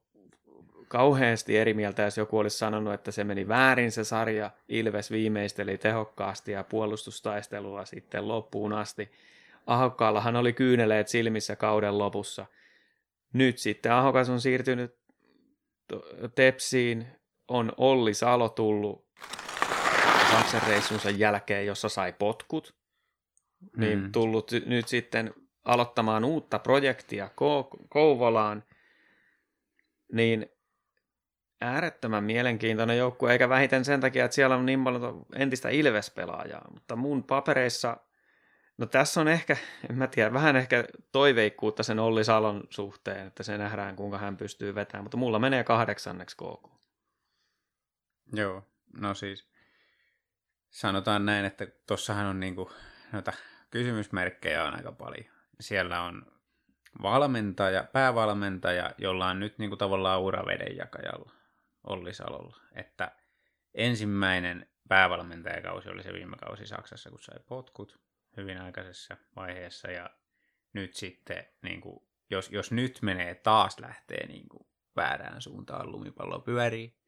kauheasti 0.88 1.58
eri 1.58 1.74
mieltä, 1.74 2.02
jos 2.02 2.18
joku 2.18 2.38
olisi 2.38 2.58
sanonut, 2.58 2.94
että 2.94 3.12
se 3.12 3.24
meni 3.24 3.48
väärin 3.48 3.92
se 3.92 4.04
sarja. 4.04 4.52
Ilves 4.70 5.12
viimeisteli 5.12 5.78
tehokkaasti 5.78 6.52
ja 6.52 6.64
puolustustaistelua 6.64 7.86
sitten 7.86 8.28
loppuun 8.28 8.74
asti. 8.74 9.12
Ahokkaallahan 9.68 10.36
oli 10.36 10.54
kyyneleet 10.54 11.08
silmissä 11.08 11.56
kauden 11.56 11.98
lopussa. 11.98 12.46
Nyt 13.34 13.58
sitten 13.58 13.92
Ahokas 13.92 14.30
on 14.30 14.42
siirtynyt 14.42 14.96
Tepsiin, 16.36 17.08
on 17.48 17.72
Olli 17.78 18.14
Salo 18.14 18.50
tullut 18.50 19.08
Saksan 20.32 20.62
reissunsa 20.68 21.10
jälkeen, 21.10 21.66
jossa 21.66 21.90
sai 21.90 22.14
potkut, 22.14 22.76
niin 23.78 24.00
mm. 24.00 24.12
tullut 24.12 24.52
nyt 24.66 24.88
sitten 24.88 25.34
aloittamaan 25.66 26.26
uutta 26.26 26.60
projektia 26.60 27.30
Kouvolaan, 27.90 28.64
niin 30.14 30.46
äärettömän 31.62 32.24
mielenkiintoinen 32.24 32.98
joukkue, 32.98 33.32
eikä 33.32 33.50
vähiten 33.50 33.86
sen 33.86 34.00
takia, 34.00 34.26
että 34.26 34.36
siellä 34.36 34.56
on 34.56 34.66
niin 34.66 34.84
paljon 34.84 35.26
entistä 35.36 35.70
Ilves-pelaajaa, 35.70 36.72
mutta 36.74 36.96
mun 36.96 37.24
papereissa, 37.24 37.98
no 38.82 38.88
tässä 38.88 39.22
on 39.22 39.28
ehkä, 39.28 39.58
en 39.90 39.98
mä 39.98 40.08
tiedä, 40.08 40.34
vähän 40.34 40.56
ehkä 40.56 40.86
toiveikkuutta 41.12 41.84
sen 41.84 42.00
Olli 42.00 42.24
Salon 42.24 42.64
suhteen, 42.70 43.28
että 43.28 43.44
se 43.44 43.58
nähdään, 43.58 43.96
kuinka 43.96 44.18
hän 44.18 44.38
pystyy 44.38 44.76
vetämään, 44.76 45.04
mutta 45.04 45.18
mulla 45.18 45.40
menee 45.40 45.64
kahdeksanneksi 45.64 46.38
KK. 46.38 46.72
Joo, 48.34 48.66
no 48.98 49.14
siis 49.14 49.50
sanotaan 50.70 51.26
näin, 51.26 51.46
että 51.46 51.68
tossahan 51.88 52.26
on 52.26 52.40
niinku 52.40 52.72
noita 53.12 53.34
kysymysmerkkejä 53.70 54.64
on 54.64 54.76
aika 54.76 54.92
paljon. 54.92 55.26
Siellä 55.60 56.02
on 56.02 56.26
valmentaja, 57.02 57.84
päävalmentaja, 57.84 58.92
jolla 58.98 59.28
on 59.28 59.40
nyt 59.40 59.58
niinku 59.58 59.78
tavallaan 59.78 60.22
ura 60.22 60.46
vedenjakajalla 60.46 61.32
Olli 61.84 62.14
Salolla. 62.14 62.58
Että 62.72 63.12
ensimmäinen 63.74 64.70
päävalmentajakausi 64.88 65.90
oli 65.90 66.04
se 66.04 66.14
viime 66.14 66.38
kausi 66.38 66.66
Saksassa, 66.66 67.10
kun 67.10 67.20
sai 67.22 67.40
potkut 67.48 68.11
hyvin 68.38 68.62
aikaisessa 68.62 69.18
vaiheessa. 69.36 69.92
Ja 69.92 70.10
nyt 70.74 70.96
sitten, 70.96 71.48
niin 71.62 71.82
kuin, 71.82 72.04
jos, 72.30 72.52
jos 72.52 72.72
nyt 72.72 73.00
menee 73.02 73.36
taas 73.36 73.80
lähtee 73.80 74.28
niin 74.28 74.50
kuin 74.50 74.68
väärään 74.96 75.42
suuntaan 75.42 75.92
lumipallo 75.92 76.40
pyörii, 76.40 77.02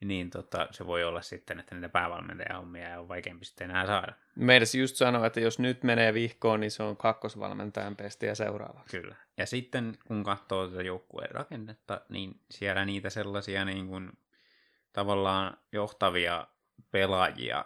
niin 0.00 0.30
tota, 0.30 0.68
se 0.70 0.86
voi 0.86 1.04
olla 1.04 1.22
sitten, 1.22 1.60
että 1.60 1.74
niitä 1.74 1.88
päävalmentajahommia 1.88 3.00
on 3.00 3.08
vaikeampi 3.08 3.44
sitten 3.44 3.70
enää 3.70 3.86
saada. 3.86 4.12
Meidän 4.36 4.66
just 4.78 4.96
sanoa, 4.96 5.26
että 5.26 5.40
jos 5.40 5.58
nyt 5.58 5.82
menee 5.82 6.14
vihkoon, 6.14 6.60
niin 6.60 6.70
se 6.70 6.82
on 6.82 6.96
kakkosvalmentajan 6.96 7.96
pestiä 7.96 8.34
seuraavaksi. 8.34 9.00
Kyllä. 9.00 9.16
Ja 9.36 9.46
sitten 9.46 9.98
kun 10.06 10.24
katsoo 10.24 10.68
tätä 10.68 10.82
joukkueen 10.82 11.30
rakennetta, 11.30 12.00
niin 12.08 12.40
siellä 12.50 12.84
niitä 12.84 13.10
sellaisia 13.10 13.64
niin 13.64 13.88
kuin, 13.88 14.12
tavallaan 14.92 15.56
johtavia 15.72 16.46
pelaajia, 16.90 17.64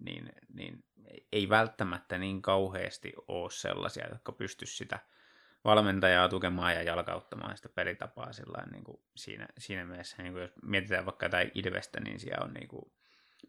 niin, 0.00 0.32
niin 0.54 0.84
ei 1.32 1.48
välttämättä 1.48 2.18
niin 2.18 2.42
kauheasti 2.42 3.12
ole 3.28 3.50
sellaisia, 3.50 4.08
jotka 4.08 4.32
pystyisivät 4.32 4.78
sitä– 4.78 4.98
valmentajaa 5.64 6.28
tukemaan 6.28 6.74
ja 6.74 6.82
jalkauttamaan 6.82 7.56
sitä 7.56 7.68
pelitapaa 7.68 8.32
sillä 8.32 8.64
niin 8.72 8.84
kuin 8.84 9.00
siinä, 9.16 9.46
siinä 9.58 9.84
mielessä, 9.84 10.22
niin 10.22 10.32
kuin 10.32 10.42
jos 10.42 10.52
mietitään 10.62 11.06
vaikka 11.06 11.26
jotain 11.26 11.50
Ilvestä, 11.54 12.00
niin 12.00 12.20
siellä 12.20 12.44
on 12.44 12.54
niin 12.54 12.68
kuin 12.68 12.92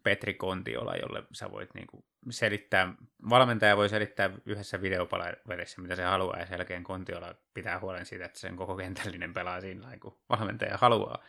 Petri 0.02 0.34
Kontiola, 0.34 0.96
jolle 0.96 1.22
sä 1.32 1.50
voit 1.50 1.74
niin 1.74 1.86
kuin 1.86 2.04
selittää, 2.30 2.94
valmentaja 3.30 3.76
voi 3.76 3.88
selittää 3.88 4.30
yhdessä 4.46 4.82
videopalaverissa, 4.82 5.82
mitä 5.82 5.96
se 5.96 6.02
haluaa, 6.02 6.38
ja 6.38 6.46
sen 6.46 6.54
jälkeen 6.54 6.84
Kontiola 6.84 7.34
pitää 7.54 7.80
huolen 7.80 8.06
siitä, 8.06 8.24
että 8.24 8.38
sen 8.38 8.56
koko 8.56 8.76
kentällinen 8.76 9.34
pelaa 9.34 9.60
siinä, 9.60 9.96
kun 10.00 10.18
valmentaja 10.28 10.78
haluaa, 10.78 11.22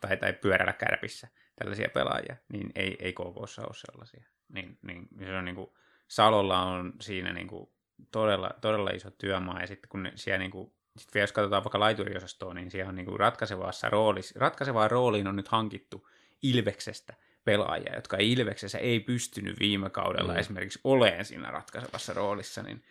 tai, 0.00 0.16
tai 0.16 0.32
pyörällä 0.32 0.72
kärpissä 0.72 1.28
tällaisia 1.56 1.88
pelaajia, 1.94 2.36
niin 2.48 2.72
ei, 2.74 2.96
ei 3.00 3.12
KKssa 3.12 3.62
ole 3.62 3.74
sellaisia. 3.74 4.24
Niin, 4.48 4.78
niin 4.82 5.08
se 5.18 5.36
on 5.36 5.44
niin 5.44 5.54
kuin, 5.54 5.70
Salolla 6.12 6.62
on 6.62 6.92
siinä 7.00 7.32
niin 7.32 7.48
kuin 7.48 7.70
todella, 8.10 8.50
todella 8.60 8.90
iso 8.90 9.10
työmaa, 9.10 9.60
ja 9.60 9.66
sitten 9.66 9.88
kun 9.88 10.08
siellä 10.14 10.38
niin 10.38 10.50
kuin, 10.50 10.72
sit 10.96 11.14
vielä 11.14 11.22
jos 11.22 11.32
katsotaan 11.32 11.64
vaikka 11.64 11.80
laituriosastoa, 11.80 12.54
niin 12.54 12.70
siellä 12.70 12.88
on 12.88 12.94
niin 12.94 13.06
kuin 13.06 13.20
ratkaisevassa 13.20 13.90
roolissa, 13.90 14.34
ratkaisevaan 14.40 14.90
rooliin 14.90 15.26
on 15.28 15.36
nyt 15.36 15.48
hankittu 15.48 16.08
Ilveksestä 16.42 17.14
pelaajia, 17.44 17.94
jotka 17.94 18.16
Ilveksessä 18.20 18.78
ei 18.78 19.00
pystynyt 19.00 19.60
viime 19.60 19.90
kaudella 19.90 20.32
mm. 20.32 20.38
esimerkiksi 20.38 20.80
oleen 20.84 21.24
siinä 21.24 21.50
ratkaisevassa 21.50 22.12
roolissa, 22.12 22.62
niin 22.62 22.84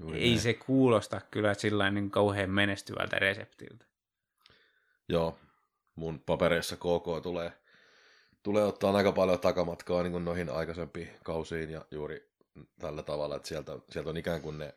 Juuri 0.00 0.18
ei 0.18 0.28
näin. 0.28 0.40
se 0.40 0.54
kuulosta 0.54 1.20
kyllä 1.30 1.54
sillä 1.54 1.90
niin 1.90 2.10
kauhean 2.10 2.50
menestyvältä 2.50 3.18
reseptiltä. 3.18 3.84
Joo, 5.08 5.38
mun 5.94 6.20
papereissa 6.20 6.76
KK 6.76 7.22
tulee, 7.22 7.52
tulee 8.42 8.64
ottaa 8.64 8.96
aika 8.96 9.12
paljon 9.12 9.40
takamatkaa 9.40 10.02
niin 10.02 10.12
kuin 10.12 10.24
noihin 10.24 10.50
aikaisempiin 10.50 11.10
kausiin 11.24 11.70
ja 11.70 11.84
juuri 11.90 12.31
tällä 12.78 13.02
tavalla, 13.02 13.36
että 13.36 13.48
sieltä, 13.48 13.72
sieltä 13.90 14.10
on 14.10 14.16
ikään 14.16 14.42
kuin 14.42 14.58
ne, 14.58 14.74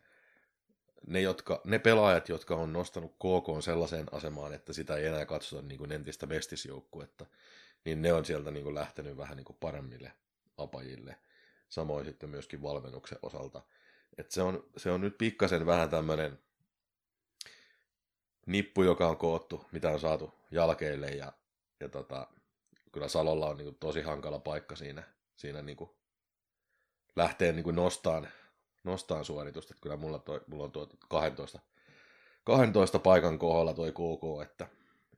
ne, 1.08 1.22
jotka, 1.22 1.62
ne 1.64 1.80
pelaajat, 1.80 2.30
jotka 2.30 2.56
on 2.56 2.74
nostanut 2.74 3.12
KK 3.12 3.64
sellaiseen 3.64 4.06
asemaan, 4.12 4.54
että 4.54 4.74
sitä 4.74 4.96
ei 4.96 5.06
enää 5.06 5.26
katsota 5.26 5.62
niin 5.62 5.78
kuin 5.78 5.92
entistä 5.92 6.26
mestisjoukkuetta, 6.26 7.26
niin 7.86 8.02
ne 8.02 8.14
on 8.14 8.26
sieltä 8.26 8.52
niin 8.52 8.64
kuin 8.64 8.76
lähtenyt 8.76 9.18
vähän 9.18 9.38
niin 9.38 9.46
kuin 9.46 9.58
paremmille 9.60 10.12
apajille. 10.58 11.16
Samoin 11.70 12.06
sitten 12.06 12.30
myöskin 12.30 12.62
valmennuksen 12.62 13.20
osalta. 13.22 13.62
Et 14.18 14.32
se, 14.32 14.42
on, 14.42 14.64
se 14.78 14.92
on 14.92 15.02
nyt 15.02 15.18
pikkasen 15.18 15.66
vähän 15.66 15.90
tämmöinen 15.90 16.40
nippu, 18.46 18.84
joka 18.84 19.08
on 19.08 19.18
koottu, 19.18 19.66
mitä 19.72 19.92
on 19.92 20.00
saatu 20.00 20.34
jalkeille 20.52 21.08
ja, 21.08 21.34
ja 21.80 21.90
tota, 21.90 22.28
kyllä 22.92 23.08
Salolla 23.08 23.48
on 23.48 23.58
niin 23.58 23.66
kuin 23.66 23.78
tosi 23.80 24.02
hankala 24.02 24.40
paikka 24.40 24.76
siinä, 24.76 25.04
siinä 25.36 25.62
niin 25.62 25.78
kuin 25.78 25.90
lähtee 27.16 27.52
niin 27.52 27.64
kuin 27.64 27.76
nostaan, 27.76 28.28
nostaan 28.84 29.26
suoritusta. 29.26 29.74
Että 29.74 29.82
kyllä 29.82 29.98
mulla, 29.98 30.20
toi, 30.20 30.42
mulla 30.48 30.64
on 30.64 30.72
tuo 30.72 30.90
12, 31.10 31.60
12 32.44 33.00
paikan 33.00 33.40
kohdalla 33.40 33.74
toi 33.74 33.92
KK, 33.92 34.50
että, 34.50 34.68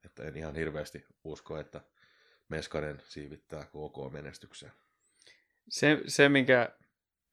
että 0.05 0.23
en 0.23 0.37
ihan 0.37 0.55
hirveästi 0.55 1.05
usko, 1.23 1.57
että 1.57 1.81
Meskanen 2.49 3.01
siivittää 3.07 3.65
KK-menestykseen. 3.65 4.71
Se, 5.69 6.01
se 6.07 6.29
mikä, 6.29 6.69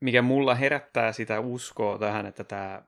mikä 0.01 0.23
mulla 0.23 0.55
herättää 0.55 1.13
sitä 1.13 1.41
uskoa 1.41 1.99
tähän, 1.99 2.27
että 2.27 2.45
tämä 2.45 2.83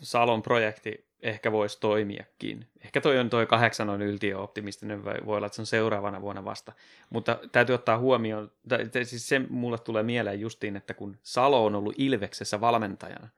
Salon 0.00 0.42
projekti 0.42 1.07
ehkä 1.22 1.52
voisi 1.52 1.80
toimiakin. 1.80 2.66
Ehkä 2.84 3.00
toi 3.00 3.18
on 3.18 3.30
toi 3.30 3.46
kahdeksan 3.46 3.90
on 3.90 4.02
yltiöoptimistinen, 4.02 5.04
vai 5.04 5.14
voi 5.26 5.36
olla, 5.36 5.46
että 5.46 5.56
se 5.56 5.62
on 5.62 5.66
seuraavana 5.66 6.20
vuonna 6.20 6.44
vasta. 6.44 6.72
Mutta 7.10 7.38
täytyy 7.52 7.74
ottaa 7.74 7.98
huomioon, 7.98 8.50
tai, 8.68 8.88
siis 9.04 9.28
se 9.28 9.38
mulle 9.48 9.78
tulee 9.78 10.02
mieleen 10.02 10.40
justiin, 10.40 10.76
että 10.76 10.94
kun 10.94 11.16
Salo 11.22 11.64
on 11.64 11.74
ollut 11.74 11.94
Ilveksessä 11.98 12.60
valmentajana, 12.60 13.28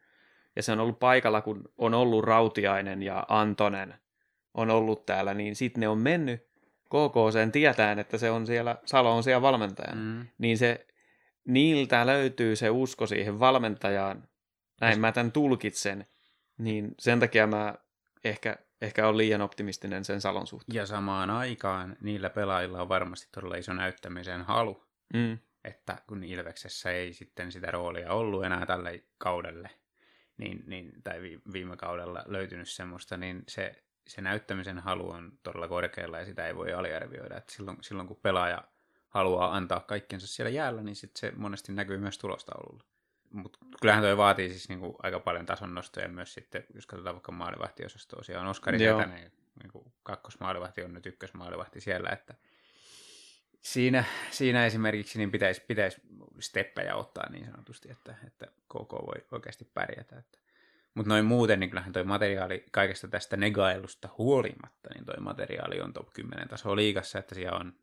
ja 0.57 0.63
se 0.63 0.73
on 0.73 0.81
ollut 0.81 0.99
paikalla, 0.99 1.41
kun 1.41 1.65
on 1.79 1.95
ollut 1.95 2.25
Rautiainen 2.25 3.03
ja 3.03 3.27
Antonen 3.29 3.95
on 4.55 4.71
ollut 4.71 5.07
täällä, 5.07 5.35
niin 5.35 5.57
sitten 5.57 5.81
ne 5.81 5.89
on 5.89 5.99
mennyt 5.99 6.51
KK 6.85 7.33
sen 7.33 7.53
tietään, 7.53 7.99
että 7.99 8.19
se 8.19 8.31
on 8.31 8.47
siellä, 8.47 8.77
Salo 8.85 9.17
on 9.17 9.23
siellä 9.23 9.43
valmentajana. 9.43 10.01
Mm. 10.01 10.27
Niin 10.39 10.59
se, 10.59 10.87
niiltä 11.45 12.07
löytyy 12.07 12.57
se 12.57 12.71
usko 12.71 13.07
siihen 13.07 13.41
valmentajaan, 13.41 14.29
näin 14.81 15.01
mä 15.01 15.13
tämän 15.13 15.33
tulkitsen, 15.33 16.07
niin 16.61 16.95
sen 16.99 17.21
takia 17.21 17.47
mä 17.47 17.75
ehkä, 18.25 18.57
ehkä 18.81 19.09
on 19.09 19.17
liian 19.17 19.41
optimistinen 19.41 20.05
sen 20.05 20.21
Salon 20.21 20.47
suhteen. 20.47 20.77
Ja 20.77 20.87
samaan 20.87 21.31
aikaan 21.31 21.97
niillä 22.01 22.31
pelaajilla 22.31 22.83
on 22.83 22.89
varmasti 22.89 23.29
todella 23.33 23.57
iso 23.57 23.73
näyttämisen 23.73 24.43
halu. 24.43 24.85
Mm. 25.15 25.39
Että 25.65 25.97
kun 26.07 26.25
Ilveksessä 26.25 26.91
ei 26.91 27.13
sitten 27.13 27.53
sitä 27.53 27.71
roolia 27.71 28.13
ollut 28.13 28.45
enää 28.45 28.67
tälle 28.67 29.05
kaudelle, 29.19 29.71
niin, 30.37 30.63
niin, 30.67 30.93
tai 31.05 31.21
viime 31.53 31.77
kaudella 31.77 32.25
löytynyt 32.27 32.69
semmoista, 32.69 33.17
niin 33.17 33.43
se, 33.49 33.83
se 34.09 34.21
näyttämisen 34.21 34.79
halu 34.79 35.11
on 35.11 35.33
todella 35.43 35.69
korkealla 35.69 36.19
ja 36.19 36.25
sitä 36.25 36.47
ei 36.47 36.57
voi 36.57 36.73
aliarvioida. 36.73 37.37
Että 37.37 37.53
silloin, 37.53 37.79
silloin 37.81 38.09
kun 38.09 38.21
pelaaja 38.23 38.65
haluaa 39.09 39.57
antaa 39.57 39.81
kaikkensa 39.81 40.27
siellä 40.27 40.51
jäällä, 40.51 40.83
niin 40.83 40.97
sit 40.97 41.17
se 41.17 41.33
monesti 41.37 41.73
näkyy 41.73 41.99
myös 41.99 42.19
tulostaululla. 42.19 42.85
Mutta 43.31 43.59
kyllähän 43.81 44.03
toi 44.03 44.17
vaatii 44.17 44.49
siis 44.49 44.69
niinku 44.69 44.97
aika 45.03 45.21
paljon 45.21 45.47
tason 45.47 45.75
nostoja 45.75 46.09
myös 46.09 46.35
sitten, 46.35 46.65
jos 46.75 46.87
katsotaan 46.87 47.15
vaikka 47.15 47.33
maalivahtiosastoa. 47.33 48.23
Siellä 48.23 48.43
on 48.43 48.49
Oskari 48.49 48.79
Setänen, 48.79 49.33
niinku 49.63 49.93
kakkosmaalivahti 50.03 50.83
on 50.83 50.95
nyt 50.95 51.07
ykkösmaalivahti 51.07 51.81
siellä, 51.81 52.11
että 52.11 52.35
siinä, 53.61 54.05
siinä 54.31 54.67
esimerkiksi 54.67 55.19
niin 55.19 55.31
pitäisi, 55.31 55.65
pitäisi 55.69 56.01
steppejä 56.41 56.97
ottaa 56.97 57.31
niin 57.31 57.47
sanotusti, 57.47 57.91
että, 57.91 58.15
että 58.27 58.47
KK 58.47 58.93
voi 58.93 59.27
oikeasti 59.33 59.65
pärjätä. 59.75 60.19
Että. 60.19 60.39
Mutta 60.95 61.09
noin 61.09 61.25
muuten, 61.25 61.61
niin 61.61 61.71
kyllähän 61.71 61.93
toi 61.93 62.05
materiaali 62.05 62.65
kaikesta 62.71 63.09
tästä 63.09 63.37
negailusta 63.37 64.09
huolimatta, 64.19 64.91
niin 64.95 65.05
toi 65.05 65.21
materiaali 65.21 65.81
on 65.81 65.93
top 65.93 66.13
10 66.13 66.49
taso 66.49 66.77
liigassa, 66.77 67.19
että 67.19 67.35
siellä 67.35 67.59
on 67.59 67.75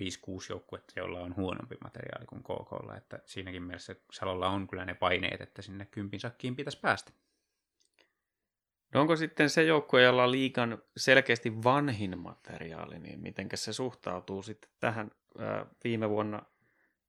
5-6 0.00 0.02
joukkuetta, 0.50 0.92
joilla 0.96 1.20
on 1.20 1.36
huonompi 1.36 1.76
materiaali 1.84 2.26
kuin 2.26 2.42
KKlla, 2.42 2.96
että 2.96 3.18
siinäkin 3.24 3.62
mielessä 3.62 3.96
Salolla 4.12 4.48
on 4.48 4.68
kyllä 4.68 4.84
ne 4.84 4.94
paineet, 4.94 5.40
että 5.40 5.62
sinne 5.62 5.86
kympin 5.86 6.20
sakkiin 6.20 6.56
pitäisi 6.56 6.80
päästä. 6.80 7.12
No 8.94 9.00
onko 9.00 9.16
sitten 9.16 9.50
se 9.50 9.62
joukkue, 9.62 10.02
jolla 10.02 10.24
on 10.24 10.30
liikan 10.30 10.82
selkeästi 10.96 11.64
vanhin 11.64 12.18
materiaali, 12.18 12.98
niin 12.98 13.20
miten 13.20 13.48
se 13.54 13.72
suhtautuu 13.72 14.42
sitten 14.42 14.70
tähän 14.80 15.10
viime 15.84 16.10
vuonna 16.10 16.42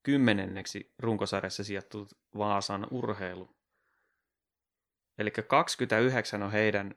kymmenenneksi 0.04 0.94
runkosarjassa 1.00 1.64
sijoittunut 1.64 2.10
Vaasan 2.38 2.88
urheilu? 2.92 3.56
Eli 5.18 5.32
29 5.32 6.44
on 6.44 6.52
heidän 6.52 6.96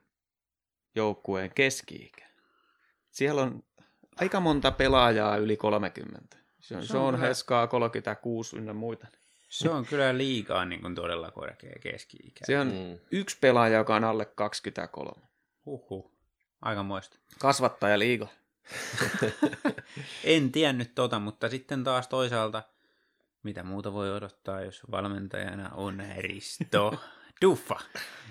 joukkueen 0.95 1.51
keski-ikä. 1.53 2.25
Siellä 3.11 3.41
on 3.41 3.63
aika 4.21 4.39
monta 4.39 4.71
pelaajaa 4.71 5.37
yli 5.37 5.57
30. 5.57 6.37
Se 6.59 6.77
on, 6.77 6.87
se 6.87 6.97
on 6.97 7.13
kyllä... 7.15 7.27
Heskaa 7.27 7.67
36 7.67 8.57
ynnä 8.57 8.73
muita. 8.73 9.07
Se 9.49 9.69
on 9.69 9.85
kyllä 9.85 10.17
liikaa 10.17 10.65
niin 10.65 10.81
kuin 10.81 10.95
todella 10.95 11.31
korkea 11.31 11.75
keski-ikä. 11.81 12.45
Se 12.45 12.59
on 12.59 12.67
mm. 12.67 12.99
yksi 13.11 13.37
pelaaja, 13.41 13.77
joka 13.77 13.95
on 13.95 14.03
alle 14.03 14.25
23. 14.25 15.21
Huhhuh. 15.65 16.11
Aika 16.61 16.83
moista. 16.83 17.17
Kasvattaja 17.39 17.99
liiga. 17.99 18.27
en 20.23 20.51
tiennyt 20.51 20.95
tota, 20.95 21.19
mutta 21.19 21.49
sitten 21.49 21.83
taas 21.83 22.07
toisaalta, 22.07 22.63
mitä 23.43 23.63
muuta 23.63 23.93
voi 23.93 24.11
odottaa, 24.11 24.61
jos 24.61 24.81
valmentajana 24.91 25.69
on 25.69 26.03
Risto 26.17 26.99
Duffa. 27.41 27.79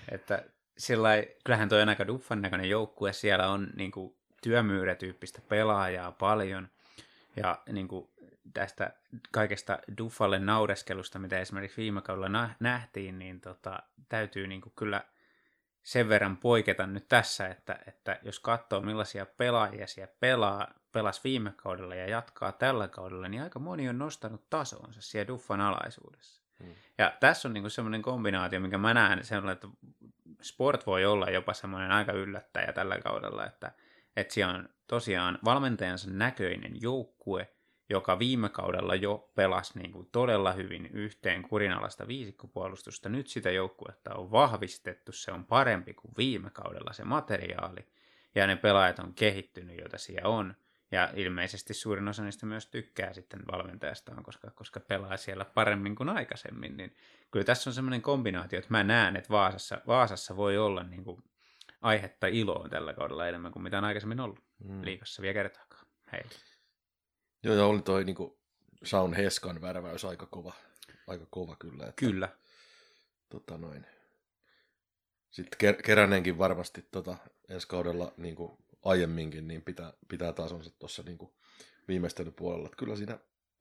Että 0.08 0.44
sillä 0.78 1.10
kyllähän 1.44 1.68
toi 1.68 1.82
on 1.82 1.88
aika 1.88 2.06
Duffan 2.06 2.42
näköinen 2.42 2.70
joukkue. 2.70 3.12
Siellä 3.12 3.48
on 3.48 3.68
niin 3.76 3.90
kuin, 3.90 4.16
työmyyrätyyppistä 4.44 5.40
pelaajaa 5.48 6.12
paljon. 6.12 6.68
Ja 7.36 7.62
niin 7.72 7.88
kuin 7.88 8.10
tästä 8.54 8.90
kaikesta 9.30 9.78
Duffalle 9.98 10.38
naureskelusta, 10.38 11.18
mitä 11.18 11.38
esimerkiksi 11.38 11.82
viime 11.82 12.02
kaudella 12.02 12.50
nähtiin, 12.60 13.18
niin 13.18 13.40
tota, 13.40 13.82
täytyy 14.08 14.46
niin 14.46 14.60
kuin 14.60 14.72
kyllä 14.76 15.04
sen 15.82 16.08
verran 16.08 16.36
poiketa 16.36 16.86
nyt 16.86 17.08
tässä, 17.08 17.48
että, 17.48 17.78
että 17.86 18.18
jos 18.22 18.40
katsoo 18.40 18.80
millaisia 18.80 19.26
pelaajia 19.26 19.86
siellä 19.86 20.12
pelaa, 20.20 20.74
pelasi 20.92 21.20
viime 21.24 21.52
kaudella 21.56 21.94
ja 21.94 22.08
jatkaa 22.08 22.52
tällä 22.52 22.88
kaudella, 22.88 23.28
niin 23.28 23.42
aika 23.42 23.58
moni 23.58 23.88
on 23.88 23.98
nostanut 23.98 24.50
tasonsa 24.50 25.02
siellä 25.02 25.28
Duffan 25.28 25.60
alaisuudessa. 25.60 26.42
Hmm. 26.64 26.74
Ja 26.98 27.12
tässä 27.20 27.48
on 27.48 27.54
niin 27.54 27.70
semmoinen 27.70 28.02
kombinaatio, 28.02 28.60
mikä 28.60 28.78
mä 28.78 28.94
näen, 28.94 29.18
että 29.52 29.68
sport 30.42 30.86
voi 30.86 31.04
olla 31.04 31.30
jopa 31.30 31.54
semmoinen 31.54 31.90
aika 31.90 32.12
yllättäjä 32.12 32.72
tällä 32.72 32.98
kaudella, 32.98 33.46
että 33.46 33.72
että 34.16 34.34
siellä 34.34 34.54
on 34.54 34.68
tosiaan 34.86 35.38
valmentajansa 35.44 36.10
näköinen 36.10 36.82
joukkue, 36.82 37.54
joka 37.90 38.18
viime 38.18 38.48
kaudella 38.48 38.94
jo 38.94 39.30
pelasi 39.34 39.78
niin 39.78 39.92
kuin 39.92 40.08
todella 40.12 40.52
hyvin 40.52 40.86
yhteen 40.86 41.42
kurinalaista 41.42 42.08
viisikkopuolustusta. 42.08 43.08
Nyt 43.08 43.28
sitä 43.28 43.50
joukkuetta 43.50 44.14
on 44.14 44.30
vahvistettu, 44.30 45.12
se 45.12 45.32
on 45.32 45.44
parempi 45.44 45.94
kuin 45.94 46.14
viime 46.18 46.50
kaudella 46.50 46.92
se 46.92 47.04
materiaali, 47.04 47.86
ja 48.34 48.46
ne 48.46 48.56
pelaajat 48.56 48.98
on 48.98 49.14
kehittynyt, 49.14 49.78
joita 49.78 49.98
siellä 49.98 50.28
on. 50.28 50.54
Ja 50.90 51.10
ilmeisesti 51.14 51.74
suurin 51.74 52.08
osa 52.08 52.24
niistä 52.24 52.46
myös 52.46 52.66
tykkää 52.66 53.12
sitten 53.12 53.40
valmentajastaan, 53.52 54.22
koska, 54.22 54.50
koska 54.50 54.80
pelaa 54.80 55.16
siellä 55.16 55.44
paremmin 55.44 55.94
kuin 55.94 56.08
aikaisemmin. 56.08 56.76
Niin 56.76 56.96
kyllä 57.30 57.44
tässä 57.44 57.70
on 57.70 57.74
semmoinen 57.74 58.02
kombinaatio, 58.02 58.58
että 58.58 58.70
mä 58.70 58.84
näen, 58.84 59.16
että 59.16 59.30
Vaasassa, 59.30 59.80
Vaasassa 59.86 60.36
voi 60.36 60.58
olla 60.58 60.82
niin 60.82 61.04
kuin 61.04 61.22
aihetta 61.84 62.26
iloon 62.26 62.70
tällä 62.70 62.94
kaudella 62.94 63.28
enemmän 63.28 63.52
kuin 63.52 63.62
mitä 63.62 63.78
on 63.78 63.84
aikaisemmin 63.84 64.20
ollut 64.20 64.40
mm. 64.64 64.84
liikassa 64.84 65.22
vielä 65.22 65.34
kertaakaan. 65.34 65.86
Hei. 66.12 66.22
Joo, 67.42 67.54
ja 67.54 67.64
oli 67.66 67.82
toi 67.82 68.04
niin 68.04 68.16
kuin 68.16 68.38
Saun 68.84 69.14
Heskan 69.14 69.60
värväys 69.60 70.04
aika 70.04 70.26
kova, 70.26 70.52
aika 71.06 71.26
kova 71.30 71.56
kyllä. 71.56 71.82
Että, 71.82 72.06
kyllä. 72.06 72.28
Tota 73.28 73.58
noin. 73.58 73.86
Sitten 75.30 75.74
ker- 75.74 75.82
Keränenkin 75.82 76.38
varmasti 76.38 76.88
tota, 76.90 77.16
ensi 77.48 77.68
kaudella 77.68 78.12
niin 78.16 78.36
kuin 78.36 78.58
aiemminkin 78.84 79.48
niin 79.48 79.62
pitää, 79.62 79.92
pitää 80.08 80.32
tasonsa 80.32 80.70
tuossa 80.78 81.02
niin 81.02 81.18
viimeistelypuolella. 81.88 82.66
Että 82.66 82.76
kyllä 82.76 82.96
siinä 82.96 83.18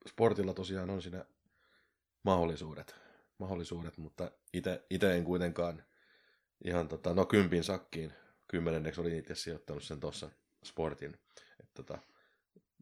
sportilla 0.08 0.54
tosiaan 0.54 0.90
on 0.90 1.02
siinä 1.02 1.24
mahdollisuudet, 2.22 2.94
mahdollisuudet 3.38 3.98
mutta 3.98 4.30
itse 4.90 5.16
en 5.16 5.24
kuitenkaan 5.24 5.84
ihan 6.64 6.88
tota, 6.88 7.14
no 7.14 7.26
kympin 7.26 7.64
sakkiin. 7.64 8.12
Kymmenenneksi 8.48 9.00
olin 9.00 9.18
itse 9.18 9.34
sijoittanut 9.34 9.82
sen 9.82 10.00
tuossa 10.00 10.30
sportin. 10.64 11.18
Et, 11.60 11.74
tota, 11.74 11.98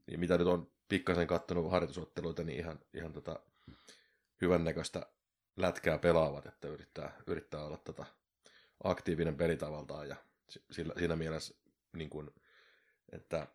ja 0.06 0.18
mitä 0.18 0.38
nyt 0.38 0.46
on 0.46 0.72
pikkasen 0.88 1.26
kattonut 1.26 1.70
harjoitusotteluita, 1.70 2.44
niin 2.44 2.58
ihan, 2.58 2.80
ihan 2.94 3.12
tota, 3.12 3.40
hyvännäköistä 4.40 5.06
lätkää 5.56 5.98
pelaavat, 5.98 6.46
että 6.46 6.68
yrittää, 6.68 7.16
yrittää 7.26 7.64
olla 7.64 7.76
tota, 7.76 8.04
aktiivinen 8.84 9.36
pelitavaltaan 9.36 10.08
ja 10.08 10.16
sillä, 10.70 10.94
siinä 10.98 11.16
mielessä 11.16 11.54
niin 11.92 12.10
kuin, 12.10 12.30
että 13.12 13.46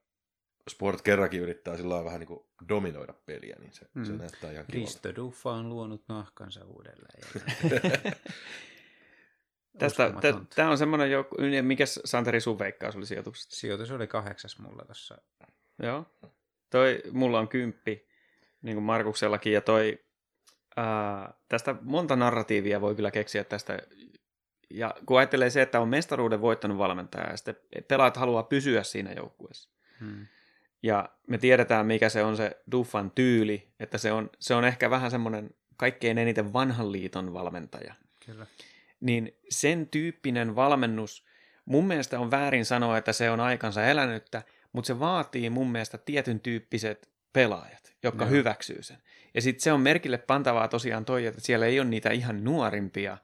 Sport 0.70 1.02
kerrankin 1.02 1.42
yrittää 1.42 1.78
sillä 1.78 2.06
vähän 2.06 2.20
niin 2.20 2.28
kuin 2.28 2.46
dominoida 2.70 3.14
peliä, 3.26 3.56
niin 3.60 3.74
se, 3.74 3.88
mm. 3.94 4.06
se 4.06 4.12
näyttää 4.12 4.52
ihan 4.52 4.66
kivalta. 4.66 4.92
Risto 4.92 5.16
Duffa 5.16 5.52
on 5.52 5.70
luonut 5.70 6.04
nahkansa 6.08 6.66
uudelleen. 6.66 7.24
Tästä, 9.80 10.14
tämä 10.56 10.70
on 10.70 10.78
semmoinen 10.78 11.12
joku, 11.12 11.36
mikä 11.62 11.86
Santeri 11.86 12.42
sun 12.42 12.60
veikkaus 12.60 12.96
oli 12.96 13.06
sijoituksesta? 13.06 13.56
Sijoitus 13.56 13.92
oli 13.92 14.08
kahdeksas 14.08 14.60
mulla 14.60 14.86
tuossa. 14.86 15.18
Joo. 15.84 16.06
Toi, 16.70 17.02
mulla 17.12 17.40
on 17.40 17.48
kymppi, 17.48 18.08
niin 18.62 18.76
kuin 18.76 18.84
Markuksellakin, 18.84 19.54
ja 19.54 19.62
toi, 19.62 20.06
ää, 20.76 21.34
tästä 21.50 21.76
monta 21.82 22.16
narratiivia 22.16 22.82
voi 22.82 22.96
kyllä 22.96 23.12
keksiä 23.12 23.44
tästä 23.44 23.80
Ja 24.70 24.96
kun 25.06 25.18
ajattelee 25.18 25.50
se, 25.50 25.62
että 25.62 25.80
on 25.80 25.90
mestaruuden 25.90 26.42
voittanut 26.42 26.78
valmentaja 26.78 27.30
ja 27.30 27.38
sitten 27.38 27.56
pelaat 27.88 28.18
haluaa 28.18 28.44
pysyä 28.44 28.84
siinä 28.84 29.14
joukkueessa. 29.14 29.70
Hmm. 30.00 30.28
Ja 30.84 31.10
me 31.28 31.38
tiedetään, 31.38 31.86
mikä 31.86 32.10
se 32.10 32.24
on 32.24 32.38
se 32.38 32.62
Duffan 32.72 33.12
tyyli, 33.12 33.74
että 33.80 33.98
se 33.98 34.12
on, 34.12 34.30
se 34.40 34.56
on 34.56 34.66
ehkä 34.66 34.90
vähän 34.90 35.12
semmoinen 35.12 35.50
kaikkein 35.78 36.18
eniten 36.18 36.54
vanhan 36.54 36.92
liiton 36.92 37.34
valmentaja. 37.34 37.94
Kyllä. 38.26 38.46
Niin 39.00 39.38
sen 39.50 39.88
tyyppinen 39.88 40.56
valmennus, 40.56 41.26
mun 41.66 41.88
mielestä 41.88 42.20
on 42.20 42.32
väärin 42.32 42.66
sanoa, 42.66 42.98
että 42.98 43.14
se 43.14 43.30
on 43.30 43.40
aikansa 43.40 43.86
elänyttä, 43.86 44.44
mutta 44.74 44.88
se 44.88 45.00
vaatii 45.00 45.50
mun 45.50 45.72
mielestä 45.72 45.98
tietyn 45.98 46.40
tyyppiset 46.40 47.10
pelaajat, 47.34 47.96
jotka 48.04 48.24
Joo. 48.24 48.32
hyväksyy 48.32 48.84
sen. 48.84 48.98
Ja 49.34 49.42
sitten 49.42 49.64
se 49.64 49.72
on 49.72 49.82
merkille 49.82 50.18
pantavaa 50.18 50.68
tosiaan 50.68 51.06
toi, 51.06 51.26
että 51.26 51.42
siellä 51.42 51.66
ei 51.66 51.80
ole 51.80 51.90
niitä 51.90 52.10
ihan 52.10 52.44
nuorimpia, 52.44 53.18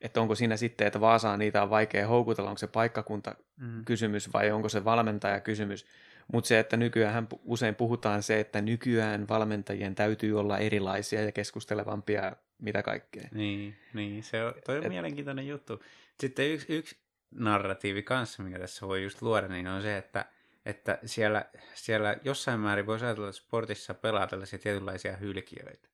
että 0.00 0.20
onko 0.20 0.34
siinä 0.34 0.56
sitten, 0.56 0.86
että 0.86 1.00
Vaasaa 1.00 1.36
niitä 1.36 1.62
on 1.62 1.70
vaikea 1.70 2.06
houkutella, 2.06 2.50
onko 2.50 2.58
se 2.58 2.66
paikkakunta 2.66 3.34
mm. 3.56 3.84
kysymys 3.84 4.32
vai 4.32 4.50
onko 4.50 4.68
se 4.68 4.84
valmentaja 4.84 5.40
kysymys. 5.40 5.86
Mutta 6.32 6.48
se, 6.48 6.58
että 6.58 6.76
nykyään 6.76 7.28
usein 7.44 7.74
puhutaan 7.74 8.22
se, 8.22 8.40
että 8.40 8.60
nykyään 8.60 9.28
valmentajien 9.28 9.94
täytyy 9.94 10.40
olla 10.40 10.58
erilaisia 10.58 11.22
ja 11.22 11.32
keskustelevampia 11.32 12.36
mitä 12.60 12.82
kaikkea. 12.82 13.28
Niin, 13.32 13.76
niin 13.94 14.22
se 14.22 14.44
on, 14.44 14.54
toi 14.66 14.78
on 14.78 14.84
Et, 14.84 14.88
mielenkiintoinen 14.88 15.48
juttu. 15.48 15.82
Sitten 16.20 16.50
yksi, 16.50 16.76
yksi 16.76 16.98
narratiivi 17.30 18.02
kanssa, 18.02 18.42
mikä 18.42 18.58
tässä 18.58 18.86
voi 18.86 19.02
just 19.02 19.22
luoda, 19.22 19.48
niin 19.48 19.66
on 19.66 19.82
se, 19.82 19.96
että, 19.96 20.24
että 20.66 20.98
siellä, 21.04 21.44
siellä 21.74 22.16
jossain 22.24 22.60
määrin 22.60 22.86
voisi 22.86 23.04
ajatella, 23.04 23.28
että 23.28 23.40
sportissa 23.40 23.94
pelaa 23.94 24.26
tällaisia 24.26 24.58
tietynlaisia 24.58 25.16
hylkiöitä. 25.16 25.88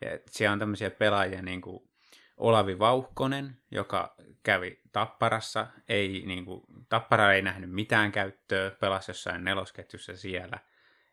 Ja 0.00 0.18
siellä 0.30 0.52
on 0.52 0.58
tämmöisiä 0.58 0.90
pelaajia 0.90 1.42
niin 1.42 1.60
kuin 1.60 1.90
Olavi 2.36 2.78
Vauhkonen, 2.78 3.56
joka 3.70 4.14
kävi 4.42 4.80
Tapparassa, 4.92 5.66
ei, 5.88 6.22
niin 6.26 6.44
kuin, 6.44 6.62
Tappara 6.88 7.32
ei 7.32 7.42
nähnyt 7.42 7.70
mitään 7.70 8.12
käyttöä, 8.12 8.70
pelasi 8.70 9.10
jossain 9.10 9.44
nelosketjussa 9.44 10.16
siellä, 10.16 10.58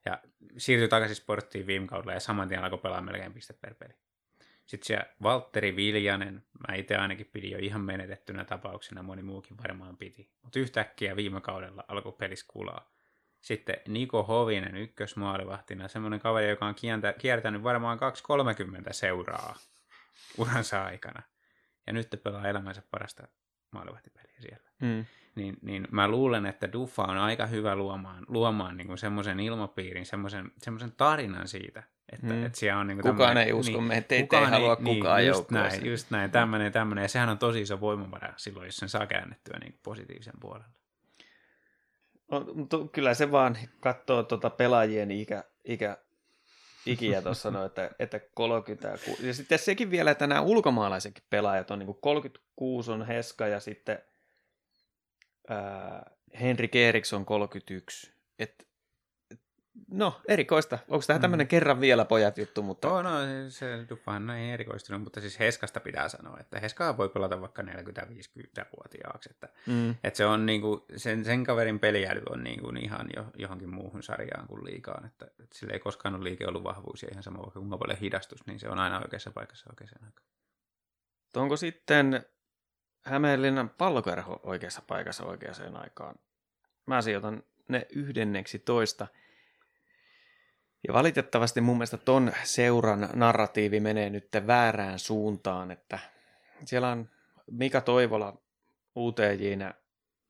ja 0.05 0.19
siirtyi 0.57 0.87
takaisin 0.87 1.15
sporttiin 1.15 1.67
viime 1.67 1.87
kaudella, 1.87 2.13
ja 2.13 2.19
saman 2.19 2.47
tien 2.47 2.63
alkoi 2.63 2.79
pelaa 2.79 3.01
melkein 3.01 3.33
piste 3.33 3.53
per 3.53 3.73
peli. 3.73 3.93
Sitten 4.71 4.87
siellä 4.87 5.05
Valtteri 5.23 5.75
Viljanen, 5.75 6.43
mä 6.67 6.75
itse 6.75 6.95
ainakin 6.95 7.25
pidin 7.25 7.51
jo 7.51 7.57
ihan 7.57 7.81
menetettynä 7.81 8.45
tapauksena, 8.45 9.03
moni 9.03 9.21
muukin 9.21 9.57
varmaan 9.57 9.97
piti. 9.97 10.29
Mutta 10.41 10.59
yhtäkkiä 10.59 11.15
viime 11.15 11.41
kaudella 11.41 11.83
alkoi 11.87 12.11
pelis 12.11 12.43
kulaa. 12.43 12.91
Sitten 13.41 13.75
Niko 13.87 14.23
Hovinen 14.23 14.75
ykkösmaalivahtina, 14.75 15.87
semmoinen 15.87 16.19
kaveri, 16.19 16.49
joka 16.49 16.65
on 16.65 16.75
kiertänyt 17.17 17.63
varmaan 17.63 17.99
2-30 18.87 18.93
seuraa 18.93 19.55
uransa 20.37 20.83
aikana. 20.83 21.21
Ja 21.87 21.93
nyt 21.93 22.19
pelaa 22.23 22.47
elämänsä 22.47 22.83
parasta 22.91 23.27
maalivahtipeliä 23.71 24.35
siellä. 24.39 24.69
Mm. 24.81 25.05
Niin, 25.35 25.57
niin 25.61 25.87
mä 25.91 26.07
luulen, 26.07 26.45
että 26.45 26.73
Duffa 26.73 27.03
on 27.03 27.17
aika 27.17 27.45
hyvä 27.45 27.75
luomaan, 27.75 28.25
luomaan 28.27 28.77
niin 28.77 28.97
semmoisen 28.97 29.39
ilmapiirin, 29.39 30.05
semmoisen 30.05 30.91
tarinan 30.97 31.47
siitä, 31.47 31.83
että, 32.11 32.27
mm. 32.27 32.45
että 32.45 32.59
siellä 32.59 32.79
on 32.79 32.87
niin 32.87 33.01
Kukaan 33.01 33.37
ei 33.37 33.53
usko 33.53 33.77
niin, 33.77 33.83
meitä, 33.83 34.07
teitä 34.07 34.39
ei 34.39 34.45
halua 34.45 34.77
niin, 34.79 34.97
kukaan 34.97 35.17
niin, 35.17 35.27
just 35.27 35.51
näin, 35.51 35.85
just 35.85 36.11
näin, 36.11 36.31
tämmöinen, 36.31 36.71
tämmöinen, 36.71 37.01
ja 37.01 37.07
sehän 37.07 37.29
on 37.29 37.37
tosi 37.37 37.61
iso 37.61 37.79
voimavara 37.79 38.33
silloin, 38.37 38.65
jos 38.65 38.77
sen 38.77 38.89
saa 38.89 39.07
käännettyä 39.07 39.57
niin 39.59 39.79
positiivisen 39.83 40.33
puolelle. 40.39 40.67
No, 42.31 42.45
mutta 42.53 42.77
kyllä 42.91 43.13
se 43.13 43.31
vaan 43.31 43.57
katsoo 43.79 44.23
tuota 44.23 44.49
pelaajien 44.49 45.11
ikä, 45.11 45.43
ikä 45.65 45.97
ikiä 46.85 47.21
tuossa 47.21 47.41
sanoi, 47.41 47.65
että, 47.65 47.91
että 47.99 48.19
36. 48.33 49.27
Ja 49.27 49.33
sitten 49.33 49.59
sekin 49.59 49.91
vielä, 49.91 50.11
että 50.11 50.27
nämä 50.27 50.41
ulkomaalaisetkin 50.41 51.23
pelaajat 51.29 51.71
on 51.71 51.79
niin 51.79 51.87
kuin 51.87 51.97
36 52.01 52.91
on 52.91 53.07
Heska 53.07 53.47
ja 53.47 53.59
sitten 53.59 53.99
ää, 55.49 56.11
Henri 56.41 56.69
Eriksson 56.73 57.25
31. 57.25 58.13
Et, 58.39 58.67
no, 59.91 60.21
erikoista. 60.27 60.79
Onko 60.87 61.03
tämä 61.07 61.19
tämmöinen 61.19 61.45
mm. 61.45 61.49
kerran 61.49 61.81
vielä 61.81 62.05
pojat 62.05 62.37
juttu? 62.37 62.63
Mutta... 62.63 62.93
Oh, 62.93 63.03
no, 63.03 63.09
se 63.49 63.85
Duffahan 63.89 64.29
on 64.29 64.35
erikoistunut, 64.35 65.01
mutta 65.01 65.21
siis 65.21 65.39
Heskasta 65.39 65.79
pitää 65.79 66.09
sanoa, 66.09 66.37
että 66.39 66.59
Heskaa 66.59 66.97
voi 66.97 67.09
pelata 67.09 67.41
vaikka 67.41 67.61
40-50-vuotiaaksi. 67.61 69.29
Että, 69.31 69.49
mm. 69.67 69.89
että 70.03 70.17
se 70.17 70.25
on 70.25 70.45
niinku, 70.45 70.85
sen, 70.95 71.25
sen 71.25 71.43
kaverin 71.43 71.79
peliäly 71.79 72.21
on 72.29 72.43
niinku 72.43 72.69
ihan 72.69 73.07
jo, 73.15 73.25
johonkin 73.37 73.69
muuhun 73.69 74.03
sarjaan 74.03 74.47
kuin 74.47 74.65
liikaan. 74.65 75.05
Että, 75.05 75.25
että 75.25 75.57
sillä 75.57 75.73
ei 75.73 75.79
koskaan 75.79 76.15
ole 76.15 76.23
liike 76.23 76.47
ollut 76.47 76.63
vahvuus 76.63 77.03
ja 77.03 77.09
ihan 77.11 77.23
sama 77.23 77.39
vaikka 77.39 77.59
kuinka 77.59 77.77
paljon 77.77 77.99
hidastus, 77.99 78.45
niin 78.45 78.59
se 78.59 78.69
on 78.69 78.79
aina 78.79 78.99
oikeassa 78.99 79.31
paikassa 79.31 79.69
oikeaan 79.69 80.05
aikaan. 80.05 80.27
Onko 81.35 81.57
sitten 81.57 82.25
Hämeenlinnan 83.01 83.69
pallokerho 83.69 84.39
oikeassa 84.43 84.81
paikassa 84.87 85.25
oikeaan 85.25 85.75
aikaan? 85.75 86.15
Mä 86.85 87.01
sijoitan 87.01 87.43
ne 87.67 87.87
yhdenneksi 87.89 88.59
toista– 88.59 89.07
ja 90.87 90.93
valitettavasti 90.93 91.61
mun 91.61 91.77
mielestä 91.77 91.97
ton 91.97 92.31
seuran 92.43 93.09
narratiivi 93.13 93.79
menee 93.79 94.09
nyt 94.09 94.27
väärään 94.47 94.99
suuntaan, 94.99 95.71
että 95.71 95.99
siellä 96.65 96.89
on 96.89 97.09
Mika 97.51 97.81
Toivola 97.81 98.37
UTJnä 98.95 99.73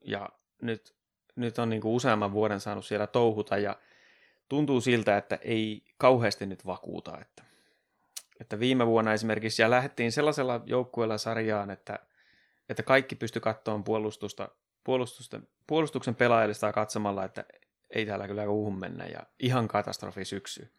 ja 0.05 0.29
nyt, 0.61 0.95
nyt 1.35 1.59
on 1.59 1.69
niin 1.69 1.81
kuin 1.81 1.93
useamman 1.93 2.31
vuoden 2.31 2.59
saanut 2.59 2.85
siellä 2.85 3.07
touhuta 3.07 3.57
ja 3.57 3.75
tuntuu 4.49 4.81
siltä, 4.81 5.17
että 5.17 5.39
ei 5.41 5.83
kauheasti 5.97 6.45
nyt 6.45 6.65
vakuuta. 6.65 7.17
Että, 7.21 7.43
että 8.39 8.59
viime 8.59 8.87
vuonna 8.87 9.13
esimerkiksi 9.13 9.61
ja 9.61 9.69
lähdettiin 9.69 10.11
sellaisella 10.11 10.61
joukkueella 10.65 11.17
sarjaan, 11.17 11.69
että, 11.71 11.99
että 12.69 12.83
kaikki 12.83 13.15
pysty 13.15 13.39
katsomaan 13.39 13.83
puolustusta, 13.83 14.49
puolustusten, 14.83 15.47
puolustuksen 15.67 16.15
pelaajista 16.15 16.73
katsomalla, 16.73 17.25
että 17.25 17.45
ei 17.91 18.05
täällä 18.05 18.27
kyllä 18.27 18.49
uuhun 18.49 18.79
mennä 18.79 19.05
ja 19.05 19.19
ihan 19.39 19.67
katastrofi 19.67 20.25
syksy. 20.25 20.73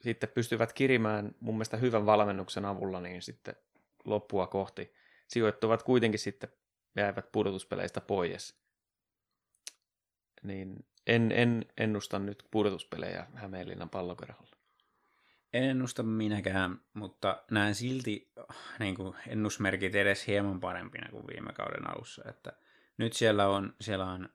Sitten 0.00 0.28
pystyvät 0.28 0.72
kirimään 0.72 1.34
mun 1.40 1.54
mielestä 1.54 1.76
hyvän 1.76 2.06
valmennuksen 2.06 2.64
avulla 2.64 3.00
niin 3.00 3.22
sitten 3.22 3.54
loppua 4.04 4.46
kohti. 4.46 4.94
Sijoittuvat 5.28 5.82
kuitenkin 5.82 6.18
sitten 6.18 6.52
jäivät 6.96 7.32
pudotuspeleistä 7.32 8.00
pois. 8.00 8.62
Niin 10.42 10.86
en, 11.06 11.32
en 11.32 11.66
ennusta 11.76 12.18
nyt 12.18 12.44
pudotuspelejä 12.50 13.26
Hämeenlinnan 13.34 13.90
pallokerholla. 13.90 14.56
En 15.52 15.64
ennusta 15.64 16.02
minäkään, 16.02 16.80
mutta 16.94 17.42
näen 17.50 17.74
silti 17.74 18.32
niin 18.78 18.94
kuin 18.94 19.14
ennusmerkit 19.26 19.94
edes 19.94 20.26
hieman 20.26 20.60
parempina 20.60 21.10
kuin 21.10 21.26
viime 21.26 21.52
kauden 21.52 21.90
alussa. 21.90 22.22
Että 22.28 22.52
nyt 22.96 23.12
siellä 23.12 23.48
on, 23.48 23.74
siellä 23.80 24.04
on 24.06 24.28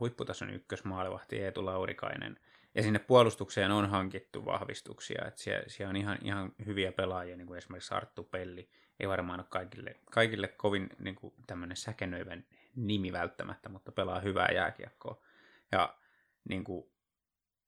huipputason 0.00 0.50
ykkösmaalivahti 0.50 1.42
Eetu 1.42 1.64
Laurikainen. 1.64 2.40
Ja 2.74 2.82
sinne 2.82 2.98
puolustukseen 2.98 3.70
on 3.70 3.90
hankittu 3.90 4.44
vahvistuksia, 4.44 5.24
että 5.26 5.40
siellä, 5.40 5.64
siellä 5.66 5.90
on 5.90 5.96
ihan, 5.96 6.18
ihan 6.22 6.52
hyviä 6.66 6.92
pelaajia, 6.92 7.36
niin 7.36 7.46
kuin 7.46 7.58
esimerkiksi 7.58 7.94
Arttu 7.94 8.22
Pelli. 8.22 8.68
Ei 9.00 9.08
varmaan 9.08 9.40
ole 9.40 9.46
kaikille, 9.50 9.96
kaikille 10.10 10.48
kovin 10.48 10.88
niin 10.98 11.14
kuin 11.14 11.34
tämmöinen 11.46 11.76
säkenöivän 11.76 12.44
nimi 12.76 13.12
välttämättä, 13.12 13.68
mutta 13.68 13.92
pelaa 13.92 14.20
hyvää 14.20 14.48
jääkiekkoa. 14.54 15.22
Ja 15.72 15.94
niin 16.48 16.64
kuin, 16.64 16.90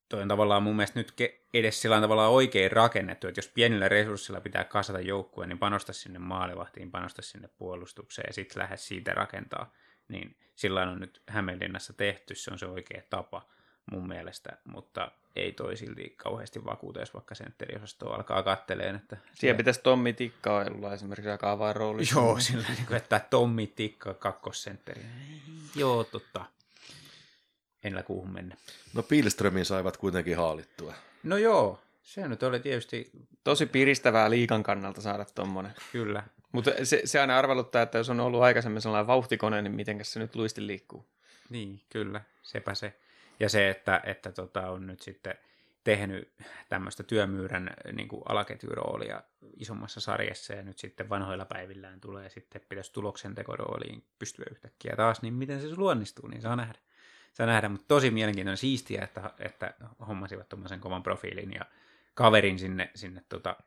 toi 0.09 0.21
on 0.21 0.27
tavallaan 0.27 0.63
mun 0.63 0.75
mielestä 0.75 0.99
nyt 0.99 1.13
edes 1.53 1.81
sillä 1.81 2.01
tavalla 2.01 2.27
oikein 2.27 2.71
rakennettu, 2.71 3.27
että 3.27 3.39
jos 3.39 3.47
pienillä 3.47 3.89
resurssilla 3.89 4.41
pitää 4.41 4.63
kasata 4.63 4.99
joukkueen, 4.99 5.49
niin 5.49 5.59
panosta 5.59 5.93
sinne 5.93 6.19
maalivahtiin, 6.19 6.91
panosta 6.91 7.21
sinne 7.21 7.49
puolustukseen 7.57 8.25
ja 8.27 8.33
sitten 8.33 8.61
lähde 8.61 8.77
siitä 8.77 9.13
rakentaa 9.13 9.73
niin 10.09 10.35
sillä 10.55 10.81
on 10.81 10.99
nyt 10.99 11.21
Hämeenlinnassa 11.27 11.93
tehty, 11.93 12.35
se 12.35 12.51
on 12.51 12.59
se 12.59 12.65
oikea 12.65 13.01
tapa 13.09 13.45
mun 13.91 14.07
mielestä, 14.07 14.57
mutta 14.63 15.11
ei 15.35 15.51
toi 15.51 15.77
silti 15.77 16.13
kauheasti 16.17 16.65
vakuuta, 16.65 16.99
jos 16.99 17.13
vaikka 17.13 17.35
sentteriosasto 17.35 18.13
alkaa 18.13 18.43
katteleen. 18.43 18.95
Että 18.95 19.17
siellä 19.33 19.57
pitäisi 19.57 19.81
Tommi 19.83 20.13
Tikka 20.13 20.57
olla 20.57 20.93
esimerkiksi 20.93 21.29
aika 21.29 21.51
avain 21.51 21.75
rooli. 21.75 22.03
Joo, 22.15 22.39
sillä 22.39 22.67
niin 22.67 22.85
kuin, 22.85 22.97
että 22.97 23.19
Tommi 23.29 23.67
Tikka 23.67 24.13
kakkosentteri. 24.13 25.01
Joo, 25.75 26.03
totta. 26.03 26.45
En 27.83 28.03
kuuhun 28.07 28.33
mennä. 28.33 28.57
No 28.93 29.03
Pilströmin 29.03 29.65
saivat 29.65 29.97
kuitenkin 29.97 30.37
haalittua. 30.37 30.93
No 31.23 31.37
joo, 31.37 31.79
se 32.09 32.27
nyt 32.27 32.43
oli 32.43 32.59
tietysti... 32.59 33.11
Tosi 33.43 33.65
piristävää 33.65 34.29
liikan 34.29 34.63
kannalta 34.63 35.01
saada 35.01 35.25
tuommoinen. 35.35 35.71
Kyllä. 35.91 36.23
Mutta 36.51 36.71
se, 36.83 37.01
se 37.05 37.19
aina 37.19 37.37
arveluttaa, 37.37 37.81
että 37.81 37.97
jos 37.97 38.09
on 38.09 38.19
ollut 38.19 38.41
aikaisemmin 38.41 38.81
sellainen 38.81 39.07
vauhtikone, 39.07 39.61
niin 39.61 39.75
miten 39.75 40.05
se 40.05 40.19
nyt 40.19 40.35
luisti 40.35 40.67
liikkuu. 40.67 41.09
Niin, 41.49 41.81
kyllä, 41.89 42.21
sepä 42.43 42.73
se. 42.73 42.99
Ja 43.39 43.49
se, 43.49 43.69
että, 43.69 44.01
että 44.03 44.31
tota, 44.31 44.69
on 44.69 44.87
nyt 44.87 45.01
sitten 45.01 45.35
tehnyt 45.83 46.31
tämmöistä 46.69 47.03
työmyyrän 47.03 47.69
niin 47.93 48.07
kuin 48.07 48.21
alaketjuroolia 48.29 49.23
isommassa 49.57 49.99
sarjassa 49.99 50.53
ja 50.53 50.63
nyt 50.63 50.77
sitten 50.77 51.09
vanhoilla 51.09 51.45
päivillään 51.45 52.01
tulee 52.01 52.29
sitten 52.29 52.61
pitäisi 52.69 52.93
tuloksentekorooliin 52.93 54.03
pystyä 54.19 54.45
yhtäkkiä 54.51 54.95
taas, 54.95 55.21
niin 55.21 55.33
miten 55.33 55.61
se 55.61 55.75
luonnistuu, 55.75 56.27
niin 56.27 56.41
saa 56.41 56.55
nähdä. 56.55 56.79
Saa 57.33 57.47
nähdä, 57.47 57.69
mutta 57.69 57.85
tosi 57.87 58.11
mielenkiintoinen 58.11 58.57
siistiä, 58.57 59.03
että, 59.03 59.31
että 59.39 59.73
hommasivat 60.07 60.49
tuommoisen 60.49 60.79
kovan 60.79 61.03
profiilin 61.03 61.53
ja 61.53 61.65
kaverin 62.13 62.59
sinne, 62.59 62.91
sinne 62.95 63.23
tota, 63.29 63.57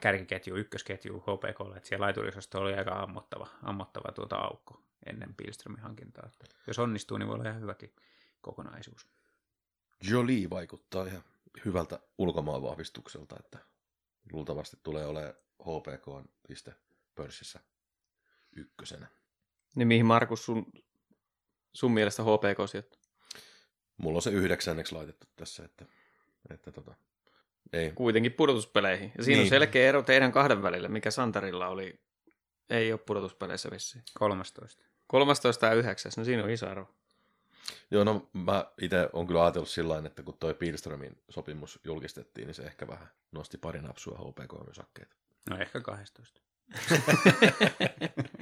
kärkiketju, 0.00 0.56
ykkösketju 0.56 1.20
HPKlle, 1.20 1.76
että 1.76 1.88
siellä 1.88 2.04
laiturisosto 2.04 2.60
oli 2.60 2.74
aika 2.74 3.02
ammottava, 3.02 3.46
ammottava 3.62 4.12
tuota 4.12 4.36
aukko 4.36 4.82
ennen 5.06 5.34
Pilströmin 5.34 5.80
hankintaa. 5.80 6.26
Että 6.26 6.56
jos 6.66 6.78
onnistuu, 6.78 7.16
niin 7.18 7.26
voi 7.26 7.34
olla 7.34 7.48
ihan 7.48 7.60
hyväkin 7.60 7.94
kokonaisuus. 8.40 9.08
Jolie 10.10 10.50
vaikuttaa 10.50 11.06
ihan 11.06 11.22
hyvältä 11.64 12.00
ulkomaan 12.18 12.62
vahvistukselta, 12.62 13.36
että 13.38 13.58
luultavasti 14.32 14.76
tulee 14.82 15.06
olemaan 15.06 15.34
HPK 15.62 16.30
piste 16.48 16.74
pörssissä 17.14 17.60
ykkösenä. 18.52 19.06
Niin 19.74 19.88
mihin 19.88 20.06
Markus 20.06 20.44
sun, 20.44 20.72
sun 21.72 21.92
mielestä 21.92 22.22
HPK 22.22 22.70
sijoittuu? 22.70 23.00
Mulla 23.96 24.18
on 24.18 24.22
se 24.22 24.30
yhdeksänneksi 24.30 24.94
laitettu 24.94 25.26
tässä, 25.36 25.64
että, 25.64 25.86
että 26.50 26.72
tota, 26.72 26.94
ei. 27.72 27.92
Kuitenkin 27.92 28.32
pudotuspeleihin. 28.32 29.12
Ja 29.18 29.24
siinä 29.24 29.36
niin. 29.36 29.46
on 29.46 29.48
selkeä 29.48 29.88
ero 29.88 30.02
teidän 30.02 30.32
kahden 30.32 30.62
välillä, 30.62 30.88
mikä 30.88 31.10
Santarilla 31.10 31.68
oli. 31.68 32.00
Ei 32.70 32.92
ole 32.92 33.00
pudotuspeleissä 33.06 33.70
vissiin. 33.70 34.04
13. 34.18 34.84
13 35.06 35.66
ja 35.66 35.74
9, 35.74 36.12
no 36.16 36.24
siinä 36.24 36.44
on 36.44 36.50
iso 36.50 36.70
ero. 36.70 36.94
Joo, 37.90 38.04
no 38.04 38.28
mä 38.32 38.66
itse 38.80 39.08
on 39.12 39.26
kyllä 39.26 39.42
ajatellut 39.42 39.68
sillä 39.68 39.88
tavalla, 39.88 40.06
että 40.06 40.22
kun 40.22 40.36
toi 40.38 40.54
Pilströmin 40.54 41.22
sopimus 41.28 41.80
julkistettiin, 41.84 42.46
niin 42.46 42.54
se 42.54 42.62
ehkä 42.62 42.86
vähän 42.86 43.08
nosti 43.32 43.58
pari 43.58 43.82
napsua 43.82 44.18
HPK-osakkeita. 44.18 45.16
No 45.50 45.58
ehkä 45.58 45.80
12. 45.80 46.40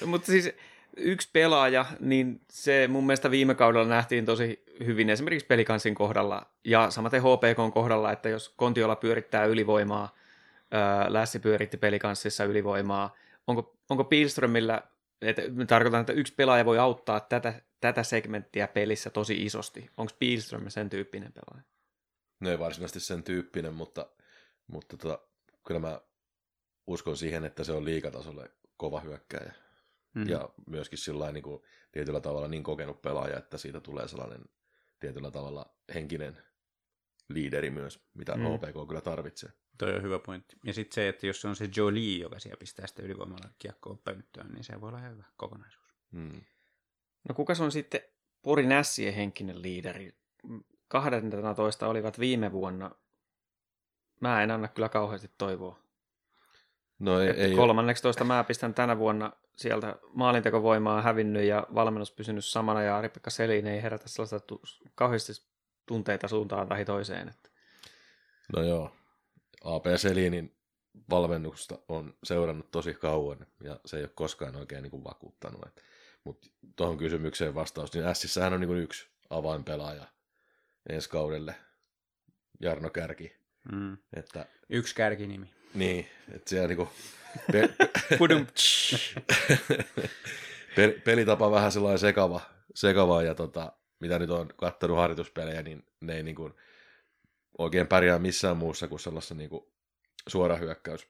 No, 0.00 0.06
mutta 0.06 0.26
siis 0.26 0.50
yksi 0.98 1.28
pelaaja, 1.32 1.86
niin 2.00 2.40
se 2.50 2.88
mun 2.88 3.06
mielestä 3.06 3.30
viime 3.30 3.54
kaudella 3.54 3.88
nähtiin 3.88 4.26
tosi 4.26 4.64
hyvin 4.86 5.10
esimerkiksi 5.10 5.46
pelikansin 5.46 5.94
kohdalla 5.94 6.46
ja 6.64 6.90
samaten 6.90 7.22
HPK 7.22 7.74
kohdalla, 7.74 8.12
että 8.12 8.28
jos 8.28 8.48
Kontiola 8.48 8.96
pyörittää 8.96 9.44
ylivoimaa, 9.44 10.14
Lässi 11.08 11.38
pyöritti 11.38 11.76
pelikanssissa 11.76 12.44
ylivoimaa, 12.44 13.16
onko, 13.46 13.76
onko 13.90 14.04
Pilströmillä, 14.04 14.82
että 15.22 15.42
tarkoitan, 15.66 16.00
että 16.00 16.12
yksi 16.12 16.34
pelaaja 16.34 16.64
voi 16.64 16.78
auttaa 16.78 17.20
tätä, 17.20 17.62
tätä 17.80 18.02
segmenttiä 18.02 18.68
pelissä 18.68 19.10
tosi 19.10 19.44
isosti. 19.44 19.90
Onko 19.96 20.12
Pilström 20.18 20.70
sen 20.70 20.90
tyyppinen 20.90 21.32
pelaaja? 21.32 21.64
No 22.40 22.50
ei 22.50 22.58
varsinaisesti 22.58 23.00
sen 23.00 23.22
tyyppinen, 23.22 23.74
mutta, 23.74 24.06
mutta 24.66 24.96
tota, 24.96 25.18
kyllä 25.66 25.80
mä 25.80 26.00
uskon 26.86 27.16
siihen, 27.16 27.44
että 27.44 27.64
se 27.64 27.72
on 27.72 27.84
liikatasolle 27.84 28.50
kova 28.76 29.00
hyökkääjä. 29.00 29.52
Mm. 30.18 30.28
Ja 30.28 30.48
myöskin 30.66 30.98
sillä 30.98 31.32
niin 31.32 31.42
kuin, 31.42 31.62
tietyllä 31.92 32.20
tavalla 32.20 32.48
niin 32.48 32.62
kokenut 32.62 33.02
pelaaja, 33.02 33.38
että 33.38 33.58
siitä 33.58 33.80
tulee 33.80 34.08
sellainen 34.08 34.44
tietyllä 35.00 35.30
tavalla 35.30 35.74
henkinen 35.94 36.42
liideri 37.28 37.70
myös, 37.70 38.00
mitä 38.14 38.34
Mm. 38.36 38.42
HPK 38.42 38.88
kyllä 38.88 39.00
tarvitsee. 39.00 39.52
Toi 39.78 39.94
on 39.94 40.02
hyvä 40.02 40.18
pointti. 40.18 40.56
Ja 40.64 40.74
sitten 40.74 40.94
se, 40.94 41.08
että 41.08 41.26
jos 41.26 41.40
se 41.40 41.48
on 41.48 41.56
se 41.56 41.68
Jolie, 41.76 42.18
joka 42.18 42.38
siellä 42.38 42.58
pistää 42.58 42.86
sitä 42.86 43.02
ylivoimalla 43.02 43.50
kiekkoa 43.58 43.98
pönttöön, 44.04 44.52
niin 44.52 44.64
se 44.64 44.80
voi 44.80 44.88
olla 44.88 44.98
hyvä 44.98 45.24
kokonaisuus. 45.36 45.94
Mm. 46.10 46.40
No 47.28 47.34
kuka 47.34 47.52
on 47.60 47.72
sitten 47.72 48.00
Porin 48.42 48.72
Ässien 48.72 49.14
henkinen 49.14 49.62
liideri? 49.62 50.18
12 50.88 51.88
olivat 51.88 52.18
viime 52.18 52.52
vuonna. 52.52 52.90
Mä 54.20 54.42
en 54.42 54.50
anna 54.50 54.68
kyllä 54.68 54.88
kauheasti 54.88 55.30
toivoa. 55.38 55.87
No 56.98 57.20
ei, 57.20 57.28
Ei, 57.28 57.40
ei, 57.40 57.54
kolmanneksi 57.54 58.02
toista 58.02 58.24
mä 58.24 58.44
pistän 58.44 58.74
tänä 58.74 58.98
vuonna 58.98 59.32
sieltä 59.56 59.96
maalintekovoimaa 60.14 61.02
hävinnyt 61.02 61.42
ja 61.44 61.66
valmennus 61.74 62.12
pysynyt 62.12 62.44
samana 62.44 62.82
ja 62.82 62.96
Ari-Pekka 62.96 63.30
Selin 63.30 63.66
ei 63.66 63.82
herätä 63.82 64.08
sellaista 64.08 64.40
tu- 64.40 64.62
kauheasti 64.94 65.32
tunteita 65.86 66.28
suuntaan 66.28 66.68
tai 66.68 66.84
toiseen. 66.84 67.28
Että. 67.28 67.48
no 68.56 68.62
joo, 68.62 68.90
AP 69.64 69.84
Selinin 69.96 70.56
valmennusta 71.10 71.78
on 71.88 72.14
seurannut 72.24 72.70
tosi 72.70 72.94
kauan 72.94 73.46
ja 73.62 73.80
se 73.86 73.96
ei 73.96 74.02
ole 74.02 74.10
koskaan 74.14 74.56
oikein 74.56 74.82
niin 74.82 74.90
kuin 74.90 75.04
vakuuttanut. 75.04 75.60
Mutta 76.24 76.48
tuohon 76.76 76.98
kysymykseen 76.98 77.54
vastaus, 77.54 77.92
niin 77.92 78.14
Sissähän 78.14 78.52
on 78.52 78.60
niin 78.60 78.68
kuin 78.68 78.80
yksi 78.80 79.10
avainpelaaja 79.30 80.06
ensi 80.88 81.10
kaudelle, 81.10 81.54
Jarno 82.60 82.90
Kärki. 82.90 83.36
Mm. 83.72 83.98
Että, 84.16 84.46
Yksi 84.68 84.94
kärkinimi. 84.94 85.57
Niin, 85.74 86.06
että 86.32 86.50
siellä 86.50 86.68
niinku 86.68 86.88
pe- 87.52 87.74
pe- 90.76 91.00
pelitapa 91.04 91.50
vähän 91.50 91.72
sellainen 91.72 91.98
sekava, 91.98 92.40
sekava 92.74 93.22
ja 93.22 93.34
tota, 93.34 93.72
mitä 94.00 94.18
nyt 94.18 94.30
on 94.30 94.48
kattanut 94.56 94.96
harjoituspelejä, 94.96 95.62
niin 95.62 95.86
ne 96.00 96.16
ei 96.16 96.22
niinku 96.22 96.50
oikein 97.58 97.86
pärjää 97.86 98.18
missään 98.18 98.56
muussa 98.56 98.88
kuin 98.88 99.00
sellaisessa 99.00 99.34
niinku 99.34 99.72
suorahyökkäys 100.28 101.06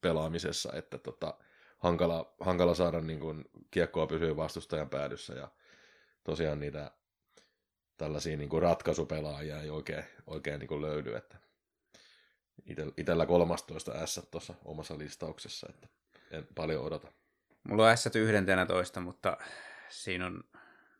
pelaamisessa, 0.00 0.72
että 0.72 0.98
tota, 0.98 1.34
hankala, 1.78 2.34
hankala 2.40 2.74
saada 2.74 3.00
niinku 3.00 3.34
kiekkoa 3.70 4.06
pysyä 4.06 4.36
vastustajan 4.36 4.88
päädyssä 4.88 5.34
ja 5.34 5.48
tosiaan 6.24 6.60
niitä 6.60 6.90
tällaisia 7.96 8.36
niinku 8.36 8.60
ratkaisupelaajia 8.60 9.60
ei 9.60 9.70
oikein, 9.70 10.04
oikein 10.26 10.58
niinku 10.58 10.82
löydy, 10.82 11.14
että 11.16 11.43
itellä 12.96 13.26
13 13.26 14.06
S 14.06 14.20
tuossa 14.30 14.54
omassa 14.64 14.98
listauksessa, 14.98 15.66
että 15.70 15.88
en 16.30 16.46
paljon 16.54 16.84
odota. 16.84 17.08
Mulla 17.68 17.88
on 17.88 17.96
S 17.96 18.06
11, 18.06 19.00
mutta 19.00 19.36
siinä 19.88 20.26
on, 20.26 20.44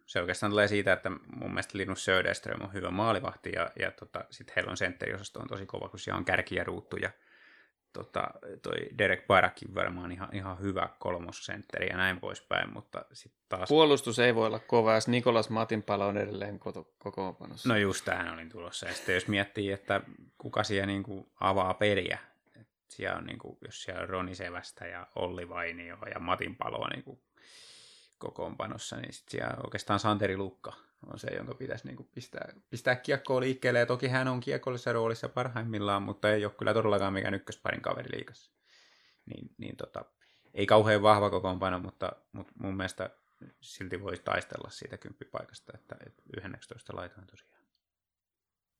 se 0.06 0.20
oikeastaan 0.20 0.52
tulee 0.52 0.68
siitä, 0.68 0.92
että 0.92 1.10
mun 1.10 1.50
mielestä 1.50 1.78
Linus 1.78 2.04
Söderström 2.04 2.62
on 2.62 2.72
hyvä 2.72 2.90
maalivahti 2.90 3.52
ja, 3.52 3.70
ja 3.78 3.90
tota, 3.90 4.24
sitten 4.30 4.52
heillä 4.56 4.70
on 4.70 4.76
sentteriosasto 4.76 5.40
on 5.40 5.48
tosi 5.48 5.66
kova, 5.66 5.88
kun 5.88 5.98
siellä 5.98 6.18
on 6.18 6.24
kärki 6.24 6.54
ja 6.54 6.64
ruuttu 6.64 6.96
ja 6.96 7.10
tota, 7.94 8.24
toi 8.62 8.76
Derek 8.98 9.26
Barakin 9.26 9.74
varmaan 9.74 10.12
ihan, 10.12 10.28
ihan 10.32 10.60
hyvä 10.60 10.88
kolmosentteri 10.98 11.86
ja 11.86 11.96
näin 11.96 12.20
poispäin, 12.20 12.72
mutta 12.72 13.04
sitten 13.12 13.42
taas... 13.48 13.68
Puolustus 13.68 14.18
ei 14.18 14.34
voi 14.34 14.46
olla 14.46 14.58
kova, 14.58 14.94
jos 14.94 15.08
Nikolas 15.08 15.50
Matinpalo 15.50 16.06
on 16.06 16.16
edelleen 16.16 16.58
koto- 16.58 16.94
kokoonpanossa. 16.98 17.68
No 17.68 17.76
just 17.76 18.04
tähän 18.04 18.34
olin 18.34 18.48
tulossa. 18.48 18.86
Ja 18.86 18.94
sitten 18.94 19.14
jos 19.14 19.28
miettii, 19.28 19.72
että 19.72 20.00
kuka 20.38 20.64
siellä 20.64 20.86
niin 20.86 21.02
kuin 21.02 21.26
avaa 21.40 21.74
peliä, 21.74 22.18
siellä 22.88 23.18
on 23.18 23.24
niin 23.24 23.38
kuin, 23.38 23.58
jos 23.64 23.82
siellä 23.82 24.02
on 24.02 24.08
Roni 24.08 24.34
Sevästä 24.34 24.86
ja 24.86 25.06
Olli 25.16 25.48
Vainio 25.48 25.96
ja 26.14 26.20
Matin 26.20 26.56
Paloa 26.56 26.88
niin 26.88 27.04
kuin 27.04 27.20
kokoonpanossa, 28.18 28.96
niin 28.96 29.12
sitten 29.12 29.30
siellä 29.30 29.56
oikeastaan 29.64 30.00
Santeri 30.00 30.36
Lukka 30.36 30.72
on 31.12 31.18
se, 31.18 31.28
jonka 31.36 31.54
pitäisi 31.54 31.86
niin 31.86 31.96
kuin 31.96 32.08
pistää, 32.14 32.52
pistää 32.70 32.96
kiekkoa 32.96 33.40
liikkeelle. 33.40 33.78
Ja 33.78 33.86
toki 33.86 34.08
hän 34.08 34.28
on 34.28 34.40
kiekollisessa 34.40 34.92
roolissa 34.92 35.28
parhaimmillaan, 35.28 36.02
mutta 36.02 36.30
ei 36.30 36.44
ole 36.44 36.52
kyllä 36.58 36.74
todellakaan 36.74 37.12
mikään 37.12 37.34
ykkösparin 37.34 37.82
kaveri 37.82 38.16
liikassa. 38.16 38.52
Niin, 39.26 39.50
niin 39.58 39.76
tota, 39.76 40.04
ei 40.54 40.66
kauhean 40.66 41.02
vahva 41.02 41.30
kokoonpano, 41.30 41.78
mutta, 41.78 42.12
mutta 42.32 42.52
mun 42.56 42.76
mielestä 42.76 43.10
silti 43.60 44.02
voi 44.02 44.18
taistella 44.24 44.70
siitä 44.70 44.98
kymppipaikasta, 44.98 45.72
että, 45.74 45.96
että 46.06 46.22
11 46.36 46.96
laitoin 46.96 47.26
tosiaan. 47.26 47.62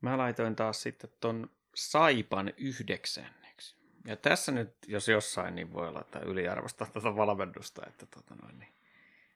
Mä 0.01 0.19
laitoin 0.19 0.57
taas 0.57 0.83
sitten 0.83 1.11
ton 1.21 1.51
Saipan 1.75 2.53
yhdeksänneksi. 2.57 3.77
Ja 4.07 4.17
tässä 4.17 4.53
nyt, 4.53 4.77
jos 4.87 5.09
jossain, 5.09 5.55
niin 5.55 5.73
voi 5.73 5.89
olla, 5.89 6.01
että 6.01 6.19
yliarvostaa 6.19 6.87
tätä 6.87 7.17
valmennusta. 7.17 7.87
Että 7.87 8.07
tota 8.07 8.35
noin, 8.43 8.59
niin. 8.59 8.75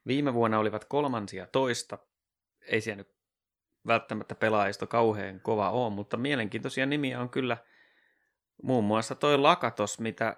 Viime 0.06 0.34
vuonna 0.34 0.58
olivat 0.58 0.84
kolmansia 0.84 1.46
toista. 1.46 1.98
Ei 2.68 2.80
siellä 2.80 2.96
nyt 2.96 3.14
välttämättä 3.86 4.34
pelaajisto 4.34 4.86
kauhean 4.86 5.40
kova 5.40 5.70
ole, 5.70 5.94
mutta 5.94 6.16
mielenkiintoisia 6.16 6.86
nimiä 6.86 7.20
on 7.20 7.30
kyllä 7.30 7.56
muun 8.62 8.84
muassa 8.84 9.14
toi 9.14 9.38
Lakatos, 9.38 10.00
mitä 10.00 10.36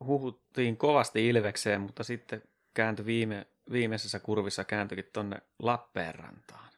huhuttiin 0.00 0.76
kovasti 0.76 1.28
Ilvekseen, 1.28 1.80
mutta 1.80 2.04
sitten 2.04 2.42
kääntyi 2.74 3.06
viime, 3.06 3.46
viimeisessä 3.72 4.18
kurvissa 4.18 4.64
kääntyikin 4.64 5.10
tonne 5.12 5.42
Lappeenrantaan. 5.58 6.68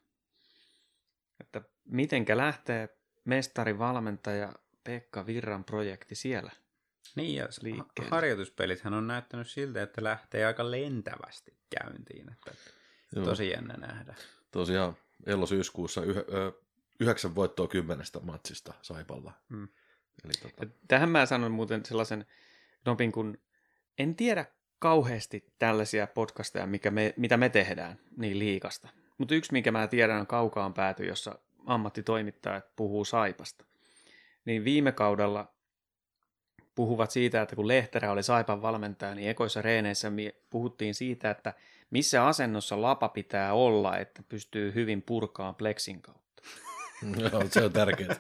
Että 1.41 1.63
mitenkä 1.85 2.37
lähtee 2.37 2.89
mestarivalmentaja 3.25 4.53
Pekka 4.85 5.27
Virran 5.27 5.65
projekti 5.65 6.15
siellä? 6.15 6.51
Niin, 7.15 7.35
ja 7.35 7.49
liikkeelle. 7.63 8.11
harjoituspelithän 8.11 8.95
on 8.95 9.07
näyttänyt 9.07 9.51
siltä, 9.51 9.83
että 9.83 10.05
lähtee 10.05 10.47
aika 10.47 10.71
lentävästi 10.71 11.59
käyntiin. 11.79 12.33
Että 12.33 12.53
Joo. 13.17 13.25
tosi 13.25 13.51
jännä 13.51 13.75
nähdä. 13.75 14.15
Tosiaan 14.57 14.97
elosyyskuussa 15.27 16.03
yh, 16.03 16.17
ö, 16.17 16.53
yhdeksän 17.01 17.35
voittoa 17.35 17.69
kymmenestä 17.69 18.21
matsista 18.21 18.75
Saipalla. 18.83 19.33
Mm. 19.49 19.69
Eli 20.25 20.33
tota, 20.43 20.65
Ja 20.65 20.71
tähän 20.89 21.11
mä 21.11 21.27
sanon 21.27 21.53
muuten 21.53 21.85
sellaisen 21.85 22.27
nopin, 22.85 23.13
kun 23.13 23.39
en 23.99 24.15
tiedä 24.15 24.45
kauheasti 24.79 25.53
tällaisia 25.59 26.07
podcasteja, 26.07 26.67
mikä 26.67 26.91
me, 26.91 27.15
mitä 27.17 27.37
me 27.37 27.49
tehdään 27.49 27.99
niin 28.17 28.39
liikasta. 28.39 28.89
Mutta 29.19 29.35
yksi, 29.35 29.53
mikä 29.53 29.73
mä 29.73 29.87
tiedän, 29.87 30.21
on 30.21 30.27
kaukaan 30.27 30.75
pääty, 30.75 31.05
jossa 31.05 31.39
ammattitoimittajat 31.67 32.77
puhuu 32.77 33.05
Saipasta. 33.05 33.65
Niin 34.45 34.65
viime 34.65 34.93
kaudella 34.93 35.55
puhuvat 36.77 37.11
siitä, 37.11 37.43
että 37.43 37.57
kun 37.57 37.69
Lehterä 37.69 38.13
oli 38.13 38.23
Saipan 38.23 38.63
valmentaja, 38.63 39.15
niin 39.15 39.31
ekoissa 39.31 39.63
reeneissä 39.63 40.13
puhuttiin 40.51 40.95
siitä, 40.95 41.31
että 41.31 41.55
missä 41.91 42.27
asennossa 42.27 42.83
lapa 42.83 43.09
pitää 43.09 43.55
olla, 43.55 43.99
että 43.99 44.23
pystyy 44.29 44.75
hyvin 44.75 45.03
purkaan 45.03 45.55
pleksin 45.55 46.03
kautta. 46.03 46.43
joo, 47.33 47.45
se 47.51 47.65
on 47.65 47.73
tärkeää. 47.73 48.17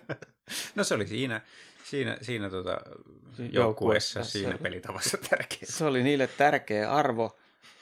No 0.74 0.84
se 0.84 0.94
oli 0.94 1.06
siinä, 1.06 1.40
siinä, 1.84 2.18
siinä 2.22 2.50
tota, 2.50 2.80
Joukkueessa 3.52 4.24
siinä 4.24 4.58
pelitavassa 4.58 5.18
tärkeä. 5.30 5.58
Se 5.62 5.84
oli 5.84 6.02
niille 6.02 6.26
tärkeä 6.26 6.92
arvo, 6.92 7.38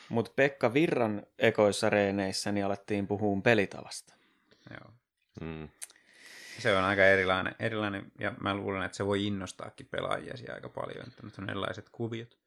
mutta 0.08 0.32
Pekka 0.36 0.74
Virran 0.74 1.22
ekoissa 1.38 1.90
reeneissä 1.90 2.52
niin 2.52 2.66
alettiin 2.66 3.06
puhua 3.06 3.40
pelitavasta. 3.40 4.14
Joo. 4.70 4.92
Mm. 5.40 5.68
Se 6.58 6.76
on 6.76 6.84
aika 6.84 7.04
erilainen, 7.04 7.54
erilainen, 7.58 8.12
ja 8.18 8.34
mä 8.40 8.54
luulen, 8.54 8.82
että 8.82 8.96
se 8.96 9.06
voi 9.06 9.26
innostaakin 9.26 9.88
pelaajia 9.90 10.36
siellä 10.36 10.54
aika 10.54 10.68
paljon, 10.68 11.06
että 11.08 11.42
on 11.42 11.50
erilaiset 11.50 11.88
kuviot. 11.92 12.38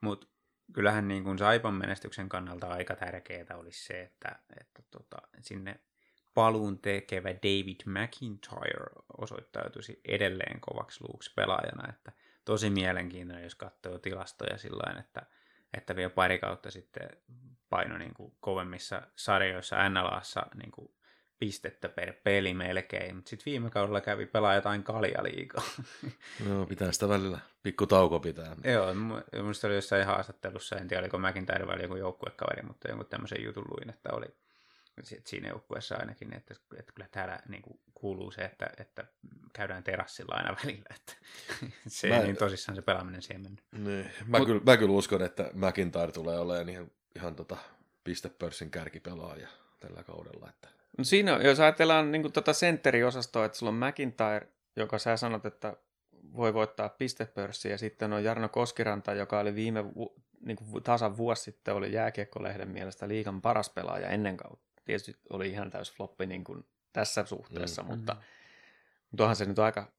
Mutta 0.00 0.26
kyllähän 0.72 1.08
niin 1.08 1.24
kuin 1.24 1.38
Saipan 1.38 1.74
menestyksen 1.74 2.28
kannalta 2.28 2.66
aika 2.66 2.96
tärkeää 2.96 3.56
olisi 3.56 3.84
se, 3.84 4.02
että, 4.02 4.38
että 4.60 4.82
tota, 4.90 5.16
sinne 5.40 5.80
paluun 6.34 6.78
tekevä 6.78 7.28
David 7.28 7.80
McIntyre 7.86 8.86
osoittautuisi 9.18 10.00
edelleen 10.08 10.60
kovaksi 10.60 11.04
luuksi 11.08 11.32
pelaajana, 11.36 11.88
että 11.88 12.12
tosi 12.44 12.70
mielenkiintoinen, 12.70 13.44
jos 13.44 13.54
katsoo 13.54 13.98
tilastoja 13.98 14.58
sillä 14.58 15.00
että, 15.00 15.22
että 15.74 15.96
vielä 15.96 16.10
pari 16.10 16.38
kautta 16.38 16.70
sitten 16.70 17.08
paino 17.70 17.98
niin 17.98 18.14
kuin 18.14 18.32
kovemmissa 18.40 19.02
sarjoissa 19.16 19.88
NLAssa 19.88 20.46
niin 20.54 20.70
kuin 20.70 20.92
pistettä 21.38 21.88
per 21.88 22.12
peli 22.24 22.54
melkein, 22.54 23.16
mutta 23.16 23.28
sitten 23.28 23.50
viime 23.50 23.70
kaudella 23.70 24.00
kävi 24.00 24.26
pelaa 24.26 24.54
jotain 24.54 24.82
kaljaliikaa. 24.82 25.64
No, 26.48 26.66
pitää 26.68 26.92
sitä 26.92 27.08
välillä 27.08 27.38
pikku 27.62 27.86
tauko 27.86 28.20
pitää. 28.20 28.56
Joo, 28.64 28.94
musta 29.42 29.66
oli 29.66 29.74
jossain 29.74 30.06
haastattelussa, 30.06 30.76
en 30.76 30.88
tiedä 30.88 31.00
oliko 31.00 31.18
McIntyre 31.18 31.66
vai 31.66 31.82
joku 31.82 31.96
joukkuekaveri, 31.96 32.62
mutta 32.62 32.88
jonkun 32.88 33.06
tämmöisen 33.06 33.44
jutun 33.44 33.64
luin, 33.70 33.90
että 33.90 34.08
oli 34.12 34.26
sit 35.02 35.26
siinä 35.26 35.48
joukkueessa 35.48 35.96
ainakin, 35.96 36.34
että, 36.34 36.54
että 36.78 36.92
kyllä 36.92 37.08
täällä 37.10 37.38
niin 37.48 37.62
kuin 37.62 37.80
kuuluu 37.94 38.30
se, 38.30 38.42
että, 38.42 38.70
että 38.78 39.04
käydään 39.52 39.82
terassilla 39.82 40.34
aina 40.34 40.56
välillä, 40.64 40.94
että 40.94 41.12
se 41.86 42.08
Mä- 42.08 42.16
ei 42.16 42.22
niin 42.22 42.36
tosissaan 42.36 42.76
se 42.76 42.82
pelaaminen 42.82 43.22
siihen 43.22 43.42
mennyt. 43.42 43.64
Niin. 43.72 44.10
Mä, 44.26 44.44
kyllä, 44.44 44.60
mä 44.66 44.76
kyllä 44.76 44.92
uskon, 44.92 45.22
että 45.22 45.50
McIntyre 45.54 46.12
tulee 46.12 46.38
olemaan 46.38 46.68
ihan, 46.68 46.90
ihan 47.16 47.36
tota 47.36 47.56
pistepörssin 48.04 48.70
kärkipelaaja 48.70 49.48
tällä 49.80 50.02
kaudella. 50.02 50.48
Että... 50.48 50.68
No 50.98 51.04
siinä, 51.04 51.32
jos 51.42 51.60
ajatellaan 51.60 52.12
niin 52.12 52.32
tota 52.32 52.52
sentteriosastoa, 52.52 53.44
että 53.44 53.58
sulla 53.58 53.70
on 53.72 53.78
McIntyre, 53.88 54.48
joka 54.76 54.98
sä 54.98 55.16
sanot, 55.16 55.46
että 55.46 55.76
voi 56.36 56.54
voittaa 56.54 56.88
pistepörssiä, 56.88 57.70
ja 57.70 57.78
sitten 57.78 58.12
on 58.12 58.24
Jarno 58.24 58.48
Koskiranta, 58.48 59.14
joka 59.14 59.38
oli 59.40 59.54
viime 59.54 59.94
vu- 59.94 60.14
niin 60.40 60.56
kuin 60.56 60.82
tasan 60.82 61.16
vuosi 61.16 61.42
sitten, 61.42 61.74
oli 61.74 61.92
jääkiekkolehden 61.92 62.68
mielestä 62.68 63.08
liikan 63.08 63.40
paras 63.42 63.70
pelaaja 63.70 64.08
ennen 64.08 64.36
kautta. 64.36 64.82
Tietysti 64.84 65.16
oli 65.30 65.48
ihan 65.50 65.70
täys 65.70 65.92
floppi 65.92 66.26
niin 66.26 66.44
kuin 66.44 66.66
tässä 66.92 67.24
suhteessa, 67.24 67.82
Mm. 67.82 67.88
mutta, 67.88 68.16
mutta 69.10 69.24
onhan 69.24 69.36
se 69.36 69.44
nyt 69.44 69.58
aika 69.58 69.92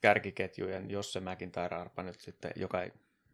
kärkiketjujen, 0.00 0.90
jos 0.90 1.12
se 1.12 1.20
McIntyre-arpa 1.20 2.02
nyt 2.02 2.20
sitten, 2.20 2.50
joka 2.56 2.82
ei... 2.82 2.92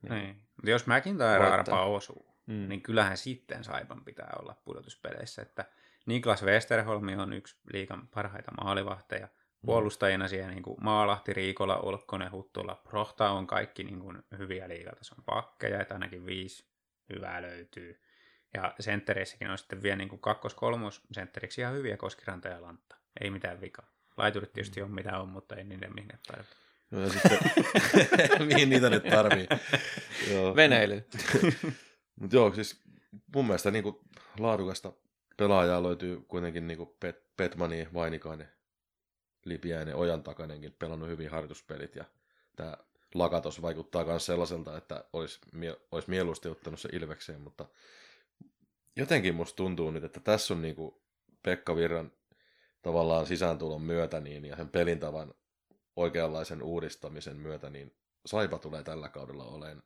Niin. 0.08 0.36
Mutta 0.56 0.70
jos 0.70 0.86
McIntyre 0.86 1.46
arpa 1.46 1.84
osuu, 1.84 2.26
Mm. 2.46 2.68
niin 2.68 2.82
kyllähän 2.82 3.16
sitten 3.16 3.64
Saipan 3.64 4.04
pitää 4.04 4.32
olla 4.42 4.54
pudotuspeleissä, 4.64 5.42
että 5.42 5.64
Niklas 6.06 6.42
Westerholmi 6.42 7.16
on 7.16 7.32
yksi 7.32 7.56
liikan 7.72 8.08
parhaita 8.08 8.52
maalivahteja. 8.64 9.28
Puolustajina 9.66 10.28
siellä 10.28 10.50
niin 10.50 10.62
kuin 10.62 10.76
Maalahti, 10.80 11.32
Riikola, 11.32 11.76
Olkkonen, 11.76 12.32
Huttula, 12.32 12.80
Prohta 12.88 13.30
on 13.30 13.46
kaikki 13.46 13.84
niin 13.84 14.00
kuin 14.00 14.22
hyviä 14.38 14.68
liigatason 14.68 15.24
pakkeja, 15.24 15.80
että 15.80 15.94
ainakin 15.94 16.26
viisi 16.26 16.66
hyvää 17.14 17.42
löytyy. 17.42 18.02
Ja 18.54 18.74
senttereissäkin 18.80 19.50
on 19.50 19.58
sitten 19.58 19.82
vielä 19.82 19.96
niin 19.96 20.08
kuin 20.08 20.20
kakkos-kolmos 20.20 21.02
sentteriksi 21.12 21.60
ihan 21.60 21.74
hyviä 21.74 21.96
Koskiranta 21.96 22.48
ja 22.48 22.62
Lantta. 22.62 22.96
Ei 23.20 23.30
mitään 23.30 23.60
vikaa. 23.60 23.92
Laiturit 24.16 24.52
tietysti 24.52 24.82
on 24.82 24.90
mitä 24.90 25.18
on, 25.18 25.28
mutta 25.28 25.56
ei 25.56 25.64
niiden 25.64 25.94
mihin 25.94 26.10
tarvitse. 26.26 26.56
No 26.90 27.00
ja 27.00 27.08
sitten, 27.08 27.38
mihin 28.48 28.70
niitä 28.70 28.90
nyt 28.90 29.04
tarvii. 29.04 29.46
Joo. 30.32 30.56
Veneily. 30.56 31.08
Mutta 32.20 32.36
joo, 32.36 32.54
siis 32.54 32.82
mun 33.34 33.46
mielestä 33.46 33.70
niinku 33.70 34.04
laadukasta 34.38 34.92
pelaajaa 35.36 35.82
löytyy 35.82 36.20
kuitenkin 36.28 36.66
niinku 36.66 36.96
Pet, 37.00 37.36
Petmani, 37.36 37.88
Vainikainen, 37.94 38.48
Lipiäinen, 39.44 39.96
Ojan 39.96 40.22
takanenkin 40.22 40.72
pelannut 40.78 41.08
hyvin 41.08 41.30
harjoituspelit 41.30 41.96
ja 41.96 42.04
tämä 42.56 42.76
Lakatos 43.14 43.62
vaikuttaa 43.62 44.04
myös 44.04 44.26
sellaiselta, 44.26 44.76
että 44.76 45.04
olisi, 45.12 45.40
olisi 45.92 46.10
mieluusti 46.10 46.48
ottanut 46.48 46.80
se 46.80 46.88
Ilvekseen, 46.92 47.40
mutta 47.40 47.66
jotenkin 48.96 49.34
musta 49.34 49.56
tuntuu 49.56 49.90
nyt, 49.90 50.04
että 50.04 50.20
tässä 50.20 50.54
on 50.54 50.62
niinku 50.62 51.02
Pekka 51.42 51.76
Virran 51.76 52.12
tavallaan 52.82 53.26
sisääntulon 53.26 53.82
myötä 53.82 54.20
niin, 54.20 54.44
ja 54.44 54.56
sen 54.56 54.68
pelintavan 54.68 55.34
oikeanlaisen 55.96 56.62
uudistamisen 56.62 57.36
myötä, 57.36 57.70
niin 57.70 57.94
Saipa 58.26 58.58
tulee 58.58 58.82
tällä 58.82 59.08
kaudella 59.08 59.44
olemaan 59.44 59.82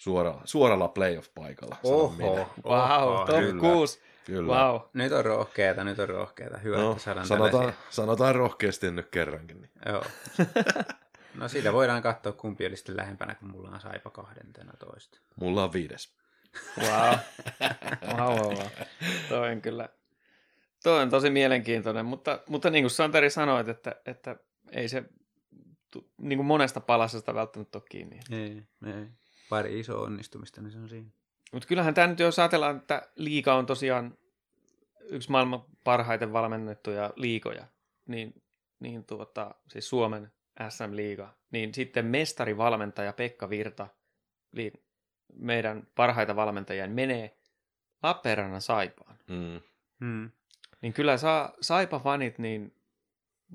suora, 0.00 0.40
suoralla 0.44 0.88
playoff-paikalla. 0.88 1.76
minä. 2.16 2.46
Wow, 2.64 3.26
top 3.26 3.36
kyllä. 3.40 3.60
6. 3.60 4.00
Kyllä. 4.24 4.54
Wow. 4.54 4.80
Nyt 4.94 5.12
on 5.12 5.24
rohkeeta, 5.24 5.84
nyt 5.84 5.98
on 5.98 6.08
rohkeeta. 6.08 6.58
Hyvä, 6.58 6.76
No, 6.76 6.90
että 6.90 7.02
saadaan 7.02 7.26
sanotaan, 7.26 7.50
tällaisia. 7.52 7.80
sanotaan 7.90 8.34
rohkeasti 8.34 8.90
nyt 8.90 9.08
kerrankin. 9.08 9.60
Niin. 9.60 9.70
Joo. 9.86 10.04
No 11.34 11.48
siitä 11.48 11.72
voidaan 11.72 12.02
katsoa, 12.02 12.32
kumpi 12.32 12.66
oli 12.66 12.76
sitten 12.76 12.96
lähempänä, 12.96 13.34
kun 13.34 13.50
mulla 13.50 13.68
on 13.70 13.80
Saipa 13.80 14.10
12. 14.10 15.18
Mulla 15.36 15.64
on 15.64 15.72
viides. 15.72 16.14
Wow. 16.80 16.88
wow, 18.18 18.38
wow, 18.38 18.54
wow. 18.54 18.66
Toi 19.28 19.52
on 19.52 19.62
kyllä, 19.62 19.88
toi 20.82 21.02
on 21.02 21.10
tosi 21.10 21.30
mielenkiintoinen, 21.30 22.06
mutta, 22.06 22.40
mutta 22.48 22.70
niin 22.70 22.82
kuin 22.84 22.90
Santeri 22.90 23.30
sanoit, 23.30 23.68
että, 23.68 23.96
että 24.06 24.36
ei 24.72 24.88
se 24.88 25.04
niin 26.18 26.38
kuin 26.38 26.46
monesta 26.46 26.80
palasesta 26.80 27.34
välttämättä 27.34 27.78
ole 27.78 27.84
kiinni. 27.90 28.20
Ei, 28.30 28.62
ei. 28.86 29.06
Pari 29.50 29.80
iso 29.80 30.02
onnistumista, 30.02 30.62
niin 30.62 30.72
se 30.72 30.78
on 30.78 30.88
siinä. 30.88 31.10
Mutta 31.52 31.68
kyllähän 31.68 31.94
tämä 31.94 32.06
nyt, 32.06 32.18
jos 32.18 32.38
ajatellaan, 32.38 32.76
että 32.76 33.02
liiga 33.16 33.54
on 33.54 33.66
tosiaan 33.66 34.18
yksi 35.00 35.30
maailman 35.30 35.64
parhaiten 35.84 36.32
valmennettuja 36.32 37.12
liigoja, 37.16 37.64
niin, 38.06 38.42
niin 38.80 39.04
tuota, 39.04 39.54
siis 39.68 39.88
Suomen 39.88 40.32
SM-liiga, 40.68 41.34
niin 41.50 41.74
sitten 41.74 42.06
mestarivalmentaja 42.06 43.12
Pekka 43.12 43.50
Virta, 43.50 43.88
li- 44.52 44.72
meidän 45.34 45.86
parhaita 45.94 46.36
valmentajia, 46.36 46.86
niin 46.86 46.94
menee 46.94 47.36
Lappeenrannan 48.02 48.62
Saipaan. 48.62 49.18
Mm. 49.28 49.60
Hmm. 50.00 50.30
Niin 50.80 50.92
kyllä 50.92 51.16
saa 51.16 51.52
Saipa-fanit, 51.60 52.38
niin 52.38 52.74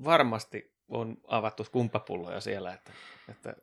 varmasti 0.04 0.76
on 0.88 1.16
avattu 1.26 1.66
kumppapulloja 1.72 2.40
siellä, 2.40 2.72
että, 2.74 2.92
että 3.28 3.56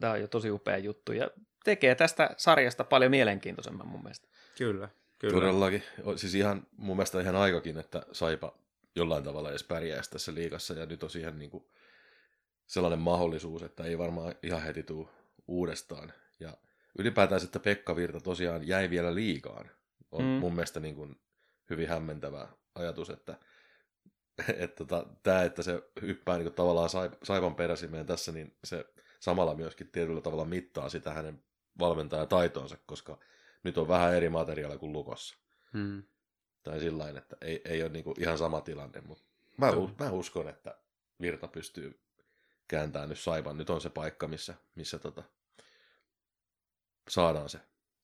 tämä 0.00 0.12
on 0.12 0.20
jo 0.20 0.28
tosi 0.28 0.50
upea 0.50 0.78
juttu 0.78 1.12
ja 1.12 1.30
tekee 1.64 1.94
tästä 1.94 2.30
sarjasta 2.36 2.84
paljon 2.84 3.10
mielenkiintoisemman 3.10 3.88
mun 3.88 4.02
mielestä. 4.02 4.28
Kyllä, 4.58 4.88
kyllä. 5.18 5.34
Todellakin. 5.40 5.82
O- 6.04 6.16
Siis 6.16 6.34
ihan, 6.34 6.66
mun 6.76 6.96
mielestä 6.96 7.20
ihan 7.20 7.36
aikakin, 7.36 7.78
että 7.78 8.02
Saipa 8.12 8.54
jollain 8.96 9.24
tavalla 9.24 9.50
edes 9.50 9.64
pärjäisi 9.64 10.10
tässä 10.10 10.34
liigassa, 10.34 10.74
ja 10.74 10.86
nyt 10.86 11.02
on 11.02 11.10
siihen 11.10 11.38
niin 11.38 11.50
kuin 11.50 11.64
sellainen 12.66 12.98
mahdollisuus, 12.98 13.62
että 13.62 13.84
ei 13.84 13.98
varmaan 13.98 14.34
ihan 14.42 14.62
heti 14.62 14.82
tule 14.82 15.08
uudestaan. 15.48 16.12
Ja 16.40 16.56
ylipäätään, 16.98 17.44
että 17.44 17.58
Pekka 17.60 17.96
Virta 17.96 18.20
tosiaan 18.20 18.68
jäi 18.68 18.90
vielä 18.90 19.14
liigaan, 19.14 19.70
on 20.12 20.22
Mm. 20.24 20.28
mun 20.28 20.54
mielestä 20.54 20.80
niin 20.80 20.94
kuin 20.94 21.20
hyvin 21.70 21.88
hämmentävä 21.88 22.48
ajatus, 22.74 23.10
että 23.10 23.36
että 24.58 24.84
tota, 24.84 25.06
tämä, 25.22 25.42
että 25.42 25.62
se 25.62 25.82
hyppää 26.02 26.36
niin 26.36 26.44
kuin 26.44 26.54
tavallaan 26.54 26.88
Saip- 26.90 27.16
Saipan 27.22 27.54
peräsimeen 27.54 28.06
tässä, 28.06 28.32
niin 28.32 28.56
se 28.64 28.84
samalla 29.20 29.54
myöskin 29.54 29.88
tietyllä 29.92 30.20
tavalla 30.20 30.44
mittaa 30.44 30.88
sitä 30.88 31.12
hänen 31.12 31.42
valmentajataitoonsa, 31.78 32.76
koska 32.86 33.18
nyt 33.62 33.78
on 33.78 33.88
vähän 33.88 34.14
eri 34.14 34.28
materiaalia 34.28 34.78
kuin 34.78 34.92
Lukossa. 34.92 35.36
Hmm. 35.72 36.02
Tai 36.62 36.80
sillä 36.80 37.08
että 37.08 37.36
ei, 37.40 37.62
ei 37.64 37.82
ole 37.82 37.90
niinku 37.90 38.14
ihan 38.18 38.38
sama 38.38 38.60
tilanne, 38.60 39.00
mutta 39.00 39.24
mä, 39.58 39.68
Joo. 39.68 39.90
mä 39.98 40.10
uskon, 40.10 40.48
että 40.48 40.78
Virta 41.20 41.48
pystyy 41.48 42.00
kääntämään 42.68 43.08
nyt 43.08 43.18
Saipan. 43.18 43.56
Nyt 43.56 43.70
on 43.70 43.80
se 43.80 43.90
paikka, 43.90 44.28
missä, 44.28 44.54
missä 44.74 44.98
tota, 44.98 45.22
saadaan 47.08 47.48
se 47.48 47.58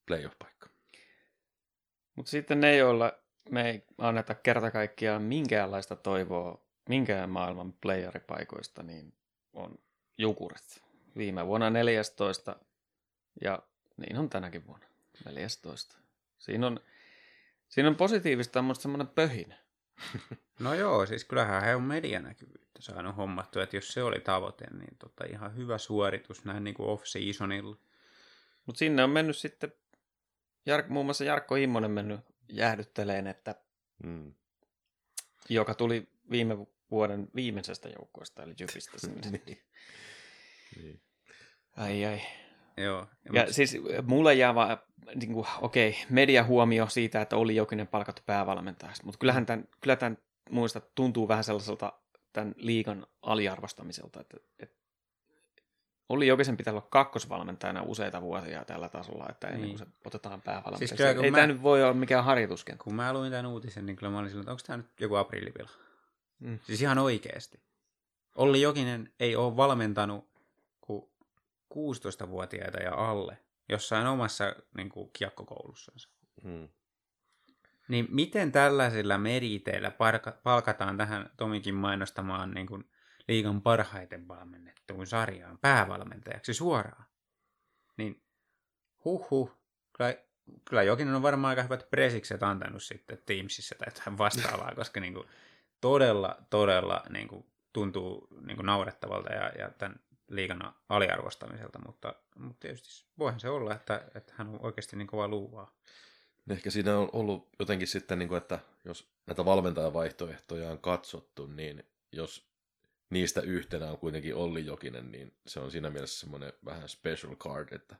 playoff-paikka. 0.05 0.69
Mutta 2.15 2.29
sitten 2.29 2.59
ne, 2.59 2.75
joilla 2.75 3.13
me 3.49 3.69
ei 3.69 3.83
anneta 3.97 4.35
kerta 4.35 4.71
kaikkiaan 4.71 5.21
minkäänlaista 5.21 5.95
toivoa 5.95 6.61
minkään 6.89 7.29
maailman 7.29 7.73
playeripaikoista, 7.73 8.83
niin 8.83 9.13
on 9.53 9.79
Jukurit. 10.17 10.83
Viime 11.17 11.47
vuonna 11.47 11.69
14 11.69 12.55
ja 13.41 13.63
niin 13.97 14.17
on 14.17 14.29
tänäkin 14.29 14.67
vuonna 14.67 14.87
14. 15.25 15.97
Siinä 16.39 16.67
on, 16.67 16.79
siinä 17.69 17.89
on 17.89 17.95
positiivista 17.95 18.61
mutta 18.61 18.81
semmoinen 18.81 19.07
pöhinä. 19.07 19.57
No 20.59 20.73
joo, 20.73 21.05
siis 21.05 21.23
kyllähän 21.25 21.63
he 21.63 21.75
on 21.75 21.81
medianäkyvyyttä 21.83 22.81
saanut 22.81 23.17
hommattua, 23.17 23.63
että 23.63 23.77
jos 23.77 23.93
se 23.93 24.03
oli 24.03 24.19
tavoite, 24.19 24.65
niin 24.73 24.97
tota 24.97 25.23
ihan 25.25 25.55
hyvä 25.55 25.77
suoritus 25.77 26.45
näin 26.45 26.63
niin 26.63 26.73
kuin 26.73 26.89
off-seasonilla. 26.89 27.77
Mutta 28.65 28.79
sinne 28.79 29.03
on 29.03 29.09
mennyt 29.09 29.37
sitten, 29.37 29.73
Jar- 30.69 30.89
muun 30.89 31.05
muassa 31.05 31.23
Jarkko 31.23 31.55
Immonen 31.55 31.91
mennyt 31.91 32.19
jäähdytteleen, 32.49 33.27
että 33.27 33.55
Mm. 34.03 34.33
joka 35.49 35.73
tuli 35.75 36.07
viime, 36.31 36.57
vuoden 36.91 37.27
viimeisestä 37.35 37.89
joukkueesta, 37.89 38.43
eli 38.43 38.53
Jypistä 38.59 38.99
sinne. 38.99 39.21
niin. 39.45 39.61
niin. 40.75 41.01
Ai 41.77 42.05
ai. 42.05 42.21
Joo. 42.83 43.07
Ja 43.33 43.43
mut- 43.43 43.53
siis 43.53 43.77
mulle 44.03 44.33
jää 44.33 44.55
vaan, 44.55 44.77
niin 45.15 45.33
kuin, 45.33 45.47
okei, 45.61 45.95
mediahuomio 46.09 46.87
siitä, 46.89 47.21
että 47.21 47.35
oli 47.37 47.55
jokinen 47.55 47.87
palkattu 47.87 48.21
päävalmentajaksi, 48.25 49.05
mutta 49.05 49.17
kyllähän 49.19 49.45
tämän, 49.45 49.67
kyllä 49.81 49.95
tämän 49.95 50.17
muista 50.49 50.81
tuntuu 50.95 51.27
vähän 51.27 51.43
sellaiselta 51.43 51.93
tämän 52.33 52.53
liigan 52.57 53.07
aliarvostamiselta, 53.21 54.21
että, 54.21 54.37
että 54.59 54.79
oli 56.09 56.27
Jokisen 56.27 56.57
pitää 56.57 56.73
olla 56.73 56.87
kakkosvalmentajana 56.89 57.83
useita 57.83 58.21
vuosia 58.21 58.65
tällä 58.65 58.89
tasolla, 58.89 59.25
että 59.29 59.47
ennen 59.47 59.61
Niin. 59.61 59.69
kuin 59.77 59.79
se 59.79 59.85
otetaan 60.05 60.41
päävalmentajaksi. 60.41 60.87
Siis 60.97 61.09
kyllä, 61.15 61.25
Ei 61.25 61.31
mä- 61.31 61.37
tämä 61.37 61.47
nyt 61.47 61.63
voi 61.63 61.83
olla 61.83 61.93
mikään 61.93 62.23
harjoituskenttä. 62.23 62.83
kun 62.83 62.95
mä 62.95 63.13
luin 63.13 63.31
tämän 63.31 63.45
uutisen, 63.45 63.85
niin 63.85 63.95
kyllä 63.95 64.11
mä 64.11 64.19
olin 64.19 64.29
silleen, 64.29 64.43
että 64.43 64.51
onko 64.51 64.61
tämä 64.67 64.77
nyt 64.77 64.85
joku 64.99 65.15
aprillipila? 65.15 65.69
Mm. 66.39 66.59
Siis 66.63 66.81
ihan 66.81 66.97
oikeasti. 66.97 67.59
Olli 68.35 68.61
Jokinen 68.61 69.13
ei 69.19 69.35
ole 69.35 69.57
valmentanut 69.57 70.28
16-vuotiaita 71.73 72.77
ja 72.77 72.93
alle 72.93 73.37
jossain 73.69 74.07
omassa 74.07 74.55
niin 74.77 74.89
kuin, 74.89 75.09
kiekkokoulussaan. 75.13 75.97
Mm. 76.43 76.69
Niin 77.87 78.07
miten 78.09 78.51
tällaisilla 78.51 79.17
meriteillä 79.17 79.91
parka- 79.91 80.39
palkataan 80.43 80.97
tähän 80.97 81.29
Tomikin 81.37 81.75
mainostamaan 81.75 82.51
niin 82.51 82.67
kuin, 82.67 82.89
liigan 83.27 83.61
parhaiten 83.61 84.27
valmennettuun 84.27 85.07
sarjaan 85.07 85.57
päävalmentajaksi 85.57 86.53
suoraan? 86.53 87.05
Niin 87.97 88.23
huhhuh, 89.05 89.57
kyllä, 89.97 90.15
kyllä 90.69 90.83
Jokinen 90.83 91.15
on 91.15 91.21
varmaan 91.21 91.49
aika 91.49 91.63
hyvät 91.63 91.89
presikset 91.89 92.43
antanut 92.43 92.83
sitten 92.83 93.21
Teamsissa 93.25 93.75
tai 93.75 93.87
jotain 93.95 94.17
vastaavaa, 94.17 94.75
koska 94.75 94.99
niin 94.99 95.13
kuin, 95.13 95.27
todella, 95.81 96.37
todella 96.49 97.03
niin 97.09 97.27
kuin, 97.27 97.45
tuntuu 97.73 98.27
niin 98.45 98.55
kuin, 98.55 98.65
naurettavalta 98.65 99.33
ja, 99.33 99.51
ja 99.57 99.69
tämän 99.69 99.99
liigan 100.29 100.73
aliarvostamiselta, 100.89 101.79
mutta, 101.85 102.13
mutta 102.35 102.59
tietysti 102.59 103.05
voihan 103.19 103.39
se 103.39 103.49
olla, 103.49 103.73
että, 103.73 104.01
että 104.15 104.33
hän 104.37 104.47
on 104.47 104.59
oikeasti 104.61 104.95
niin 104.95 105.07
kova 105.07 105.27
luuvaa. 105.27 105.75
Ehkä 106.49 106.69
siinä 106.69 106.97
on 106.97 107.09
ollut 107.13 107.49
jotenkin 107.59 107.87
sitten, 107.87 108.19
niin 108.19 108.29
kuin, 108.29 108.37
että 108.37 108.59
jos 108.85 109.11
näitä 109.27 109.45
valmentajavaihtoehtoja 109.45 110.71
on 110.71 110.79
katsottu, 110.79 111.45
niin 111.45 111.83
jos 112.11 112.49
niistä 113.09 113.41
yhtenä 113.41 113.91
on 113.91 113.97
kuitenkin 113.97 114.35
Olli 114.35 114.65
Jokinen, 114.65 115.11
niin 115.11 115.33
se 115.47 115.59
on 115.59 115.71
siinä 115.71 115.89
mielessä 115.89 116.19
semmoinen 116.19 116.53
vähän 116.65 116.89
special 116.89 117.35
card, 117.35 117.73
että, 117.73 117.95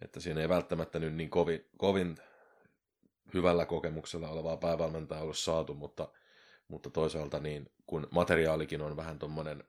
että 0.00 0.20
siinä 0.20 0.40
ei 0.40 0.48
välttämättä 0.48 0.98
nyt 0.98 1.14
niin 1.14 1.30
kovin, 1.30 1.66
kovin 1.76 2.16
hyvällä 3.34 3.66
kokemuksella 3.66 4.28
olevaa 4.28 4.56
päävalmentajaa 4.56 5.22
ollut 5.22 5.38
saatu, 5.38 5.74
mutta, 5.74 6.08
mutta 6.68 6.90
toisaalta 6.90 7.40
niin 7.40 7.70
kun 7.86 8.08
materiaalikin 8.10 8.82
on 8.82 8.96
vähän 8.96 9.18
tuommoinen, 9.18 9.64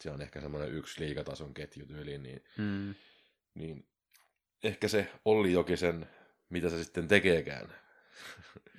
se 0.00 0.10
on 0.10 0.22
ehkä 0.22 0.40
semmoinen 0.40 0.72
yksi 0.72 1.00
liigatason 1.00 1.54
ketjutyyli, 1.54 2.18
niin 2.18 2.44
Mm. 2.58 2.94
niin 3.54 3.88
ehkä 4.64 4.88
se 4.88 5.10
Olli 5.24 5.52
Jokisen, 5.52 6.08
mitä 6.48 6.70
se 6.70 6.84
sitten 6.84 7.08
tekeekään 7.08 7.74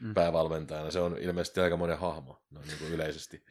Mm. 0.01 0.13
päävalmentajana, 0.13 0.91
se 0.91 0.99
on 0.99 1.18
ilmeisesti 1.18 1.59
aika 1.59 1.78
monen 1.78 1.97
hahmo, 1.97 2.41
no 2.51 2.61
niin 2.68 2.78
kuin 2.80 2.91
yleisesti 2.91 3.45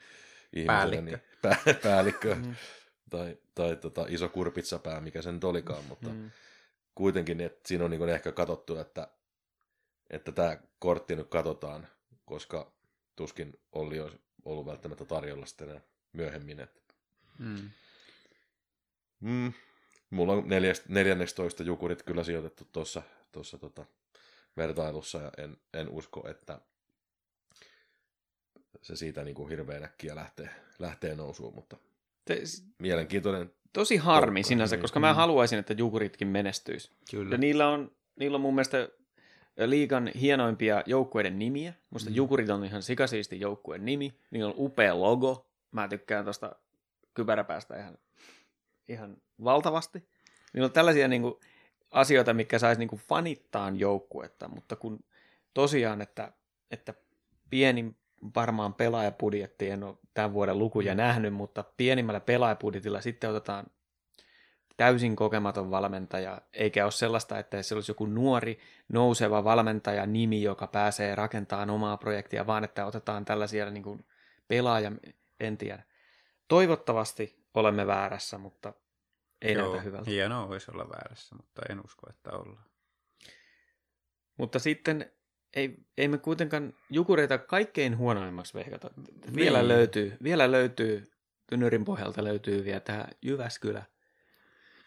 ihmiselle, 0.53 0.67
Päällikkö. 0.77 1.03
Niin, 1.03 1.21
pää, 1.43 1.57
päällikkö 1.83 2.35
Mm. 2.35 2.55
tai, 3.11 3.39
tai 3.55 3.77
tota, 3.77 4.07
iso 4.09 4.29
kurpitsapää, 4.29 5.01
mikä 5.01 5.23
se 5.23 5.33
nyt 5.33 5.45
olikaan, 5.45 5.85
mutta 5.85 6.09
Mm. 6.09 6.31
kuitenkin 6.95 7.41
että 7.41 7.69
siinä 7.69 7.85
on 7.85 7.91
niin 7.91 7.99
kuin 7.99 8.11
ehkä 8.11 8.33
katsottu, 8.33 8.79
että, 8.79 9.09
että 10.11 10.33
tämä 10.33 10.59
kortti 10.79 11.17
nyt 11.17 11.29
katsotaan, 11.29 11.89
koska 12.25 12.73
tuskin 13.17 13.61
Olli 13.73 14.01
olisi 14.01 14.21
ollut 14.45 14.67
välttämättä 14.67 15.05
tarjolla 15.05 15.47
sitten 15.47 15.83
myöhemmin. 16.13 16.61
Että, 16.61 16.81
Mm. 17.39 17.71
mm, 19.21 19.53
mulla 20.11 20.33
on 20.33 20.49
neljäst, 20.49 20.89
14 20.89 21.63
jukurit 21.63 22.03
kyllä 22.03 22.25
sijoitettu 22.25 22.69
tuossa 22.73 23.03
tuossa 23.33 23.59
tota, 23.59 23.85
vertailussa 24.57 25.19
ja 25.19 25.31
en, 25.39 25.57
en 25.75 25.89
usko, 25.89 26.29
että 26.29 26.61
se 28.83 28.97
siitä 28.97 29.25
niin 29.25 29.35
kuin 29.35 29.49
hirveän 29.49 29.85
äkkiä 29.85 30.15
lähtee, 30.15 30.49
lähtee 30.79 31.15
nousuun, 31.15 31.55
mutta 31.55 31.77
Te, 32.25 32.43
mielenkiintoinen. 32.79 33.53
tosi 33.73 33.97
harmi 33.97 34.41
Joukko, 34.41 34.49
sinänsä, 34.49 34.77
niin. 34.77 34.81
koska 34.83 35.01
mä 35.01 35.13
Mm. 35.13 35.17
haluaisin, 35.17 35.59
että 35.59 35.73
Jukuritkin 35.79 36.29
menestyisi. 36.29 36.91
Kyllä. 37.11 37.35
Ja 37.35 37.39
niillä 37.39 37.69
on, 37.69 37.93
niillä 38.17 38.35
on 38.35 38.41
mun 38.41 38.55
mielestä 38.55 38.89
liigan 39.67 40.11
hienoimpia 40.21 40.83
joukkueiden 40.87 41.39
nimiä. 41.39 41.75
Musta 41.91 42.11
Mm. 42.11 42.17
Jukurit 42.17 42.51
on 42.51 42.65
ihan 42.65 42.83
sikasiisti 42.83 43.41
joukkueen 43.41 43.85
nimi. 43.85 44.19
Niillä 44.31 44.49
on 44.49 44.55
upea 44.57 45.01
logo. 45.01 45.51
Mä 45.71 45.89
tykkään 45.89 46.25
kypäräpäästä 47.15 47.79
ihan, 47.79 47.99
ihan 48.89 49.17
valtavasti. 49.45 50.09
Niillä 50.53 50.67
on 50.67 50.73
tällaisia 50.73 51.09
niin 51.09 51.23
kuin, 51.23 51.35
asioita, 51.91 52.35
mitkä 52.35 52.59
saisi 52.59 52.79
niin 52.79 52.89
kuin, 52.89 53.03
fanittaa 53.09 53.71
joukkuetta, 53.71 54.49
mutta 54.49 54.77
kun 54.77 55.05
tosiaan, 55.55 56.01
että, 56.01 56.33
että 56.71 56.95
pienin 57.51 57.97
varmaan 58.37 58.75
pelaajapudjetti, 58.75 59.71
en 59.71 59.83
ole 59.83 59.97
tämän 60.15 60.33
vuoden 60.33 60.59
lukuja 60.59 60.95
nähnyt, 60.95 61.35
mutta 61.35 61.65
pienimmällä 61.77 62.21
pelaajapudjetilla 62.21 63.01
sitten 63.01 63.31
otetaan 63.31 63.67
täysin 64.77 65.17
kokematon 65.17 65.71
valmentaja, 65.71 66.41
eikä 66.53 66.85
ole 66.85 66.93
sellaista, 66.93 67.39
että 67.39 67.63
se 67.63 67.75
olisi 67.75 67.91
joku 67.91 68.07
nuori, 68.07 68.59
nouseva 68.89 69.45
valmentaja 69.45 70.07
nimi, 70.07 70.43
joka 70.43 70.67
pääsee 70.67 71.15
rakentamaan 71.15 71.71
omaa 71.71 71.97
projektia, 71.97 72.47
vaan 72.47 72.65
että 72.65 72.87
otetaan 72.87 73.25
tällaisia 73.25 73.71
niin 73.71 73.83
kuin 73.83 74.05
pelaaja, 74.49 74.93
en 75.41 75.59
tiedä. 75.59 75.83
Toivottavasti 76.49 77.45
olemme 77.55 77.87
väärässä, 77.87 78.39
mutta 78.39 78.73
ei 79.43 79.53
Joo, 79.55 79.67
näytä 79.69 79.83
hyvältä. 79.83 80.11
Hienoa 80.11 80.49
voisi 80.49 80.71
olla 80.71 80.89
väärässä, 80.89 81.37
mutta 81.37 81.63
en 81.69 81.85
usko, 81.85 82.07
että 82.11 82.33
ollaan. 82.33 82.65
Mutta 84.37 84.59
sitten 84.59 85.13
ei, 85.57 85.77
ei 85.99 86.09
me 86.09 86.19
kuitenkaan 86.19 86.75
jukureita 86.91 87.39
kaikkein 87.39 87.99
huonoimmaksi 87.99 88.55
vehkata. 88.55 88.91
Vielä 89.35 89.59
Niin. 89.59 89.69
löytyy, 89.69 90.17
vielä 90.23 90.51
löytyy, 90.51 91.11
Tynyrin 91.47 91.85
pohjalta 91.85 92.25
löytyy 92.25 92.65
vielä 92.65 92.81
tämä 92.81 93.07
Jyväskylä. 93.23 93.83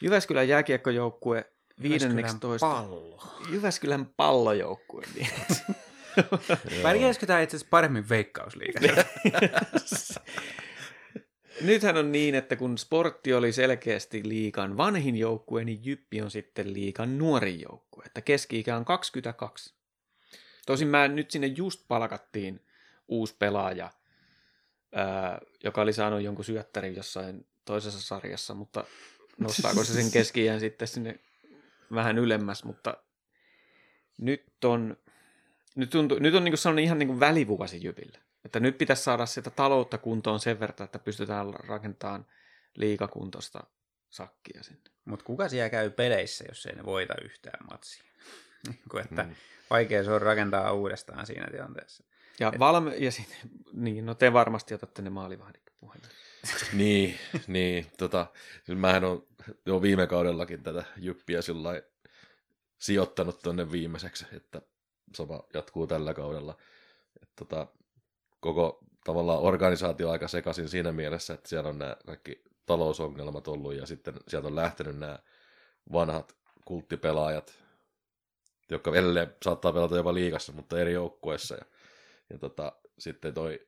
Jyväskylän 0.01 0.47
jääkiekkojoukkue 0.47 1.51
15. 1.81 2.65
pallo. 2.65 3.23
Jyväskylän 3.49 4.05
pallojoukkue. 4.17 5.03
Niin. 5.15 5.29
Pärjäisikö 6.83 7.25
tämä 7.25 7.41
itse 7.41 7.57
asiassa 7.57 7.69
paremmin 7.69 8.09
veikkausliigassa? 8.09 9.05
Nythän 11.61 11.97
on 11.97 12.11
niin, 12.11 12.35
että 12.35 12.55
kun 12.55 12.77
sportti 12.77 13.33
oli 13.33 13.53
selkeästi 13.53 14.27
liikan 14.29 14.77
vanhin 14.77 15.15
joukkue, 15.15 15.63
niin 15.63 15.79
Jyppi 15.83 16.21
on 16.21 16.31
sitten 16.31 16.73
liikan 16.73 17.17
nuorin 17.17 17.61
joukkue. 17.61 18.03
Että 18.05 18.21
keski-ikä 18.21 18.77
on 18.77 18.85
22. 18.85 19.73
Tosin 20.65 20.87
mä 20.87 21.07
nyt 21.07 21.31
sinne 21.31 21.47
just 21.47 21.81
palkattiin 21.87 22.65
uusi 23.07 23.35
pelaaja, 23.39 23.91
ää, 24.95 25.41
joka 25.63 25.81
oli 25.81 25.93
saanut 25.93 26.21
jonkun 26.21 26.45
syöttärin 26.45 26.95
jossain 26.95 27.45
toisessa 27.65 28.01
sarjassa, 28.01 28.53
mutta 28.53 28.85
nostaako 29.37 29.83
se 29.83 29.93
sen 29.93 30.11
keski 30.11 30.45
sitten 30.59 30.87
sinne 30.87 31.19
vähän 31.93 32.17
ylemmäs, 32.17 32.63
mutta 32.63 32.97
nyt 34.17 34.45
on, 34.65 34.97
nyt 35.75 35.89
tuntuu, 35.89 36.19
nyt 36.19 36.35
on 36.35 36.43
niin 36.43 36.57
sellainen 36.57 36.85
ihan 36.85 36.99
niin 36.99 37.07
kuin 37.07 37.19
välivuosi 37.19 37.83
Jypille. 37.83 38.26
Että 38.47 38.59
nyt 38.59 38.77
pitäisi 38.77 39.03
saada 39.03 39.25
sitä 39.25 39.49
taloutta 39.49 39.97
kuntoon 39.97 40.39
sen 40.39 40.59
verran, 40.59 40.83
että 40.83 40.99
pystytään 40.99 41.53
rakentamaan 41.53 42.25
liikakuntoista 42.75 43.63
sakkia 44.09 44.63
sinne. 44.63 44.81
Mutta 45.05 45.25
kuka 45.25 45.49
siellä 45.49 45.69
käy 45.69 45.89
peleissä, 45.89 46.45
jos 46.47 46.65
ei 46.65 46.75
ne 46.75 46.85
voita 46.85 47.13
yhtään 47.23 47.65
matsia? 47.71 48.03
Niin 48.67 49.05
että 49.05 49.23
Mm. 49.23 49.35
vaikea 49.69 50.03
se 50.03 50.11
on 50.11 50.21
rakentaa 50.21 50.73
uudestaan 50.73 51.25
siinä 51.25 51.47
tilanteessa. 51.51 52.03
Ja, 52.39 52.53
valme- 52.59 52.95
ja 52.95 53.11
sit, 53.11 53.37
niin, 53.73 54.05
no 54.05 54.15
te 54.15 54.33
varmasti 54.33 54.73
otatte 54.73 55.01
ne 55.01 55.09
maalivahdit 55.09 55.63
puheelle. 55.79 56.07
Niin, 56.73 57.19
niin 57.47 57.85
tota, 57.97 58.27
siis 58.63 58.77
mähän 58.77 59.03
on 59.03 59.27
jo 59.65 59.81
viime 59.81 60.07
kaudellakin 60.07 60.63
tätä 60.63 60.83
jyppiä 60.97 61.41
sillä 61.41 61.81
sijoittanut 62.77 63.39
tonne 63.41 63.71
viimeiseksi, 63.71 64.25
että 64.31 64.61
sama 65.15 65.43
jatkuu 65.53 65.87
tällä 65.87 66.13
kaudella. 66.13 66.57
Et 67.21 67.29
tota, 67.35 67.67
koko 68.39 68.79
tavallaan 69.05 69.39
organisaatio 69.39 70.09
aika 70.09 70.27
sekaisin 70.27 70.69
siinä 70.69 70.91
mielessä, 70.91 71.33
että 71.33 71.49
siellä 71.49 71.69
on 71.69 71.79
nämä 71.79 71.95
kaikki 72.05 72.43
talousongelmat 72.65 73.47
ollut 73.47 73.73
ja 73.73 73.85
sitten 73.85 74.13
sieltä 74.27 74.47
on 74.47 74.55
lähtenyt 74.55 74.97
nämä 74.97 75.19
vanhat 75.91 76.35
kulttipelaajat, 76.65 77.63
jotka 78.71 78.91
edelleen 78.91 79.35
saattaa 79.43 79.73
pelata 79.73 79.97
jopa 79.97 80.13
liigassa, 80.13 80.53
mutta 80.53 80.79
eri 80.79 80.93
joukkueissa. 80.93 81.55
Ja, 81.55 81.65
ja 82.29 82.37
tota, 82.37 82.71
sitten 82.99 83.33
toi, 83.33 83.67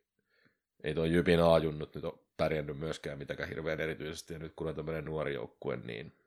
ei 0.84 0.93
toi 0.93 1.11
Jypin 1.11 1.39
A-junnut 1.39 1.95
nyt 1.95 2.05
ole 2.05 2.20
pärjännyt 2.38 2.78
myöskään 2.78 3.17
mitenkään 3.17 3.49
hirveän 3.49 3.80
erityisesti, 3.80 4.34
ja 4.34 4.39
nyt 4.39 4.53
kun 4.55 4.67
on 4.67 4.76
tämmöinen 4.76 5.05
nuori 5.05 5.34
joukkue, 5.34 5.78
niin 5.78 6.17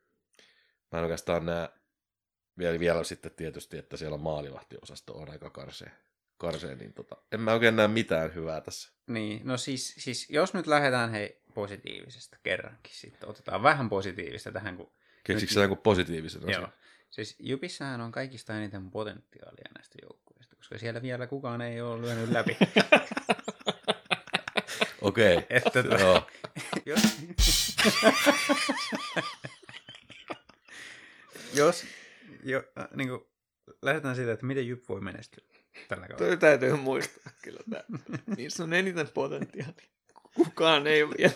mä 0.92 0.98
en 0.98 1.04
oikeastaan 1.04 1.46
näe 1.46 1.68
vielä, 2.58 2.78
vielä 2.78 3.04
sitten 3.04 3.32
tietysti, 3.32 3.78
että 3.78 3.96
siellä 3.96 4.16
maalivahtiosasto 4.16 5.12
on 5.12 5.30
aika 5.30 5.50
karsea, 5.50 5.90
karseen, 6.42 6.78
niin 6.78 6.92
tota, 6.92 7.16
en 7.32 7.40
mä 7.40 7.52
oikein 7.52 7.76
näe 7.76 7.88
mitään 7.88 8.34
hyvää 8.34 8.60
tässä. 8.60 8.92
Niin, 9.06 9.40
no 9.44 9.56
siis, 9.56 9.94
siis 9.98 10.30
jos 10.30 10.54
nyt 10.54 10.66
lähdetään 10.66 11.10
hei 11.10 11.42
positiivisesta 11.54 12.36
kerrankin, 12.42 12.94
sitten 12.94 13.28
otetaan 13.28 13.62
vähän 13.62 13.88
positiivista 13.88 14.52
tähän, 14.52 14.76
kun... 14.76 14.92
Keksikö 15.24 15.52
sä 15.52 15.60
jonkun 15.60 15.78
positiivisen 15.78 16.42
asian? 16.42 16.62
Joo. 16.62 16.70
Siis 17.10 17.36
Jupissahan 17.38 18.00
on 18.00 18.12
kaikista 18.12 18.56
eniten 18.56 18.90
potentiaalia 18.90 19.70
näistä 19.74 19.98
joukkueista, 20.02 20.56
koska 20.56 20.78
siellä 20.78 21.02
vielä 21.02 21.26
kukaan 21.26 21.60
ei 21.60 21.80
ole 21.80 22.02
lyönyt 22.02 22.30
läpi. 22.30 22.56
Okei, 25.00 25.36
okay. 25.36 25.46
Että 25.56 25.82
to- 25.82 25.98
joo. 25.98 26.26
jos, 26.86 27.02
jos 31.54 31.84
jo, 32.42 32.62
äh, 32.78 32.88
niin 32.94 33.08
kuin, 33.08 33.20
lähdetään 33.82 34.16
siitä, 34.16 34.32
että 34.32 34.46
miten 34.46 34.68
Jyp 34.68 34.88
voi 34.88 35.00
menestyä 35.00 35.51
tällä 35.88 36.08
kaudella. 36.08 36.28
Toi 36.28 36.36
täytyy 36.36 36.76
muistaa 36.76 37.32
kyllä 37.42 37.60
tämä. 37.70 37.82
Niissä 38.36 38.64
on 38.64 38.72
eniten 38.72 39.08
potentiaalia. 39.08 39.88
Kukaan 40.34 40.86
ei 40.86 41.02
ole 41.02 41.14
vielä. 41.18 41.32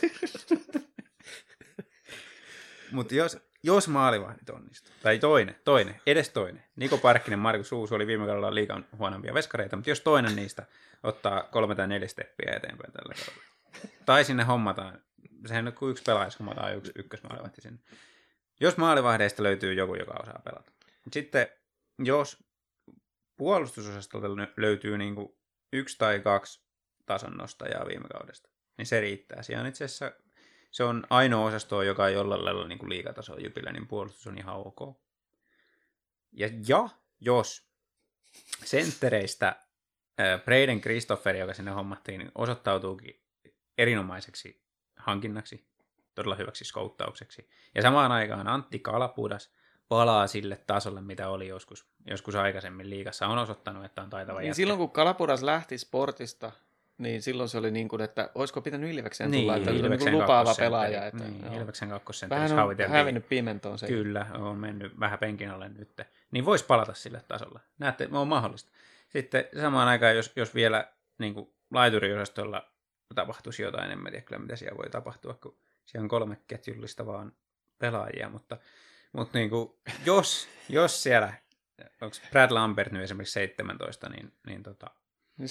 Mutta 2.91 3.15
jos, 3.15 3.39
jos 3.63 3.89
maalivahdit 3.89 4.51
onnistuu, 4.51 4.93
tai 5.03 5.19
toinen, 5.19 5.57
toinen, 5.65 6.01
edes 6.07 6.31
toinen, 6.31 6.65
Niko 6.77 6.99
Parkkinen, 6.99 7.39
Markus 7.39 7.73
Uusu 7.73 7.95
oli 7.95 8.07
viime 8.07 8.27
kaudella 8.27 8.55
liikan 8.55 8.87
huonompia 8.99 9.35
veskareita, 9.35 9.77
mutta 9.77 9.91
jos 9.91 10.01
toinen 10.01 10.37
niistä 10.37 10.67
ottaa 11.03 11.43
kolme 11.43 11.75
tai 11.75 11.89
neljä 11.89 12.09
steppiä 12.09 12.53
eteenpäin 12.57 12.93
tällä 12.93 13.15
kaudella, 13.15 13.47
tai 14.07 14.25
sinne 14.25 14.45
hommataan, 14.45 15.03
sehän 15.47 15.67
on 15.67 15.73
kuin 15.73 15.91
yksi 15.91 16.03
pelaaja, 16.03 16.27
jos 16.27 16.39
hommataan 16.39 16.77
yksi 16.77 16.93
ykkösmaalivahti 16.95 17.61
sinne. 17.61 17.79
Jos 18.61 18.77
maalivahdeista 18.77 19.43
löytyy 19.43 19.75
joku, 19.75 19.95
joka 19.95 20.15
osaa 20.23 20.41
pelata. 20.45 20.73
Sitten 21.13 21.49
jos 21.99 22.46
puolustusosastolta 23.37 24.27
lö- 24.27 24.53
löytyy 24.57 24.99
niin 24.99 25.15
kuin 25.15 25.29
yksi 25.73 25.99
tai 25.99 26.21
kaksi 26.21 26.67
tason 27.07 27.37
nostajaa 27.37 27.87
viime 27.87 28.09
kaudesta, 28.09 28.49
niin 28.79 28.87
se 28.87 29.01
riittää. 29.01 29.43
Siellä 29.43 29.63
on 29.63 29.69
itse 29.69 29.85
asiassa 29.85 30.13
se 30.71 30.85
on 30.85 31.07
ainoa 31.11 31.47
osasto, 31.47 31.83
joka 31.83 32.09
ei 32.09 32.15
jollain 32.15 32.45
lailla 32.45 32.69
niin 32.69 32.79
kuin 32.79 32.91
liigatasoa 32.91 33.39
Jypillä, 33.39 33.73
niin 33.73 33.87
puolustus 33.87 34.27
on 34.27 34.39
ihan 34.39 34.57
ok. 34.57 34.97
Ja, 36.33 36.49
ja 36.69 36.89
jos 37.21 37.69
senttereistä 38.65 39.49
äh, 40.21 40.45
Braden 40.45 40.81
Christopher, 40.81 41.37
joka 41.37 41.55
sinne 41.55 41.71
hommattiin, 41.71 42.19
niin 42.19 42.33
osoittautuukin 42.35 43.23
erinomaiseksi 43.79 44.63
hankinnaksi, 44.97 45.67
todella 46.15 46.35
hyväksi 46.35 46.65
skouttaukseksi. 46.65 47.49
Ja 47.75 47.83
samaan 47.83 48.13
aikaan 48.13 48.49
Antti 48.49 48.79
Kalapudas 48.79 49.51
palaa 49.89 50.27
sille 50.27 50.57
tasolle, 50.67 51.01
mitä 51.01 51.29
oli 51.29 51.49
joskus, 51.49 51.87
joskus 52.07 52.35
aikaisemmin 52.35 52.91
liigassa. 52.91 53.27
On 53.27 53.39
osoittanut, 53.39 53.85
että 53.85 54.03
on 54.03 54.11
taitava 54.11 54.39
Niin 54.39 54.47
jätkä. 54.47 54.57
silloin 54.57 54.79
kun 54.79 54.91
Kalapuras 54.91 55.43
lähti 55.43 55.79
sportista, 55.79 56.53
niin 56.99 57.23
silloin 57.23 57.49
se 57.49 57.59
oli 57.59 57.71
niin 57.71 57.89
kuin, 57.89 58.03
että 58.03 58.31
olisiko 58.35 58.61
pitänyt 58.61 58.95
Ilvekseen 58.95 59.33
tulla, 59.33 59.53
niin, 59.53 59.63
että 59.63 59.73
niin 59.73 59.85
Ilveksen 59.85 60.13
kuin 60.13 60.23
lupaava 60.23 60.45
kakkosentteri. 60.45 60.67
pelaaja. 60.67 61.07
Että, 61.07 61.25
niin, 61.25 61.45
joo. 61.45 61.55
Ilveksen 61.61 61.89
Vähän 61.89 62.01
kakkosenterissä 62.01 62.65
on 62.65 62.91
hävinnyt 62.91 63.29
pimentoon 63.29 63.79
se. 63.79 63.87
Kyllä, 63.87 64.27
on 64.35 64.59
mennyt 64.59 65.01
vähän 65.01 65.19
penkin 65.19 65.51
alle 65.51 65.69
nyt. 65.69 66.01
Niin 66.31 66.45
voisi 66.45 66.65
palata 66.65 66.95
sille 66.95 67.23
tasolle. 67.29 67.61
Näette, 67.79 68.09
on 68.13 68.29
mahdollista. 68.29 68.71
Sitten 69.09 69.45
samaan 69.61 69.89
aikaan, 69.89 70.17
jos, 70.17 70.33
jos 70.37 70.55
vielä 70.55 70.89
niin 71.19 71.35
kuin 71.35 71.51
laituriosastolla 71.71 72.71
tapahtuisi 73.15 73.63
jotain, 73.63 73.91
en 73.91 73.99
mä 73.99 74.11
tiedä 74.11 74.25
kyllä 74.25 74.43
mitä 74.43 74.57
siellä 74.57 74.77
voi 74.77 74.91
tapahtua, 74.91 75.35
kun 75.35 75.57
siellä 75.87 76.05
on 76.05 76.09
kolme 76.09 76.37
ketjullista 76.47 77.07
vaan 77.07 77.33
pelaajia, 77.79 78.29
mutta, 78.29 78.59
mutta 79.13 79.39
niin 79.39 79.51
kuin, 79.51 79.73
jos, 80.05 80.49
jos 80.69 81.03
siellä, 81.03 81.33
onko 82.01 82.17
Brad 82.31 82.51
Lambert 82.51 82.93
nyt 82.93 83.03
esimerkiksi 83.03 83.33
17, 83.33 84.09
niin, 84.09 84.33
niin 84.47 84.63
tota, 84.63 84.91
Niin 85.39 85.49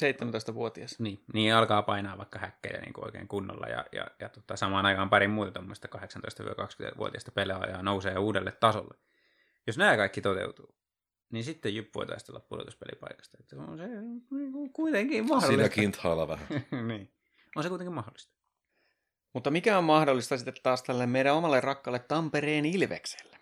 17-vuotias. 0.49 0.99
niin, 0.99 1.23
niin 1.33 1.55
alkaa 1.55 1.81
painaa 1.81 2.17
vaikka 2.17 2.39
häkkejä 2.39 2.81
niin 2.81 2.93
kuin 2.93 3.05
oikein 3.05 3.27
kunnolla 3.27 3.67
ja, 3.67 3.85
ja, 3.91 4.07
ja 4.19 4.29
tota, 4.29 4.55
samaan 4.55 4.85
aikaan 4.85 5.09
pari 5.09 5.27
muuta 5.27 5.51
tuommoista 5.51 5.87
18-20-vuotiaista 5.97 7.31
pelaajaa 7.31 7.83
nousee 7.83 8.17
uudelle 8.17 8.51
tasolle. 8.51 8.97
Jos 9.67 9.77
nämä 9.77 9.97
kaikki 9.97 10.21
toteutuu, 10.21 10.75
niin 11.31 11.43
sitten 11.43 11.75
Jyp 11.75 11.95
voi 11.95 12.05
taistella 12.05 12.39
pudotuspelipaikasta. 12.39 13.37
Että 13.39 13.55
on 13.55 13.77
se 13.77 13.87
niin 14.31 14.51
kuin 14.51 14.73
kuitenkin 14.73 15.23
Siinä 15.23 15.35
mahdollista. 15.35 15.69
kinthailla 15.81 16.27
vähän. 16.27 16.47
niin. 16.87 17.11
On 17.55 17.63
se 17.63 17.69
kuitenkin 17.69 17.93
mahdollista. 17.93 18.35
Mutta 19.33 19.51
mikä 19.51 19.77
on 19.77 19.83
mahdollista 19.83 20.37
sitten 20.37 20.53
taas 20.63 20.83
tälle 20.83 21.05
meidän 21.05 21.35
omalle 21.35 21.61
rakkaalle 21.61 21.99
Tampereen 21.99 22.65
Ilvekselle? 22.65 23.37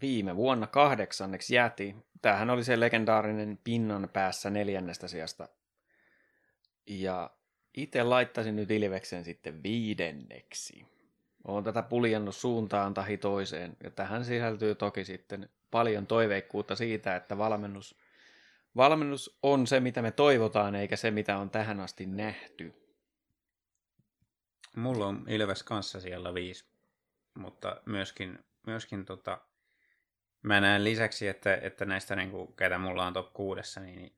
Viime 0.00 0.36
vuonna 0.36 0.66
kahdeksanneksi 0.66 1.54
jäätiin. 1.54 2.04
Tämähän 2.22 2.50
oli 2.50 2.64
se 2.64 2.80
legendaarinen 2.80 3.58
pinnan 3.64 4.08
päässä 4.12 4.50
neljännestä 4.50 5.08
sijasta. 5.08 5.48
Ja 6.86 7.30
itse 7.76 8.02
laittaisin 8.02 8.56
nyt 8.56 8.70
Ilveksen 8.70 9.24
sitten 9.24 9.62
viidenneksi. 9.62 10.86
Olen 11.44 11.64
tätä 11.64 11.82
puljannut 11.82 12.36
suuntaan 12.36 12.94
tahi 12.94 13.16
toiseen. 13.18 13.76
Ja 13.82 13.90
tähän 13.90 14.24
sisältyy 14.24 14.74
toki 14.74 15.04
sitten 15.04 15.48
paljon 15.70 16.06
toiveikkuutta 16.06 16.76
siitä, 16.76 17.16
että 17.16 17.38
valmennus, 17.38 17.98
valmennus 18.76 19.38
on 19.42 19.66
se, 19.66 19.80
mitä 19.80 20.02
me 20.02 20.10
toivotaan, 20.10 20.74
eikä 20.74 20.96
se, 20.96 21.10
mitä 21.10 21.38
on 21.38 21.50
tähän 21.50 21.80
asti 21.80 22.06
nähty. 22.06 22.74
Mulla 24.76 25.06
on 25.06 25.24
Ilves 25.28 25.62
kanssa 25.62 26.00
siellä 26.00 26.34
viisi, 26.34 26.64
mutta 27.34 27.80
myöskin, 27.86 28.38
myöskin 28.66 29.04
tota, 29.04 29.38
mä 30.42 30.60
näen 30.60 30.84
lisäksi, 30.84 31.28
että, 31.28 31.54
että 31.54 31.84
näistä, 31.84 32.16
niin 32.16 32.30
kuin, 32.30 32.52
ketä 32.52 32.78
mulla 32.78 33.06
on 33.06 33.12
top 33.12 33.32
kuudessa, 33.32 33.80
niin 33.80 34.12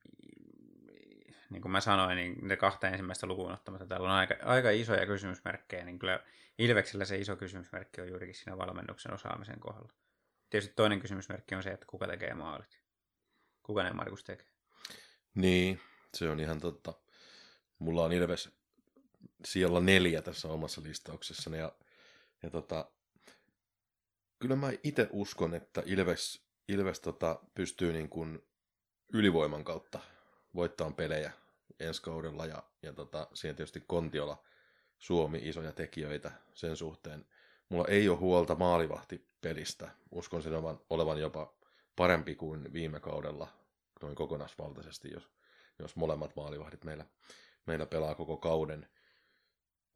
niin 1.51 1.63
kuin 1.63 1.73
mä 1.73 1.81
sanoin, 1.81 2.17
niin 2.17 2.49
ne 2.49 2.57
kahta 2.57 2.89
ensimmäistä 2.89 3.27
lukuun 3.27 3.53
ottamatta 3.53 3.87
täällä 3.87 4.09
on 4.09 4.15
aika, 4.15 4.35
aika 4.45 4.71
isoja 4.71 5.07
kysymysmerkkejä, 5.07 5.85
niin 5.85 5.99
kyllä 5.99 6.21
Ilveksellä 6.59 7.05
se 7.05 7.19
iso 7.19 7.37
kysymysmerkki 7.37 8.01
on 8.01 8.09
juurikin 8.09 8.35
siinä 8.35 8.59
valmennuksen 8.59 9.15
osaamisen 9.15 9.61
kohdalla. 9.61 9.93
Tietysti 10.51 10.75
toinen 10.75 11.01
kysymysmerkki 11.01 11.55
on 11.55 11.63
se, 11.63 11.71
että 11.71 11.87
kuka 11.87 12.07
tekee 12.07 12.35
maalit. 12.35 12.79
Kuka 13.63 13.83
ne 13.83 13.93
Markus 13.93 14.25
tekee? 14.25 14.47
Niin, 15.35 15.81
se 16.15 16.31
on 16.31 16.41
ihan 16.41 16.61
totta. 16.61 16.95
Mulla 17.79 18.05
on 18.05 18.13
Ilves 18.13 18.51
siellä 19.45 19.81
neljä 19.81 20.23
tässä 20.23 20.49
omassa 20.49 20.83
listauksessani 20.83 21.59
ja, 21.59 21.73
ja 22.43 22.51
tota, 22.51 22.91
kyllä 24.43 24.57
mä 24.57 24.73
itse 24.83 25.09
uskon, 25.13 25.55
että 25.55 25.83
Ilves, 25.87 26.47
Ilves 26.69 27.01
tota, 27.01 27.41
pystyy 27.55 27.93
niin 27.93 28.09
kuin 28.09 28.43
ylivoiman 29.13 29.65
kautta 29.65 30.01
voittamaan 30.55 30.95
pelejä 30.95 31.33
ensi 31.81 32.03
kaudella 32.03 32.47
ja, 32.47 32.63
ja 32.83 32.93
tota, 32.93 33.29
siihen 33.35 33.57
tietysti 33.57 33.85
Kontiola 33.87 34.45
Suomi 34.99 35.41
isoja 35.43 35.73
tekijöitä 35.73 36.33
sen 36.55 36.77
suhteen. 36.77 37.27
Mulla 37.69 37.85
ei 37.89 38.09
ole 38.09 38.19
huolta 38.19 38.55
maalivahtipelistä. 38.55 39.91
Uskon 40.11 40.43
sen 40.43 40.55
olevan, 40.55 40.81
olevan 40.91 41.19
jopa 41.19 41.55
parempi 41.97 42.35
kuin 42.35 42.73
viime 42.73 43.01
kaudella 43.01 43.49
noin 44.03 44.15
kokonaisvaltaisesti, 44.15 45.11
jos, 45.11 45.31
jos 45.79 45.97
molemmat 45.97 46.37
maalivahdit 46.37 46.85
meillä, 46.85 47.05
meillä 47.67 47.87
pelaa 47.87 48.15
koko 48.15 48.37
kauden. 48.37 48.89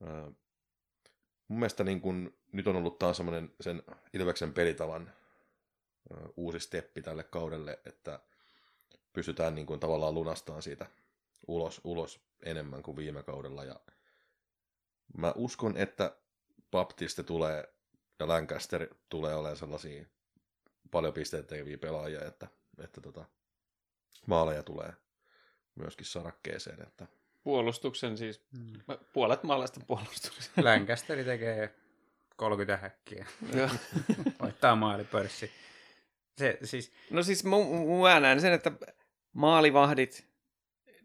Öö, 0.03 0.31
mun 1.49 1.59
mielestä 1.59 1.85
niin 1.85 2.01
kun, 2.01 2.35
nyt 2.53 2.67
on 2.67 2.77
ollut 2.77 2.99
taas 2.99 3.17
semmoinen 3.17 3.55
sen 3.61 3.83
Ilveksen 4.13 4.53
pelitavan 4.53 5.13
uusi 6.37 6.61
steppi 6.61 7.03
tälle 7.03 7.25
kaudelle, 7.25 7.79
että 7.85 8.21
pystytään 9.13 9.55
niin 9.55 9.67
kuin 9.67 9.81
tavallaan 9.81 10.15
lunastamaan 10.15 10.63
siitä 10.63 10.87
ulos, 11.47 11.81
ulos 11.85 12.21
enemmän 12.43 12.83
kuin 12.83 12.97
viime 12.97 13.23
kaudella. 13.23 13.65
Ja 13.65 13.81
mä 15.17 15.33
uskon, 15.37 15.77
että 15.77 16.17
Baptiste 16.71 17.23
tulee 17.23 17.75
ja 18.19 18.29
Lancaster 18.29 18.95
tulee 19.09 19.35
olemaan 19.35 19.57
sellaisia 19.57 20.05
paljon 20.91 21.13
pisteitä 21.13 21.49
tekeviä 21.49 21.79
pelaajia, 21.79 22.25
että, 22.25 22.49
että 22.79 23.01
tota, 23.01 23.25
maaleja 24.27 24.63
tulee 24.63 24.93
myöskin 25.75 26.07
sarakkeeseen. 26.07 26.83
Että 26.83 27.07
Puolustuksen 27.47 28.17
siis, 28.19 28.43
Mm. 28.53 28.73
puolet 29.13 29.43
maalaista 29.43 29.81
puolustuksen. 29.87 30.65
Länkasteri 30.65 31.25
tekee 31.35 31.75
30 32.37 32.77
häkkiä. 32.83 33.27
Voittaa 34.43 34.77
maalipörssi. 34.87 35.51
Se, 36.39 36.59
siis, 36.63 36.93
No 37.11 37.23
siis 37.23 37.45
mä 37.45 38.21
näen 38.21 38.41
sen, 38.41 38.53
että 38.53 38.73
maalivahdit 39.33 40.27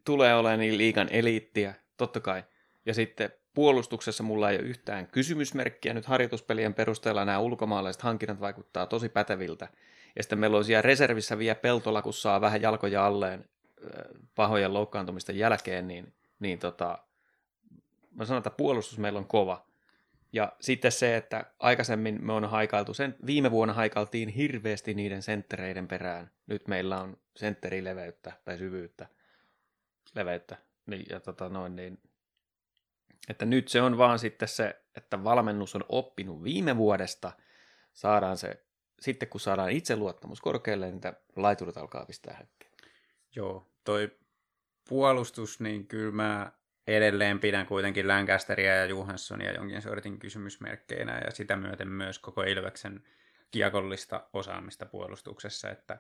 tulee 0.06 0.36
olemaan 0.36 0.60
niin 0.60 0.78
liikan 0.78 1.08
eliittiä, 1.12 1.74
totta 1.98 2.20
kai. 2.20 2.44
Ja 2.86 2.94
sitten 2.94 3.32
puolustuksessa 3.54 4.24
mulla 4.24 4.50
ei 4.50 4.58
ole 4.58 4.66
yhtään 4.66 5.08
kysymysmerkkiä. 5.08 5.94
Nyt 5.94 6.06
harjoituspelien 6.06 6.74
perusteella 6.74 7.26
nämä 7.26 7.40
ulkomaalaiset 7.40 8.02
hankinnat 8.02 8.40
vaikuttaa 8.40 8.86
tosi 8.86 9.10
päteviltä. 9.10 9.68
Ja 10.16 10.24
sitten 10.24 10.40
meillä 10.40 10.58
on 10.58 10.66
siellä 10.66 10.82
reservissä 10.82 11.38
vielä 11.38 11.56
Peltola, 11.56 12.02
kun 12.02 12.14
saa 12.14 12.42
vähän 12.42 12.62
jalkoja 12.62 13.06
alleen 13.06 13.46
pahojen 14.36 14.74
loukkaantumisten 14.74 15.38
jälkeen, 15.38 15.88
niin, 15.88 16.14
niin 16.42 16.60
tota, 16.60 16.98
mä 18.12 18.26
sanon, 18.26 18.38
että 18.38 18.50
puolustus 18.50 18.98
meillä 18.98 19.20
on 19.20 19.28
kova. 19.28 19.72
Ja 20.34 20.56
sitten 20.62 20.92
se, 20.92 21.18
että 21.18 21.46
aikaisemmin 21.60 22.26
me 22.26 22.34
on 22.34 22.50
haikailtu, 22.50 22.94
sen, 22.94 23.16
viime 23.26 23.52
vuonna 23.52 23.74
haikailtiin 23.74 24.30
hirveästi 24.30 24.94
niiden 24.94 25.22
senttereiden 25.22 25.88
perään. 25.88 26.32
Nyt 26.48 26.68
meillä 26.68 27.02
on 27.02 27.18
sentterileveyttä 27.36 28.32
tai 28.46 28.58
syvyyttä. 28.58 29.08
leveyttä. 30.16 30.58
Niin, 30.86 31.06
ja 31.10 31.20
tota 31.20 31.50
noin, 31.50 31.76
niin, 31.76 32.00
että 33.30 33.46
nyt 33.46 33.68
se 33.68 33.82
on 33.82 33.98
vaan 33.98 34.20
sitten 34.20 34.48
se, 34.48 34.82
että 34.98 35.24
valmennus 35.24 35.76
on 35.76 35.86
oppinut 35.90 36.44
viime 36.44 36.78
vuodesta, 36.78 37.32
saadaan 37.94 38.38
se, 38.38 38.66
sitten 39.00 39.30
kun 39.30 39.42
saadaan 39.42 39.72
itseluottamus 39.72 40.42
korkealle, 40.42 40.92
niin 40.92 41.02
laiturit 41.36 41.78
alkaa 41.78 42.06
pistää 42.06 42.34
häkkeen. 42.34 42.72
Joo, 43.36 43.72
toi 43.84 44.21
puolustus, 44.90 45.60
niin 45.60 45.88
kyllä 45.88 46.12
mä 46.12 46.52
edelleen 46.88 47.40
pidän 47.40 47.66
kuitenkin 47.66 48.08
Lancasteria 48.08 48.76
ja 48.76 48.86
Johanssonia 48.86 49.52
jonkin 49.54 49.82
sortin 49.82 50.20
kysymysmerkkeinä 50.20 51.22
ja 51.26 51.32
sitä 51.32 51.56
myöten 51.56 51.88
myös 51.88 52.20
koko 52.20 52.44
Ilveksen 52.44 53.04
kiekollista 53.52 54.28
osaamista 54.34 54.86
puolustuksessa, 54.86 55.70
että 55.70 56.00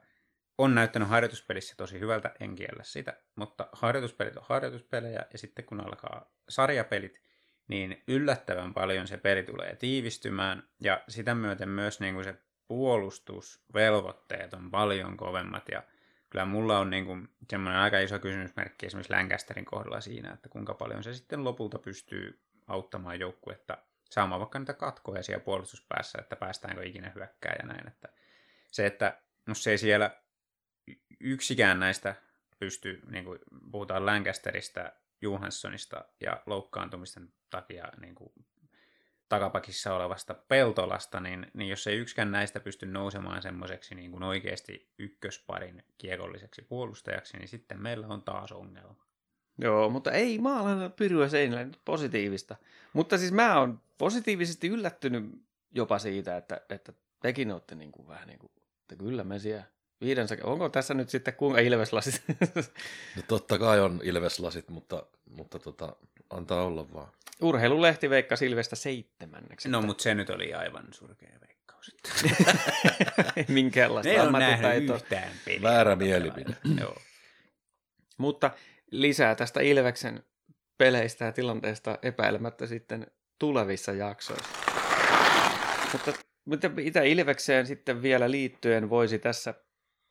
on 0.57 0.75
näyttänyt 0.75 1.09
harjoituspelissä 1.09 1.75
tosi 1.77 1.99
hyvältä, 1.99 2.31
en 2.39 2.55
kiellä 2.55 2.83
sitä, 2.83 3.13
mutta 3.35 3.67
harjoituspelit 3.71 4.37
on 4.37 4.43
harjoituspelejä 4.49 5.25
ja 5.31 5.37
sitten 5.37 5.65
kun 5.65 5.81
alkaa 5.81 6.31
sarjapelit, 6.49 7.21
niin 7.67 8.03
yllättävän 8.07 8.73
paljon 8.73 9.07
se 9.07 9.17
peli 9.17 9.43
tulee 9.43 9.75
tiivistymään 9.75 10.63
ja 10.79 11.03
sitä 11.07 11.35
myöten 11.35 11.69
myös 11.69 11.99
niin 11.99 12.13
kuin 12.13 12.23
se 12.23 12.35
puolustusvelvoitteet 12.67 14.53
on 14.53 14.71
paljon 14.71 15.17
kovemmat 15.17 15.69
ja 15.71 15.83
kyllä 16.31 16.45
mulla 16.45 16.79
on 16.79 16.89
niin 16.89 17.05
kuin 17.05 17.29
semmoinen 17.49 17.81
aika 17.81 17.99
iso 17.99 18.19
kysymysmerkki 18.19 18.85
esimerkiksi 18.85 19.13
Lancasterin 19.13 19.65
kohdalla 19.65 20.01
siinä, 20.01 20.33
että 20.33 20.49
kuinka 20.49 20.73
paljon 20.73 21.03
se 21.03 21.13
sitten 21.13 21.43
lopulta 21.43 21.79
pystyy 21.79 22.39
auttamaan 22.67 23.19
joukkuetta 23.19 23.77
saamaan 24.09 24.39
vaikka 24.39 24.59
niitä 24.59 24.73
katkoja 24.73 25.23
siellä 25.23 25.43
puolustuspäässä, 25.43 26.19
että 26.21 26.35
päästäänkö 26.35 26.83
ikinä 26.83 27.11
hyökkää 27.15 27.55
ja 27.59 27.67
näin. 27.67 27.87
Että 27.87 28.09
se, 28.71 28.85
että 28.85 29.21
no 29.45 29.53
se 29.53 29.71
ei 29.71 29.77
siellä 29.77 30.17
yksikään 31.19 31.79
näistä 31.79 32.15
pysty, 32.59 33.01
niin 33.09 33.25
kuin 33.25 33.39
puhutaan 33.71 34.05
Lancasterista, 34.05 34.91
Johanssonista 35.21 36.05
ja 36.21 36.43
loukkaantumisten 36.45 37.33
takia 37.49 37.85
niin 38.01 38.15
kuin 38.15 38.33
takapakissa 39.31 39.95
olevasta 39.95 40.33
Peltolasta, 40.33 41.19
niin, 41.19 41.47
niin 41.53 41.69
jos 41.69 41.87
ei 41.87 41.97
yksikään 41.97 42.31
näistä 42.31 42.59
pysty 42.59 42.85
nousemaan 42.85 43.41
semmoiseksi 43.41 43.95
niin 43.95 44.11
kuin 44.11 44.23
oikeasti 44.23 44.93
ykkösparin 44.99 45.83
kiekolliseksi 45.97 46.61
puolustajaksi, 46.61 47.37
niin 47.37 47.47
sitten 47.47 47.81
meillä 47.81 48.07
on 48.07 48.21
taas 48.21 48.51
ongelma. 48.51 49.05
Joo, 49.57 49.89
mutta 49.89 50.11
ei 50.11 50.39
maalana 50.39 50.89
pyryä 50.89 51.27
seinällä 51.29 51.63
nyt 51.63 51.81
positiivista. 51.85 52.55
Mutta 52.93 53.17
siis 53.17 53.31
mä 53.31 53.59
oon 53.59 53.81
positiivisesti 53.97 54.67
yllättynyt 54.67 55.23
jopa 55.71 55.99
siitä, 55.99 56.37
että, 56.37 56.61
että 56.69 56.93
tekin 57.21 57.51
olette 57.51 57.75
niin 57.75 57.91
kuin 57.91 58.07
vähän 58.07 58.27
niin 58.27 58.39
kuin, 58.39 58.51
että 58.81 58.95
kyllä 58.95 59.23
me 59.23 59.39
siellä 59.39 59.63
viidensä, 60.01 60.37
onko 60.43 60.69
tässä 60.69 60.93
nyt 60.93 61.09
sitten 61.09 61.33
kuinka 61.33 61.59
ilveslasit? 61.59 62.23
No 63.15 63.21
totta 63.27 63.59
kai 63.59 63.79
on 63.79 63.99
ilveslasit, 64.03 64.69
mutta, 64.69 65.05
mutta 65.29 65.59
tota, 65.59 65.95
antaa 66.29 66.63
olla 66.63 66.93
vaan. 66.93 67.11
Urheilulehti 67.41 68.09
veikka 68.09 68.35
Silvestä 68.35 68.75
seitsemänneksi. 68.75 69.69
No, 69.69 69.81
mutta 69.81 70.03
se 70.03 70.15
nyt 70.15 70.29
oli 70.29 70.53
aivan 70.53 70.85
surkea 70.91 71.29
veikkaus. 71.47 71.95
Minkäänlaista 73.47 74.11
Ne 74.13 74.21
on 74.21 74.31
nähnyt 74.31 74.65
ammattitaitoa. 74.65 74.95
yhtään 74.95 75.31
peliä. 75.45 75.61
Väärä 75.61 75.95
mielipide. 75.95 76.55
Joo. 76.79 76.95
Mutta 78.17 78.51
lisää 78.91 79.35
tästä 79.35 79.61
Ilveksen 79.61 80.23
peleistä 80.77 81.25
ja 81.25 81.31
tilanteesta 81.31 81.99
epäilemättä 82.01 82.67
sitten 82.67 83.07
tulevissa 83.39 83.91
jaksoissa. 83.91 84.49
Mutta 86.45 86.69
mitä 86.69 87.01
Ilvekseen 87.01 87.67
sitten 87.67 88.01
vielä 88.01 88.31
liittyen 88.31 88.89
voisi 88.89 89.19
tässä 89.19 89.53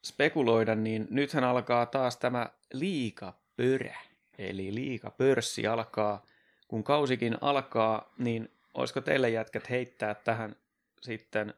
spekuloida, 0.05 0.75
niin 0.75 1.07
nythän 1.11 1.45
alkaa 1.45 1.87
taas 1.87 2.17
tämä 2.17 2.51
liikapörä. 2.73 3.99
Eli 4.39 4.75
liikapörssi 4.75 5.67
alkaa. 5.67 6.27
Kun 6.69 6.85
kausikin 6.85 7.39
alkaa, 7.41 8.15
niin 8.19 8.51
olisiko 8.75 9.01
teille 9.01 9.31
jätkät 9.31 9.71
heittää 9.71 10.15
tähän 10.15 10.57
sitten 11.01 11.55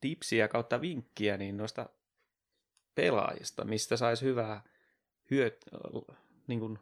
tipsiä 0.00 0.48
kautta 0.48 0.80
vinkkiä 0.80 1.36
niin 1.36 1.56
noista 1.56 1.88
pelaajista, 2.94 3.64
mistä 3.64 3.96
saisi 3.96 4.24
hyvää 4.24 4.62
hyöt, 5.30 5.64
niin 6.46 6.60
kuin 6.60 6.78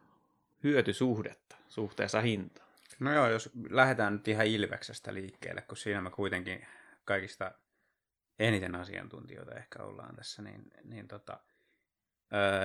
hyötysuhdetta 0.63 1.55
suhteessa 1.69 2.21
hintaan. 2.21 2.69
No 2.99 3.13
joo, 3.13 3.29
jos 3.29 3.49
lähdetään 3.69 4.13
nyt 4.13 4.27
ihan 4.27 4.45
Ilveksestä 4.45 5.13
liikkeelle, 5.13 5.61
kun 5.61 5.77
siinä 5.77 6.01
me 6.01 6.09
kuitenkin 6.09 6.65
kaikista 7.05 7.51
eniten 8.47 8.75
asiantuntijoita 8.75 9.55
ehkä 9.55 9.83
ollaan 9.83 10.15
tässä, 10.15 10.41
niin, 10.41 10.71
niin 10.83 11.07
tota, 11.07 11.39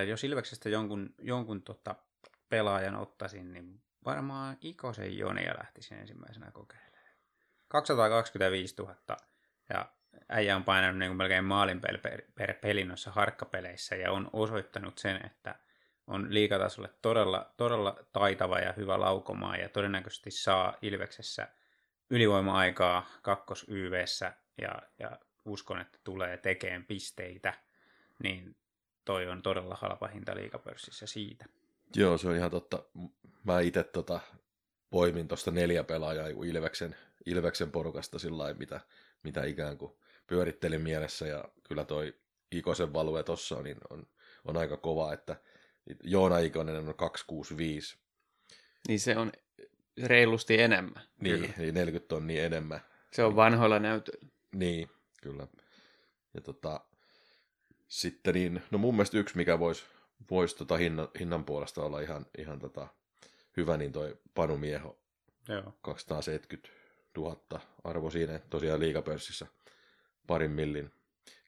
jos 0.08 0.24
Ilveksestä 0.24 0.68
jonkun, 0.68 1.14
jonkun 1.18 1.62
tota 1.62 1.94
pelaajan 2.48 2.96
ottaisin, 2.96 3.52
niin 3.52 3.82
varmaan 4.04 4.56
Ikosen 4.60 5.18
Jonia 5.18 5.54
lähtisin 5.58 5.98
ensimmäisenä 5.98 6.50
kokeilemaan. 6.50 7.16
225 7.68 8.74
000 8.78 8.96
ja 9.68 9.92
äijä 10.28 10.56
on 10.56 10.64
painanut 10.64 10.98
niin 10.98 11.08
kuin 11.08 11.16
melkein 11.16 11.44
maalin 11.44 11.80
per, 11.80 11.98
per, 11.98 12.22
per 12.34 12.54
peli 12.54 12.84
noissa 12.84 13.10
harkkapeleissä 13.10 13.96
ja 13.96 14.12
on 14.12 14.30
osoittanut 14.32 14.98
sen, 14.98 15.26
että 15.26 15.54
on 16.06 16.34
liikatasolle 16.34 16.90
todella, 17.02 17.54
todella 17.56 17.96
taitava 18.12 18.58
ja 18.58 18.72
hyvä 18.72 19.00
laukomaan 19.00 19.60
ja 19.60 19.68
todennäköisesti 19.68 20.30
saa 20.30 20.76
Ilveksessä 20.82 21.48
ylivoima-aikaa 22.10 23.06
kakkos 23.22 23.66
YVssä 23.68 24.32
ja, 24.58 24.82
ja 24.98 25.18
uskon, 25.46 25.80
että 25.80 25.98
tulee 26.04 26.36
tekemään 26.36 26.84
pisteitä, 26.84 27.54
niin 28.22 28.56
toi 29.04 29.28
on 29.28 29.42
todella 29.42 29.74
halpa 29.80 30.06
hinta 30.08 30.34
liikapörssissä 30.34 31.06
siitä. 31.06 31.44
Joo, 31.96 32.18
se 32.18 32.28
on 32.28 32.36
ihan 32.36 32.50
totta. 32.50 32.82
Mä 33.44 33.60
itse 33.60 33.82
tota, 33.84 34.20
poimin 34.90 35.28
tuosta 35.28 35.50
neljä 35.50 35.84
pelaajaa 35.84 36.26
Ilveksen, 36.26 36.96
Ilveksen 37.26 37.70
porukasta 37.70 38.18
sillä 38.18 38.38
lailla, 38.38 38.58
mitä, 38.58 38.80
mitä 39.22 39.44
ikään 39.44 39.78
kuin 39.78 39.92
pyörittelin 40.26 40.80
mielessä, 40.80 41.26
ja 41.26 41.44
kyllä 41.68 41.84
toi 41.84 42.14
Ikosen 42.52 42.92
value 42.92 43.22
tossa 43.22 43.56
on, 43.56 43.64
niin 43.64 43.76
on, 43.90 44.06
on 44.44 44.56
aika 44.56 44.76
kova, 44.76 45.12
että 45.12 45.36
Joona 46.04 46.38
Ikonen 46.38 46.76
on 46.76 46.94
265, 46.94 47.98
Niin 48.88 49.00
se 49.00 49.16
on 49.16 49.32
reilusti 50.02 50.60
enemmän. 50.60 51.02
niin, 51.20 51.54
niin 51.58 51.74
40 51.74 52.08
tonnia 52.08 52.44
enemmän. 52.44 52.80
Se 53.12 53.24
on 53.24 53.36
vanhoilla 53.36 53.78
näytöillä. 53.78 54.28
Niin, 54.54 54.88
kyllä. 55.26 55.46
Ja 56.34 56.40
tota, 56.40 56.80
sitten 57.88 58.34
niin, 58.34 58.62
no 58.70 58.78
mun 58.78 58.94
mielestä 58.94 59.18
yksi, 59.18 59.36
mikä 59.36 59.58
voisi 59.58 59.84
vois 60.30 60.54
tota 60.54 60.76
hinnan, 60.76 61.08
hinnan 61.18 61.44
puolesta 61.44 61.82
olla 61.82 62.00
ihan, 62.00 62.26
ihan 62.38 62.58
tota, 62.58 62.88
hyvä, 63.56 63.76
niin 63.76 63.92
toi 63.92 64.18
Panu 64.34 64.56
Mieho, 64.56 64.98
Joo. 65.48 65.72
270 65.82 66.68
000 67.16 67.60
arvo 67.84 68.10
siinä, 68.10 68.40
tosiaan 68.50 68.80
liikapörssissä 68.80 69.46
parin 70.26 70.50
millin 70.50 70.90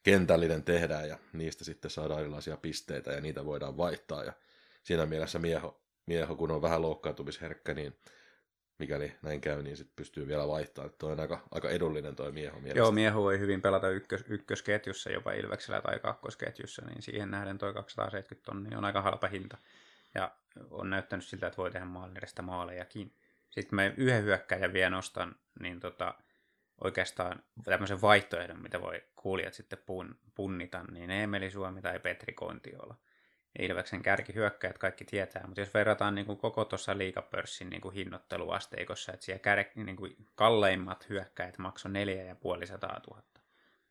kentällinen 0.03 0.63
tehdään 0.63 1.09
ja 1.09 1.17
niistä 1.33 1.63
sitten 1.63 1.91
saadaan 1.91 2.19
erilaisia 2.19 2.57
pisteitä 2.57 3.11
ja 3.11 3.21
niitä 3.21 3.45
voidaan 3.45 3.77
vaihtaa 3.77 4.23
ja 4.23 4.33
siinä 4.83 5.05
mielessä 5.05 5.39
mieho, 5.39 5.81
mieho 6.05 6.35
kun 6.35 6.51
on 6.51 6.61
vähän 6.61 6.81
loukkaantumisherkkä, 6.81 7.73
niin 7.73 7.97
mikäli 8.79 9.15
näin 9.21 9.41
käy, 9.41 9.63
niin 9.63 9.77
sitten 9.77 9.95
pystyy 9.95 10.27
vielä 10.27 10.47
vaihtamaan. 10.47 10.93
Tuo 10.97 11.11
on 11.11 11.19
aika, 11.19 11.43
aika 11.51 11.69
edullinen 11.69 12.15
toi 12.15 12.31
mieho 12.31 12.59
mielestäni. 12.59 12.79
Joo, 12.79 12.91
mieho 12.91 13.21
voi 13.23 13.39
hyvin 13.39 13.61
pelata 13.61 13.89
ykkös, 13.89 14.23
ykkösketjussa, 14.27 15.11
jopa 15.11 15.31
Ilveksellä 15.31 15.81
tai 15.81 15.99
kakkosketjussa, 15.99 16.85
niin 16.85 17.01
siihen 17.01 17.31
nähden 17.31 17.57
toi 17.57 17.73
270 17.73 18.51
tonnia 18.51 18.77
on 18.77 18.85
aika 18.85 19.01
halpa 19.01 19.27
hinta. 19.27 19.57
Ja 20.15 20.31
on 20.71 20.89
näyttänyt 20.89 21.25
siltä, 21.25 21.47
että 21.47 21.57
voi 21.57 21.71
tehdä 21.71 21.85
maalin 21.85 22.17
edestä 22.17 22.41
maalejakin. 22.41 23.13
Sitten 23.49 23.75
mä 23.75 23.85
yhden 23.97 24.23
hyökkäjän 24.23 24.73
vielä 24.73 24.89
nostan, 24.89 25.35
niin 25.59 25.79
tota, 25.79 26.15
oikeastaan 26.83 27.43
tämmöisen 27.63 28.01
vaihtoehdon, 28.01 28.61
mitä 28.61 28.81
voi 28.81 29.03
kuulijat 29.15 29.53
sitten 29.53 29.79
pun, 29.85 30.15
punnita, 30.35 30.83
niin 30.91 31.11
Emeli 31.11 31.51
Suomi 31.51 31.81
tai 31.81 31.99
Petri 31.99 32.33
Kontiola. 32.33 32.95
Ilveksen 33.59 34.01
kärkihyökkäjät 34.01 34.77
kaikki 34.77 35.05
tietää, 35.05 35.47
mutta 35.47 35.61
jos 35.61 35.73
verrataan 35.73 36.15
niin 36.15 36.25
kuin 36.25 36.37
koko 36.37 36.65
tuossa 36.65 36.97
liikapörssin 36.97 37.69
niin 37.69 37.81
kuin 37.81 37.95
hinnoitteluasteikossa, 37.95 39.13
että 39.13 39.25
siellä 39.25 39.39
kär, 39.39 39.65
niin 39.75 39.95
kuin 39.95 40.15
kalleimmat 40.35 41.09
hyökkäjät 41.09 41.57
maksoi 41.57 41.91
4500 41.91 43.01
000, 43.09 43.21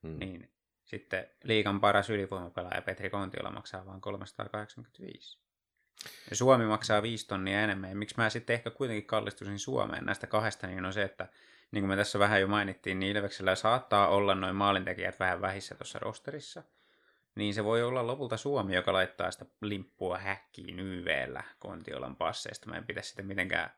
Hmm. 0.02 0.18
niin 0.18 0.51
sitten 0.85 1.26
liikan 1.44 1.80
paras 1.80 2.10
ylivoimapelaaja 2.10 2.82
Petri 2.82 3.10
Kontiola 3.10 3.51
maksaa 3.51 3.86
vain 3.86 4.01
385. 4.01 5.39
Ja 6.30 6.36
Suomi 6.36 6.66
maksaa 6.66 7.02
5 7.02 7.26
tonnia 7.26 7.62
enemmän. 7.62 7.90
Ja 7.90 7.97
miksi 7.97 8.14
mä 8.18 8.30
sitten 8.30 8.55
ehkä 8.55 8.70
kuitenkin 8.70 9.06
kallistuisin 9.06 9.59
Suomeen 9.59 10.05
näistä 10.05 10.26
kahdesta, 10.26 10.66
niin 10.66 10.85
on 10.85 10.93
se, 10.93 11.02
että 11.02 11.28
niin 11.70 11.82
kuin 11.82 11.89
me 11.89 11.97
tässä 11.97 12.18
vähän 12.18 12.40
jo 12.40 12.48
mainittiin, 12.48 12.98
niin 13.01 13.16
Ilveksellä 13.16 13.55
saattaa 13.55 14.09
olla 14.09 14.35
noin 14.35 14.56
maalintekijät 14.56 15.20
vähän 15.20 15.40
vähissä 15.40 15.74
tuossa 15.74 15.98
rosterissa. 15.98 16.62
Niin 17.39 17.55
se 17.55 17.65
voi 17.65 17.82
olla 17.82 18.06
lopulta 18.06 18.36
Suomi, 18.36 18.74
joka 18.74 18.93
laittaa 18.93 19.31
sitä 19.31 19.47
limppua 19.60 20.19
häkkiin 20.19 20.81
YVllä 20.81 21.44
Kontiolan 21.59 22.16
passeista. 22.16 22.69
Mä 22.70 22.77
en 22.77 22.86
pidä 22.86 23.02
sitä 23.02 23.23
mitenkään 23.23 23.70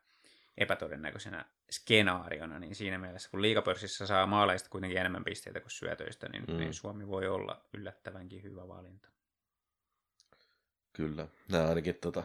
epätodennäköisenä 0.58 1.44
skenaariona, 1.70 2.58
niin 2.58 2.74
siinä 2.74 2.98
mielessä, 2.98 3.30
kun 3.30 3.42
liikapörssissä 3.42 4.06
saa 4.06 4.26
maaleista 4.26 4.68
kuitenkin 4.68 4.98
enemmän 4.98 5.24
pisteitä 5.24 5.60
kuin 5.60 5.70
syötöistä, 5.70 6.28
niin, 6.28 6.44
Mm. 6.48 6.56
niin 6.56 6.74
Suomi 6.74 7.08
voi 7.08 7.28
olla 7.28 7.64
yllättävänkin 7.74 8.42
hyvä 8.42 8.68
valinta. 8.68 9.08
Kyllä. 10.92 11.28
Nämä 11.48 11.68
ainakin 11.68 11.94
tota, 11.94 12.24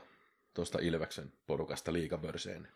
tuosta 0.54 0.80
Ilveksen 0.82 1.34
porukasta 1.48 1.94
liikabörseen. 1.94 2.62
Niin 2.64 2.74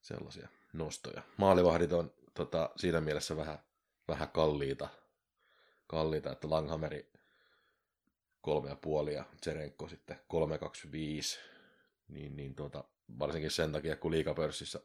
sellaisia 0.00 0.48
nostoja. 0.72 1.22
Maalivahdit 1.36 1.92
on 1.92 2.12
tota, 2.34 2.70
siinä 2.76 3.00
mielessä 3.00 3.36
vähän, 3.36 3.58
vähän 4.08 4.28
kalliita, 4.30 4.88
kalliita, 5.86 6.32
että 6.32 6.50
Langhameri 6.50 7.10
3,5 8.46 9.10
ja 9.10 9.24
Tserenko 9.40 9.88
sitten 9.88 10.16
3,25. 10.16 11.38
Niin, 12.08 12.36
niin 12.36 12.54
tuota, 12.54 12.84
varsinkin 13.18 13.50
sen 13.50 13.72
takia, 13.72 13.96
kun 13.96 14.10
liikapörssissä 14.10 14.80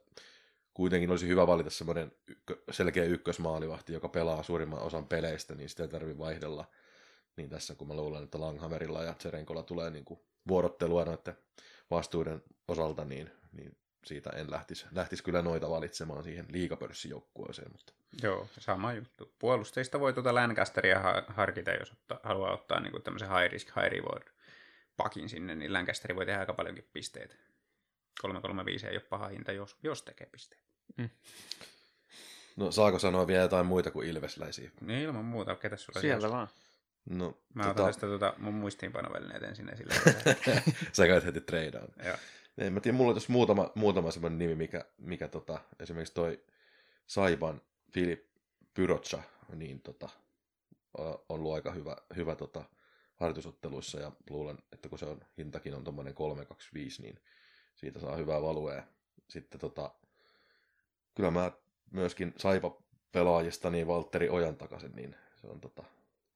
kuitenkin 0.73 1.09
olisi 1.09 1.27
hyvä 1.27 1.47
valita 1.47 1.69
semmoinen 1.69 2.11
ykkö, 2.27 2.63
selkeä 2.71 3.03
ykkösmaalivahti, 3.03 3.93
joka 3.93 4.09
pelaa 4.09 4.43
suurimman 4.43 4.81
osan 4.81 5.07
peleistä, 5.07 5.55
niin 5.55 5.69
sitä 5.69 5.83
ei 5.83 5.89
tarvitse 5.89 6.19
vaihdella. 6.19 6.65
Niin 7.35 7.49
tässä 7.49 7.75
kun 7.75 7.87
mä 7.87 7.95
luulen, 7.95 8.23
että 8.23 8.39
Langhammerilla 8.39 9.03
ja 9.03 9.13
Tserenkolla 9.13 9.63
tulee 9.63 9.89
niin 9.89 10.05
kuin 10.05 10.19
vuorottelua 10.47 11.05
noiden 11.05 11.37
vastuuden 11.91 12.43
osalta, 12.67 13.05
niin, 13.05 13.31
niin 13.51 13.77
siitä 14.05 14.29
en 14.29 14.51
lähtisi, 14.51 14.85
lähtisi 14.91 15.23
kyllä 15.23 15.41
noita 15.41 15.69
valitsemaan 15.69 16.23
siihen 16.23 16.45
liikapörssijoukkueeseen. 16.49 17.71
Mutta... 17.71 17.93
Joo, 18.23 18.47
sama 18.59 18.93
juttu. 18.93 19.35
Puolusteista 19.39 19.99
voi 19.99 20.13
tuota 20.13 20.35
Lancasteria 20.35 21.01
harkita, 21.27 21.71
jos 21.71 21.91
ottaa, 21.91 22.19
haluaa 22.23 22.53
ottaa 22.53 22.79
niin 22.79 22.91
kuin 22.91 23.03
tämmöisen 23.03 23.29
high 23.29 23.51
risk, 23.51 23.67
high 23.67 23.91
reward 23.91 24.27
pakin 24.97 25.29
sinne, 25.29 25.55
niin 25.55 25.73
Lancasteri 25.73 26.15
voi 26.15 26.25
tehdä 26.25 26.39
aika 26.39 26.53
paljonkin 26.53 26.89
pisteitä. 26.93 27.35
335 28.21 28.87
ei 28.87 28.95
ole 28.95 29.03
paha 29.09 29.27
hinta, 29.27 29.51
jos, 29.51 29.77
jos 29.83 30.03
tekee 30.03 30.27
pisteitä. 30.31 30.63
Mm. 30.97 31.09
No 32.55 32.71
saako 32.71 32.99
sanoa 32.99 33.27
vielä 33.27 33.41
jotain 33.41 33.65
muita 33.65 33.91
kuin 33.91 34.07
ilvesläisiä? 34.07 34.71
Niin 34.81 35.01
ilman 35.01 35.25
muuta, 35.25 35.55
ketä 35.55 35.77
sulla 35.77 36.01
Sieltä 36.01 36.29
vaan. 36.29 36.47
No, 37.09 37.37
Mä 37.53 37.63
tota... 37.63 37.71
otan 37.71 37.85
tästä 37.85 38.07
tota 38.07 38.33
mun 38.37 38.53
muistiinpanovälineet 38.53 39.43
ensin 39.43 39.69
esille. 39.69 39.93
Sä 40.93 41.07
käyt 41.07 41.25
heti 41.25 41.41
treidaan. 41.41 41.87
Joo. 42.05 42.17
En 42.57 42.73
mä 42.73 42.79
tiedä, 42.79 42.97
mulla 42.97 43.09
on 43.09 43.15
tässä 43.15 43.31
muutama, 43.31 43.71
muutama 43.75 44.11
semmoinen 44.11 44.39
nimi, 44.39 44.55
mikä, 44.55 44.85
mikä 44.97 45.27
tota, 45.27 45.59
esimerkiksi 45.79 46.13
toi 46.13 46.43
Saiban 47.07 47.61
Filip 47.91 48.25
Pyrocha, 48.73 49.23
niin 49.55 49.81
tota, 49.81 50.09
on 50.93 51.19
ollut 51.29 51.53
aika 51.53 51.71
hyvä, 51.71 51.97
hyvä 52.15 52.35
tota, 52.35 52.63
harjoitusotteluissa 53.15 53.99
ja 53.99 54.11
luulen, 54.29 54.57
että 54.71 54.89
kun 54.89 54.99
se 54.99 55.05
on, 55.05 55.21
hintakin 55.37 55.75
on 55.75 55.83
tuommoinen 55.83 56.13
325, 56.13 57.01
niin 57.01 57.19
siitä 57.75 57.99
saa 57.99 58.15
hyvää 58.15 58.41
valuea. 58.41 58.83
Sitten 59.27 59.59
tota, 59.59 59.91
kyllä 61.15 61.31
mä 61.31 61.51
myöskin 61.91 62.33
Saipa 62.37 62.77
pelaajista 63.11 63.69
niin 63.69 63.87
Valtteri 63.87 64.29
Ojan 64.29 64.57
takaisin, 64.57 64.95
niin 64.95 65.15
se 65.35 65.47
on 65.47 65.61
tota, 65.61 65.83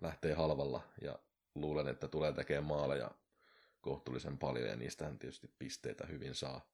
lähtee 0.01 0.33
halvalla 0.33 0.81
ja 1.01 1.19
luulen, 1.55 1.87
että 1.87 2.07
tulee 2.07 2.33
tekemään 2.33 2.63
maaleja 2.63 3.11
kohtuullisen 3.87 4.37
paljon 4.37 4.69
ja 4.69 4.75
niistähän 4.75 5.19
tietysti 5.19 5.51
pisteitä 5.59 6.05
hyvin 6.05 6.35
saa. 6.35 6.69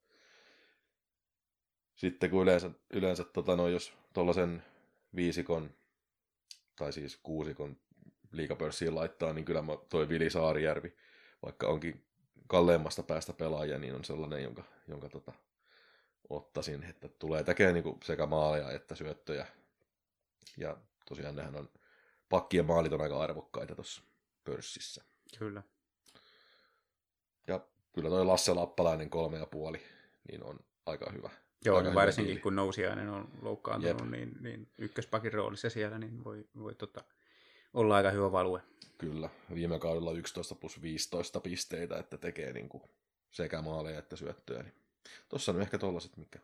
Sitten 1.95 2.30
kun 2.30 2.44
yleensä, 2.44 2.72
yleensä 2.94 3.23
tota, 3.23 3.56
no, 3.56 3.68
jos 3.68 3.94
tuollaisen 4.14 4.64
viisikon 5.15 5.69
tai 6.76 6.94
siis 6.94 7.18
kuusikon 7.23 7.77
liikapörssiin 8.31 8.95
laittaa, 8.95 9.34
niin 9.34 9.45
kyllä 9.45 9.61
mä 9.61 9.77
toi 9.90 10.10
Vili 10.10 10.30
Saarijärvi, 10.30 10.95
vaikka 11.45 11.68
onkin 11.68 12.06
kalleimmasta 12.48 13.03
päästä 13.03 13.34
pelaajia, 13.34 13.80
niin 13.80 13.95
on 13.95 14.03
sellainen, 14.03 14.44
jonka, 14.44 14.64
jonka 14.88 15.10
tota, 15.10 15.34
ottaisin, 16.30 16.84
että 16.84 17.07
tulee 17.07 17.44
tekemään 17.44 17.73
niin 17.73 17.99
sekä 18.03 18.26
maaleja 18.26 18.72
että 18.72 18.95
syöttöjä. 18.95 19.48
Ja 20.57 20.77
tosiaan 21.06 21.35
nehän 21.35 21.56
on, 21.56 21.69
pakkien 22.30 22.65
maalit 22.65 22.94
on 22.94 23.02
aika 23.02 23.22
arvokkaita 23.23 23.76
tuossa 23.76 24.03
pörssissä. 24.44 25.03
Kyllä. 25.40 25.64
Ja 27.48 27.60
kyllä 27.94 28.10
toi 28.10 28.26
Lasse 28.26 28.53
Lappalainen 28.53 29.10
kolme 29.10 29.38
ja 29.38 29.45
puoli, 29.45 29.82
niin 30.32 30.44
on 30.44 30.60
aika 30.86 31.11
hyvä. 31.11 31.30
Joo, 31.65 31.78
aika 31.78 31.94
varsinkin 31.94 32.34
hyvä 32.34 32.44
kun 32.44 32.56
nousiainen 32.56 33.10
on 33.10 33.28
loukkaantunut, 33.41 34.11
niin, 34.11 34.38
niin 34.40 34.68
ykköspakin 34.78 35.34
roolissa 35.34 35.70
siellä, 35.70 35.98
niin 35.98 36.24
voi, 36.24 36.48
voi 36.60 36.76
tota, 36.76 37.03
olla 37.74 37.95
aika 37.95 38.11
hyvä 38.11 38.32
value. 38.32 38.61
Kyllä, 38.98 39.30
viime 39.53 39.80
kaudella 39.80 40.11
11 40.11 40.56
plus 40.56 40.82
15 40.82 41.40
pisteitä, 41.40 41.98
että 41.98 42.18
tekee 42.18 42.53
niin 42.53 42.70
kuin 42.70 42.84
sekä 43.32 43.61
maaleja 43.61 43.99
että 43.99 44.15
syöttöjä. 44.15 44.64
Niin 44.64 44.74
Tuossa 45.30 45.52
on 45.52 45.61
ehkä 45.61 45.78
tollaset, 45.78 46.18
mikä, 46.18 46.40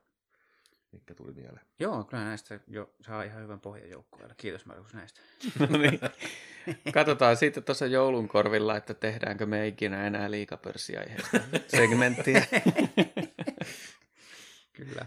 mikä 0.92 1.16
tuli 1.16 1.34
mieleen. 1.34 1.66
Joo, 1.80 2.04
kyllä 2.04 2.24
näistä 2.24 2.60
jo 2.68 2.94
saa 3.02 3.24
ihan 3.24 3.44
hyvän 3.44 3.60
pohjan 3.60 3.90
joukkueelle. 3.90 4.36
Kiitos 4.38 4.66
Markus 4.66 4.94
näistä. 4.94 5.22
no 5.70 5.78
niin. 5.78 6.00
Katsotaan 6.94 7.38
sitten 7.38 7.64
tuossa 7.64 7.86
joulun 7.86 8.28
korvilla, 8.28 8.78
että 8.78 8.94
tehdäänkö 8.94 9.46
me 9.46 9.68
ikinä 9.68 10.08
enää 10.08 10.32
liikapörssiaiheesta 10.32 11.40
segmenttiä. 11.78 12.46
kyllä. 14.78 15.06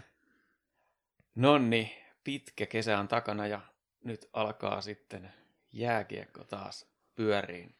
Nonni, 1.35 2.03
pitkä 2.23 2.65
kesä 2.65 2.99
on 2.99 3.07
takana 3.07 3.47
ja 3.47 3.61
nyt 4.03 4.29
alkaa 4.33 4.81
sitten 4.81 5.33
jääkiekko 5.71 6.43
taas 6.43 6.93
pyöriin 7.15 7.75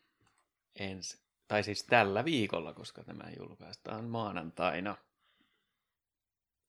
ensi, 0.76 1.24
tai 1.48 1.64
siis 1.64 1.84
tällä 1.84 2.26
viikolla, 2.26 2.74
koska 2.74 3.04
tämä 3.04 3.24
julkaistaan 3.40 4.06
maanantaina. 4.06 4.98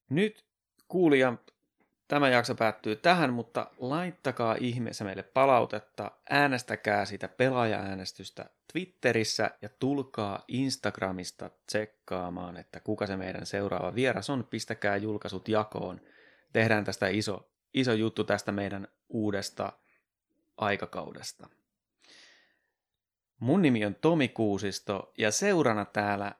Nyt 0.08 0.53
kuulija, 0.94 1.34
tämä 2.08 2.28
jakso 2.28 2.54
päättyy 2.54 2.96
tähän, 2.96 3.32
mutta 3.32 3.70
laittakaa 3.78 4.56
ihmeessä 4.60 5.04
meille 5.04 5.22
palautetta, 5.22 6.10
äänestäkää 6.30 7.04
sitä 7.04 7.28
pelaajaäänestystä 7.28 8.50
Twitterissä 8.72 9.50
ja 9.62 9.68
tulkaa 9.68 10.44
Instagramista 10.48 11.50
tsekkaamaan, 11.66 12.56
että 12.56 12.80
kuka 12.80 13.06
se 13.06 13.16
meidän 13.16 13.46
seuraava 13.46 13.94
vieras 13.94 14.30
on. 14.30 14.46
Pistäkää 14.50 14.96
julkaisut 14.96 15.48
jakoon. 15.48 16.00
Tehdään 16.52 16.84
tästä 16.84 17.08
iso, 17.08 17.50
iso 17.74 17.92
juttu 17.92 18.24
tästä 18.24 18.52
meidän 18.52 18.88
uudesta 19.08 19.72
aikakaudesta. 20.56 21.48
Mun 23.38 23.62
nimi 23.62 23.84
on 23.84 23.94
Tomi 23.94 24.28
Kuusisto 24.28 25.12
ja 25.18 25.30
seurana 25.30 25.84
täällä 25.84 26.32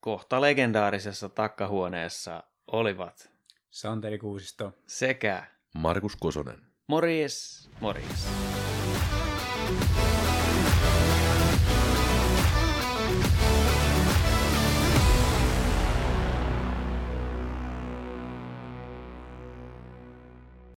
kohta 0.00 0.40
legendaarisessa 0.40 1.28
takkahuoneessa 1.28 2.42
olivat 2.66 3.37
Santeri 3.70 4.18
Kuusisto 4.18 4.72
sekä 4.86 5.46
Markus 5.74 6.16
Kosonen. 6.16 6.62
Morjes, 6.86 7.68
morjes. 7.80 8.28